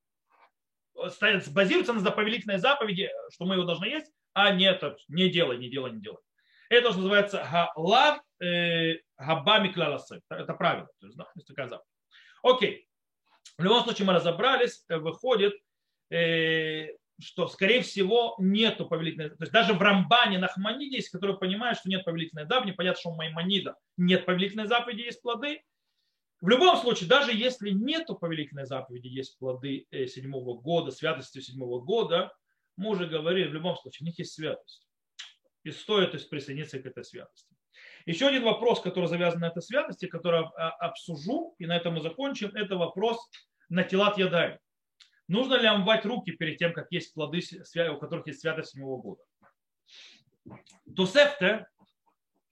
базируется 1.52 1.94
на 1.94 2.00
заповелительной 2.00 2.58
заповеди, 2.58 3.10
что 3.34 3.46
мы 3.46 3.56
его 3.56 3.66
должны 3.66 3.86
есть, 3.86 4.12
а 4.34 4.52
нет, 4.52 4.84
не 5.08 5.30
делай, 5.30 5.58
не 5.58 5.70
делай, 5.70 5.92
не 5.92 6.02
делай. 6.02 6.20
Это 6.70 6.92
что 6.92 7.00
называется 7.00 7.48
галав 7.76 8.20
э, 8.42 8.98
габами 9.18 9.72
клаласы. 9.72 10.22
Это 10.30 10.54
правило. 10.54 10.88
То 11.00 11.08
есть, 11.08 11.18
да, 11.18 11.28
есть 11.36 11.48
такая 11.48 11.68
заповедь. 11.68 11.88
Окей. 12.44 12.88
В 13.58 13.64
любом 13.64 13.84
случае 13.84 14.06
мы 14.06 14.14
разобрались, 14.14 14.84
э, 14.88 14.98
выходит, 14.98 15.54
э, 16.12 16.90
что, 17.20 17.48
скорее 17.48 17.82
всего, 17.82 18.36
нету 18.40 18.86
повелительной, 18.88 19.30
то 19.30 19.42
есть 19.42 19.52
даже 19.52 19.74
в 19.74 19.82
Рамбане, 19.82 20.38
на 20.38 20.48
Хманиде 20.48 20.98
есть, 20.98 21.10
которые 21.10 21.38
понимают, 21.38 21.80
что 21.80 21.90
нет 21.90 22.06
повелительной 22.06 22.46
заповеди, 22.46 22.76
понятно, 22.76 23.00
что 23.00 23.10
у 23.10 23.16
Маймонида 23.16 23.76
нет 23.98 24.26
повелительной 24.26 24.68
заповеди, 24.68 25.02
есть 25.02 25.22
плоды. 25.22 25.62
В 26.42 26.48
любом 26.48 26.78
случае, 26.78 27.10
даже 27.10 27.34
если 27.34 27.72
нету 27.72 28.16
повелительной 28.16 28.66
заповеди, 28.66 29.08
есть 29.08 29.38
плоды 29.38 29.88
седьмого 29.92 30.60
года, 30.60 30.92
святости 30.92 31.40
седьмого 31.42 31.82
года, 31.82 32.34
мы 32.78 32.92
уже 32.92 33.08
говорили, 33.08 33.50
в 33.50 33.54
любом 33.54 33.76
случае, 33.76 34.06
у 34.06 34.08
них 34.08 34.20
есть 34.20 34.34
святость. 34.34 34.88
И 35.64 35.72
стоит 35.72 36.12
то 36.12 36.18
есть, 36.18 36.30
присоединиться 36.30 36.80
к 36.80 36.86
этой 36.86 37.04
святости. 37.04 37.54
Еще 38.06 38.28
один 38.28 38.44
вопрос, 38.44 38.80
который 38.80 39.08
завязан 39.08 39.42
на 39.42 39.48
этой 39.48 39.62
святости, 39.62 40.08
который 40.08 40.46
обсужу, 40.80 41.56
и 41.60 41.66
на 41.66 41.76
этом 41.76 41.96
мы 41.96 42.02
закончим, 42.02 42.56
это 42.56 42.78
вопрос 42.78 43.18
на 43.68 43.84
телат 43.84 44.18
ядай. 44.18 44.60
Нужно 45.28 45.56
ли 45.56 45.68
омывать 45.68 46.06
руки 46.06 46.32
перед 46.32 46.58
тем, 46.58 46.72
как 46.74 46.88
есть 46.92 47.14
плоды, 47.14 47.42
у 47.92 47.98
которых 47.98 48.28
есть 48.28 48.40
святость 48.40 48.72
седьмого 48.72 49.02
года? 49.02 49.24
Тусефте 50.96 51.68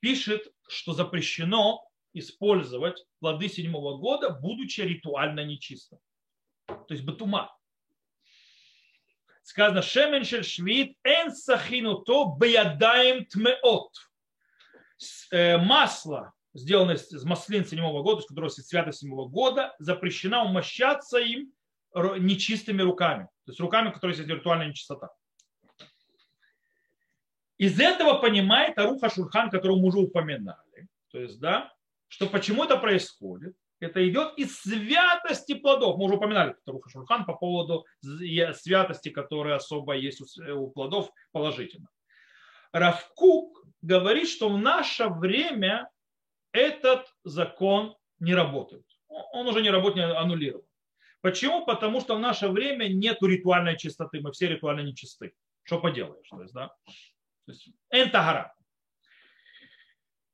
пишет, 0.02 0.52
что 0.68 0.92
запрещено 0.92 1.87
использовать 2.20 3.06
плоды 3.20 3.50
седьмого 3.50 3.98
года, 3.98 4.30
будучи 4.30 4.82
ритуально 4.82 5.46
нечистым. 5.46 6.00
То 6.66 6.88
есть 6.90 7.04
батума. 7.04 7.56
Сказано, 9.44 9.82
шемен 9.82 10.26
шель 10.26 10.44
швид 10.44 10.98
эн 11.04 11.32
сахину 11.32 12.00
то 12.00 12.36
биядаем 12.38 13.26
тмеот. 13.26 13.94
Э, 15.32 15.58
масло, 15.58 16.34
сделанное 16.54 16.96
из 16.96 17.24
маслин 17.24 17.66
седьмого 17.66 18.04
года, 18.04 18.22
из 18.22 18.28
которого 18.28 18.50
святость 18.50 19.00
седьмого 19.00 19.30
года, 19.30 19.76
запрещено 19.80 20.46
умощаться 20.46 21.20
им 21.20 21.54
нечистыми 21.96 22.82
руками. 22.82 23.26
То 23.46 23.52
есть 23.52 23.60
руками, 23.60 23.92
которые 23.92 24.18
есть 24.18 24.28
виртуальная 24.28 24.68
нечистота. 24.68 25.10
Из 27.58 27.80
этого 27.80 28.16
понимает 28.20 28.78
Аруха 28.78 29.10
Шурхан, 29.10 29.50
которого 29.50 29.78
мы 29.78 29.88
уже 29.88 30.00
упоминали. 30.00 30.88
То 31.12 31.20
есть, 31.20 31.40
да, 31.40 31.74
что 32.08 32.28
почему 32.28 32.64
это 32.64 32.78
происходит. 32.78 33.56
Это 33.80 34.08
идет 34.10 34.38
из 34.38 34.60
святости 34.60 35.54
плодов. 35.54 35.98
Мы 35.98 36.06
уже 36.06 36.16
упоминали 36.16 36.56
Таруха 36.66 36.90
Шурхан 36.90 37.26
по 37.26 37.34
поводу 37.34 37.86
святости, 38.02 39.10
которая 39.10 39.56
особо 39.56 39.96
есть 39.96 40.20
у 40.50 40.72
плодов 40.72 41.12
положительно. 41.32 41.88
Равкук 42.72 43.66
говорит, 43.84 44.30
что 44.30 44.50
в 44.50 44.58
наше 44.58 45.10
время 45.10 45.90
этот 46.54 47.06
закон 47.24 47.96
не 48.20 48.34
работает. 48.34 48.86
Он 49.08 49.48
уже 49.48 49.62
не 49.62 49.70
работает, 49.70 50.16
аннулирован. 50.16 50.66
Почему? 51.22 51.66
Потому 51.66 52.02
что 52.02 52.16
в 52.16 52.20
наше 52.20 52.48
время 52.48 52.88
нет 52.88 53.22
ритуальной 53.22 53.78
чистоты. 53.78 54.22
Мы 54.22 54.32
все 54.32 54.48
ритуально 54.48 54.82
нечисты. 54.82 55.34
Что 55.64 55.80
поделаешь? 55.80 56.28
То 56.30 56.42
есть, 56.42 56.54
да? 56.54 56.68
То 57.46 57.52
есть, 57.52 57.70
энтагара. 57.92 58.56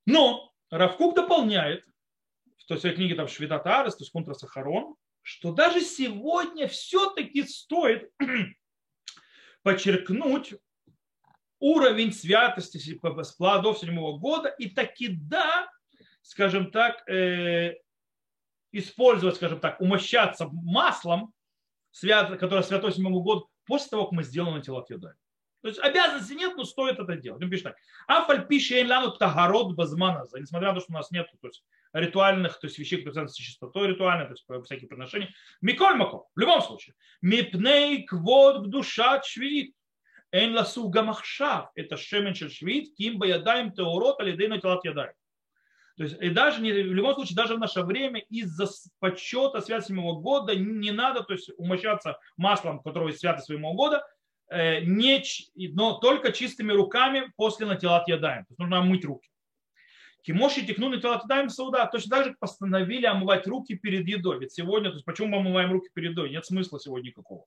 Но 0.06 0.53
Равкук 0.74 1.16
дополняет, 1.16 1.86
в 2.76 2.80
своей 2.80 2.96
книге 2.96 3.14
там 3.14 3.28
Швидат 3.28 3.68
Арес, 3.68 3.96
то 3.96 4.02
есть 4.02 4.12
Контра 4.12 4.34
Сахарон, 4.34 4.96
что 5.22 5.54
даже 5.54 5.82
сегодня 5.82 6.68
все-таки 6.68 7.44
стоит 7.44 8.12
подчеркнуть 9.62 10.56
уровень 11.60 12.12
святости 12.12 12.80
плодов 13.38 13.78
седьмого 13.78 14.18
года 14.18 14.50
и 14.50 14.68
таки 14.68 15.10
да, 15.10 15.70
скажем 16.24 16.72
так, 16.72 17.08
э, 17.08 17.76
использовать, 18.72 19.36
скажем 19.36 19.60
так, 19.60 19.80
умощаться 19.80 20.50
маслом, 20.52 21.34
которое 22.02 22.64
святой 22.64 22.94
седьмому 22.94 23.22
году, 23.22 23.48
после 23.66 23.92
того, 23.92 24.06
как 24.06 24.14
мы 24.14 24.24
сделаем 24.24 24.56
антилат 24.56 24.90
Юдай. 24.90 25.14
То 25.64 25.70
есть 25.70 25.80
обязанности 25.80 26.34
нет, 26.34 26.58
но 26.58 26.66
стоит 26.66 27.00
это 27.00 27.16
делать. 27.16 27.42
Он 27.42 27.50
пишет 27.50 27.64
так. 27.64 27.78
Афаль 28.06 28.46
пишет 28.48 28.86
лану 28.86 29.12
тагород 29.12 29.76
базмана. 29.76 30.26
Несмотря 30.34 30.68
на 30.68 30.74
то, 30.76 30.82
что 30.82 30.92
у 30.92 30.96
нас 30.96 31.10
нет 31.10 31.26
то 31.42 31.48
есть, 31.48 31.64
ритуальных, 31.94 32.60
то 32.60 32.68
есть 32.68 32.78
вещей, 32.78 32.98
которые 32.98 33.14
связаны 33.14 33.30
с 33.30 33.36
чистотой 33.36 33.88
ритуальной, 33.88 34.26
то 34.26 34.34
есть 34.34 34.66
всякие 34.66 34.90
приношения. 34.90 35.34
Миколь 35.62 35.96
мако, 35.96 36.24
в 36.36 36.40
любом 36.40 36.62
случае. 36.62 36.96
Мипней 37.22 38.04
квод 38.04 38.70
душа 38.70 39.24
швид. 39.24 39.74
Эн 40.34 40.54
ласу 40.54 40.90
гамахшав. 40.90 41.70
Это 41.76 41.96
шемен 41.96 42.36
швид. 42.36 42.94
Ким 42.98 43.18
баядаем 43.18 43.72
теорот 43.72 44.20
алидейну 44.20 44.60
телат 44.60 44.84
ядай. 44.84 45.14
То 45.96 46.04
есть 46.04 46.18
и 46.22 46.30
даже 46.30 46.62
не, 46.62 46.74
в 46.74 46.94
любом 46.94 47.14
случае, 47.14 47.38
даже 47.38 47.56
в 47.56 47.60
наше 47.60 47.84
время 47.84 48.20
из-за 48.30 48.68
почета 49.00 49.62
седьмого 49.62 50.20
года 50.20 50.56
не 50.56 50.92
надо 50.92 51.24
то 51.24 51.32
есть, 51.32 51.52
умощаться 51.56 52.20
маслом, 52.36 52.82
которого 52.82 53.12
святость 53.12 53.48
седьмого 53.48 53.76
года, 53.76 54.06
не, 54.52 55.24
но 55.74 56.00
только 56.00 56.32
чистыми 56.32 56.72
руками 56.72 57.32
после 57.36 57.66
натилат 57.66 58.08
ядаем. 58.08 58.46
То 58.46 58.52
есть 58.52 58.60
нужно 58.60 58.82
мыть 58.82 59.06
руки. 59.06 59.30
Кимоши 60.24 60.66
текну 60.66 60.90
натилат 60.90 61.24
ядаем 61.24 61.50
сауда. 61.50 61.90
Точно 61.92 62.18
так 62.18 62.26
же 62.26 62.36
постановили 62.40 63.06
омывать 63.06 63.48
руки 63.48 63.76
перед 63.76 64.08
едой. 64.08 64.40
Ведь 64.40 64.54
сегодня, 64.54 64.90
то 64.90 64.96
есть 64.96 65.06
почему 65.06 65.28
мы 65.28 65.38
омываем 65.38 65.72
руки 65.72 65.90
перед 65.94 66.12
едой? 66.12 66.30
Нет 66.30 66.46
смысла 66.46 66.80
сегодня 66.80 67.08
никакого. 67.08 67.46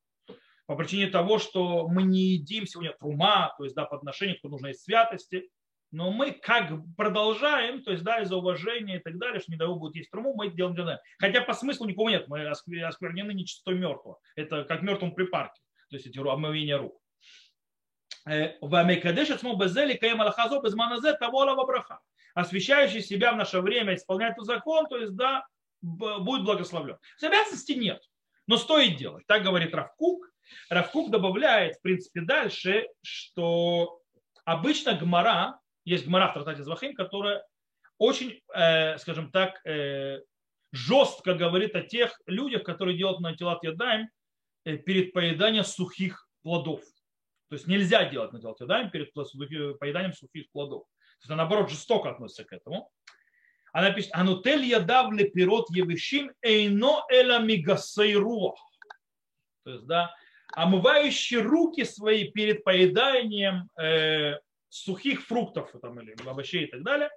По 0.66 0.74
причине 0.74 1.06
того, 1.06 1.38
что 1.38 1.86
мы 1.86 2.02
не 2.02 2.34
едим 2.34 2.66
сегодня 2.66 2.92
трума, 2.92 3.54
то 3.56 3.64
есть 3.64 3.76
да, 3.76 3.84
по 3.84 3.96
отношению, 3.96 4.38
кто 4.38 4.48
нужно 4.48 4.68
из 4.68 4.82
святости. 4.82 5.48
Но 5.92 6.10
мы 6.10 6.32
как 6.32 6.72
продолжаем, 6.96 7.82
то 7.84 7.92
есть 7.92 8.02
да, 8.02 8.20
из-за 8.20 8.36
уважения 8.36 8.96
и 8.96 8.98
так 8.98 9.16
далее, 9.18 9.40
что 9.40 9.52
не 9.52 9.56
дай 9.56 9.68
будет 9.68 9.94
есть 9.94 10.10
труму, 10.10 10.34
мы 10.34 10.48
это 10.48 10.56
делаем. 10.56 10.98
Хотя 11.18 11.40
по 11.42 11.54
смыслу 11.54 11.86
никого 11.86 12.10
нет, 12.10 12.26
мы 12.26 12.44
осквернены 12.46 13.32
нечистой 13.32 13.76
мертвого. 13.76 14.18
Это 14.34 14.64
как 14.64 14.82
мертвым 14.82 15.14
припарке 15.14 15.62
то 15.88 15.96
есть 15.96 16.06
эти 16.06 16.18
омовение 16.18 16.76
рук. 16.76 17.00
Вамекадеш 18.60 19.30
отсмо 19.30 19.54
безели 19.54 19.94
каем 19.96 20.20
алахазо 20.20 20.60
без 20.60 20.74
маназе 20.74 21.12
того 21.14 21.64
браха. 21.64 22.00
Освящающий 22.34 23.02
себя 23.02 23.32
в 23.32 23.36
наше 23.36 23.60
время 23.60 23.94
исполняет 23.94 24.34
этот 24.34 24.46
закон, 24.46 24.86
то 24.88 24.98
есть 24.98 25.14
да, 25.14 25.46
будет 25.80 26.44
благословлен. 26.44 26.98
Обязанности 27.22 27.72
нет, 27.72 28.02
но 28.46 28.56
стоит 28.56 28.96
делать. 28.96 29.24
Так 29.26 29.42
говорит 29.42 29.74
Равкук. 29.74 30.28
Равкук 30.68 31.10
добавляет, 31.10 31.76
в 31.76 31.82
принципе, 31.82 32.20
дальше, 32.20 32.88
что 33.02 34.00
обычно 34.44 34.94
гмара, 34.94 35.58
есть 35.84 36.06
гмара 36.06 36.28
в 36.28 36.34
Тратате 36.34 36.62
Звахим, 36.62 36.94
которая 36.94 37.44
очень, 37.98 38.40
э, 38.54 38.98
скажем 38.98 39.30
так, 39.30 39.64
э, 39.64 40.20
жестко 40.72 41.34
говорит 41.34 41.74
о 41.74 41.82
тех 41.82 42.20
людях, 42.26 42.64
которые 42.64 42.98
делают 42.98 43.20
на 43.20 43.34
телат 43.34 43.62
ядаем, 43.62 44.08
Э, 44.08 44.25
перед 44.74 45.12
поеданием 45.12 45.64
сухих 45.64 46.28
плодов. 46.42 46.80
То 47.48 47.54
есть 47.54 47.66
нельзя 47.66 48.04
делать 48.08 48.32
на 48.32 48.40
телотедаем 48.40 48.90
перед 48.90 49.12
поеданием 49.12 50.12
сухих 50.12 50.50
плодов. 50.50 50.84
То 51.20 51.28
есть, 51.28 51.36
наоборот, 51.36 51.70
жестоко 51.70 52.10
относится 52.10 52.44
к 52.44 52.52
этому. 52.52 52.90
Она 53.72 53.92
пишет, 53.92 54.10
анутель 54.14 54.64
ядавле 54.64 55.30
пирот 55.30 55.70
евишим 55.70 56.32
эйно 56.42 57.04
эла 57.10 57.40
мигасейруах. 57.40 58.58
То 59.64 59.70
есть, 59.70 59.86
да, 59.86 60.14
омывающий 60.54 61.38
руки 61.38 61.84
свои 61.84 62.30
перед 62.30 62.64
поеданием 62.64 63.68
э, 63.80 64.38
сухих 64.68 65.24
фруктов 65.26 65.72
там, 65.80 66.00
или 66.00 66.16
овощей 66.26 66.64
и 66.64 66.70
так 66.70 66.82
далее, 66.82 67.10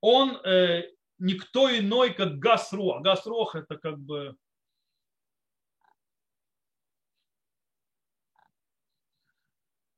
он 0.00 0.36
э, 0.44 0.84
никто 1.18 1.68
иной, 1.76 2.14
как 2.14 2.38
гасруах. 2.38 3.02
Гасруах 3.02 3.54
это 3.56 3.76
как 3.76 3.98
бы 3.98 4.36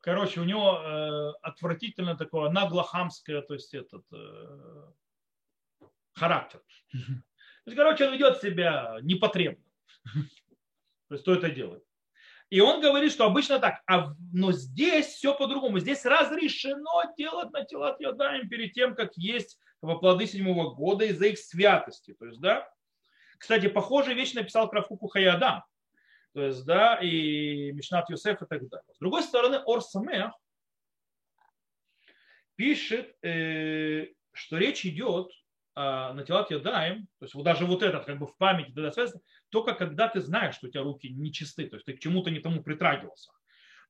Короче, 0.05 0.39
у 0.43 0.45
него 0.45 0.83
э, 0.83 1.33
отвратительно 1.41 2.15
такое 2.15 2.51
наглохамское, 2.51 3.41
то 3.41 3.55
есть 3.55 3.73
этот 3.73 4.05
э, 4.13 4.93
характер. 6.13 6.61
То 6.93 7.71
есть, 7.71 7.79
короче, 7.79 8.07
он 8.07 8.13
ведет 8.13 8.43
себя 8.43 8.99
непотребно. 9.01 9.65
То 11.09 11.15
есть 11.15 11.23
кто 11.23 11.33
это 11.33 11.49
делает. 11.49 11.83
И 12.51 12.61
он 12.61 12.83
говорит, 12.83 13.13
что 13.13 13.25
обычно 13.25 13.59
так, 13.59 13.81
а, 13.87 14.13
но 14.31 14.53
здесь 14.53 15.07
все 15.07 15.35
по-другому. 15.35 15.79
Здесь 15.79 16.05
разрешено 16.05 17.15
делать 17.17 17.51
на 17.53 17.65
тела 17.65 17.97
ядаем 17.99 18.51
перед 18.51 18.75
тем, 18.75 18.95
как 18.95 19.17
есть 19.17 19.59
во 19.81 19.99
плоды 19.99 20.27
седьмого 20.27 20.75
года 20.75 21.07
из-за 21.07 21.29
их 21.29 21.39
святости. 21.39 22.13
То 22.13 22.27
есть, 22.27 22.43
да, 22.43 22.71
кстати, 23.39 23.69
похожие 23.69 24.15
вещь 24.15 24.35
написал 24.35 24.69
Кравкуку 24.69 25.09
Хаядам. 25.09 25.65
То 26.35 26.43
есть, 26.43 26.65
да, 26.67 26.97
и 26.97 27.73
Мишнат 27.73 28.11
Юсеф 28.11 28.43
и 28.43 28.47
так 28.47 28.69
далее. 28.69 28.93
С 28.93 28.99
другой 28.99 29.23
стороны, 29.23 29.61
Ор 29.65 29.83
Самех 29.83 30.33
пишет, 32.57 33.15
э, 33.23 34.09
что 34.33 34.59
речь 34.59 34.85
идет 34.85 35.31
а, 35.77 36.13
на 36.13 36.25
телат 36.25 36.51
ядаем, 36.53 37.07
то 37.19 37.25
есть 37.25 37.35
вот 37.35 37.45
даже 37.45 37.67
вот 37.67 37.83
этот 37.83 38.05
как 38.05 38.19
бы 38.19 38.27
в 38.27 38.37
памяти 38.37 38.73
только 39.49 39.75
когда 39.75 40.09
ты 40.09 40.21
знаешь, 40.21 40.55
что 40.55 40.69
у 40.69 40.71
тебя 40.71 40.83
руки 40.83 41.09
не 41.09 41.33
чисты, 41.33 41.69
то 41.69 41.77
есть 41.77 41.87
ты 41.87 41.95
к 41.95 42.01
чему-то 42.01 42.31
не 42.31 42.39
тому 42.39 42.63
притрагивался. 42.63 43.33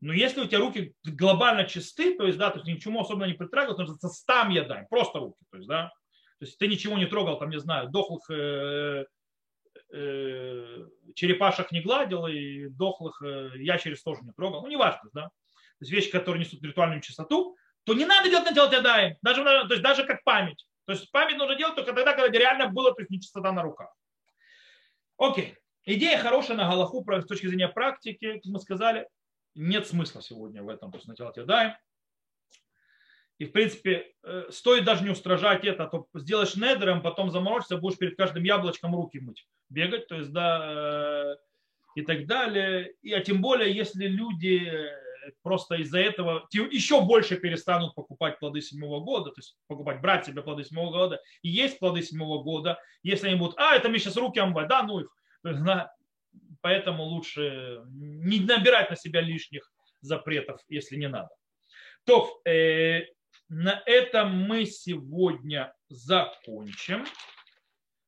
Но 0.01 0.12
если 0.14 0.40
у 0.40 0.47
тебя 0.47 0.61
руки 0.61 0.95
глобально 1.05 1.64
чисты, 1.64 2.16
то 2.16 2.26
есть, 2.26 2.38
да, 2.38 2.51
то 2.51 2.59
есть 2.59 2.66
ни 2.66 2.74
к 2.74 2.82
чему 2.82 3.01
особенно 3.01 3.24
не 3.24 3.34
притрагивался, 3.34 3.84
то 3.84 4.07
есть 4.07 4.18
стам 4.18 4.51
ядаем, 4.51 4.86
просто 4.88 5.18
руки, 5.18 5.45
то 5.51 5.57
есть, 5.59 5.68
да, 5.68 5.92
то 6.38 6.47
есть 6.47 6.59
ты 6.59 6.68
ничего 6.68 6.97
не 6.97 7.07
трогал, 7.07 7.38
там, 7.38 7.51
не 7.51 7.61
знаю, 7.61 7.90
дохлых 7.90 8.30
э, 8.30 9.05
э, 9.95 10.86
черепашек 11.14 11.72
не 11.72 11.80
гладил 11.80 12.26
и 12.26 12.68
дохлых 12.68 13.22
э, 13.22 13.53
ящериц 13.57 14.03
тоже 14.03 14.22
не 14.22 14.32
трогал, 14.32 14.62
ну, 14.62 14.68
неважно, 14.68 15.11
да, 15.12 15.22
то 15.22 15.80
есть 15.80 15.92
вещи, 15.92 16.11
которые 16.11 16.45
несут 16.45 16.62
ритуальную 16.62 17.01
чистоту, 17.01 17.57
то 17.84 17.95
не 17.95 18.05
надо 18.05 18.30
делать 18.30 18.47
на 18.47 18.55
тело 18.55 18.72
ядаем, 18.72 19.16
даже, 19.22 19.42
то 19.42 19.68
есть 19.70 19.82
даже 19.82 20.05
как 20.05 20.24
память. 20.24 20.66
То 20.86 20.92
есть 20.92 21.11
память 21.11 21.36
нужно 21.36 21.55
делать 21.57 21.74
только 21.76 21.92
тогда, 21.92 22.12
когда 22.12 22.38
реально 22.38 22.68
было 22.68 22.95
то 22.95 23.01
есть 23.01 23.11
нечистота 23.11 23.53
на 23.53 23.62
руках. 23.62 23.95
Окей. 25.16 25.57
Идея 25.86 26.18
хорошая 26.18 26.57
на 26.57 26.68
Галаху 26.68 27.05
с 27.07 27.26
точки 27.26 27.47
зрения 27.47 27.68
практики, 27.68 28.34
как 28.34 28.45
мы 28.47 28.59
сказали, 28.59 29.09
нет 29.55 29.86
смысла 29.86 30.22
сегодня 30.22 30.62
в 30.62 30.68
этом, 30.68 30.90
то 30.90 30.99
есть 30.99 31.07
начало 31.07 31.32
даем. 31.45 31.74
И, 33.39 33.47
в 33.47 33.53
принципе, 33.53 34.12
э, 34.22 34.45
стоит 34.51 34.85
даже 34.85 35.03
не 35.03 35.11
устражать 35.11 35.64
это, 35.64 35.85
а 35.85 35.87
то 35.89 36.07
сделаешь 36.14 36.55
недером, 36.55 37.03
потом 37.03 37.30
заморочишься, 37.30 37.76
будешь 37.76 37.99
перед 37.99 38.16
каждым 38.16 38.45
яблочком 38.45 38.95
руки 38.95 39.18
мыть, 39.18 39.47
бегать, 39.68 40.07
то 40.07 40.16
есть, 40.16 40.32
да, 40.32 41.35
э, 41.35 41.37
и 41.97 42.03
так 42.03 42.26
далее. 42.26 42.95
И, 43.03 43.12
а 43.12 43.20
тем 43.20 43.41
более, 43.41 43.74
если 43.74 44.07
люди 44.07 44.70
просто 45.43 45.76
из-за 45.76 46.01
этого 46.01 46.47
еще 46.53 47.01
больше 47.01 47.37
перестанут 47.37 47.95
покупать 47.95 48.39
плоды 48.39 48.61
седьмого 48.61 49.01
года, 49.01 49.30
то 49.30 49.39
есть 49.39 49.57
покупать, 49.66 50.01
брать 50.01 50.26
себе 50.26 50.43
плоды 50.43 50.64
седьмого 50.64 50.91
года, 50.91 51.20
и 51.43 51.49
есть 51.49 51.78
плоды 51.78 52.03
седьмого 52.03 52.43
года, 52.43 52.78
если 53.03 53.28
они 53.28 53.37
будут, 53.37 53.59
а, 53.59 53.74
это 53.74 53.89
мне 53.89 53.99
сейчас 53.99 54.16
руки 54.16 54.39
омывать, 54.39 54.68
да, 54.68 54.82
ну 54.82 55.01
их. 55.01 55.16
Поэтому 56.61 57.05
лучше 57.05 57.82
не 57.87 58.41
набирать 58.41 58.91
на 58.91 58.97
себя 58.97 59.20
лишних 59.20 59.70
запретов, 60.01 60.61
если 60.68 60.97
не 60.97 61.09
надо. 61.09 61.28
То, 62.05 62.41
э, 62.47 63.03
на 63.49 63.82
этом 63.86 64.36
мы 64.36 64.66
сегодня 64.66 65.74
закончим. 65.88 67.05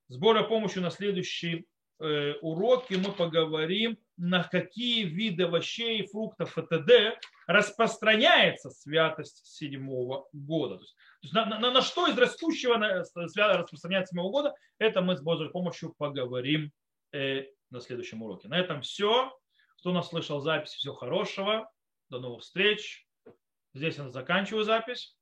Сбора 0.08 0.42
помощи 0.44 0.78
на 0.78 0.90
следующий 0.90 1.66
Э, 1.98 2.34
уроке 2.42 2.98
мы 2.98 3.10
поговорим, 3.12 3.96
на 4.18 4.44
какие 4.44 5.04
виды 5.04 5.44
овощей, 5.44 6.06
фруктов 6.06 6.58
и 6.58 6.62
т.д. 6.62 7.18
распространяется 7.46 8.68
святость 8.68 9.46
седьмого 9.46 10.28
года. 10.32 10.76
То 10.76 10.82
есть, 10.82 10.94
то 10.94 11.22
есть 11.22 11.34
на, 11.34 11.44
на, 11.46 11.70
на 11.70 11.80
что 11.80 12.06
из 12.06 12.18
растущего 12.18 12.76
распространяется 12.76 14.10
седьмого 14.10 14.30
года, 14.30 14.54
это 14.78 15.00
мы 15.00 15.16
с 15.16 15.22
Божьей 15.22 15.48
помощью 15.48 15.94
поговорим 15.96 16.70
э, 17.12 17.46
на 17.70 17.80
следующем 17.80 18.22
уроке. 18.22 18.48
На 18.48 18.58
этом 18.58 18.82
все. 18.82 19.32
Кто 19.78 19.92
нас 19.92 20.10
слышал 20.10 20.40
запись, 20.40 20.72
всего 20.72 20.94
хорошего. 20.94 21.70
До 22.10 22.18
новых 22.18 22.42
встреч. 22.42 23.06
Здесь 23.72 23.96
я 23.96 24.10
заканчиваю 24.10 24.64
запись. 24.64 25.15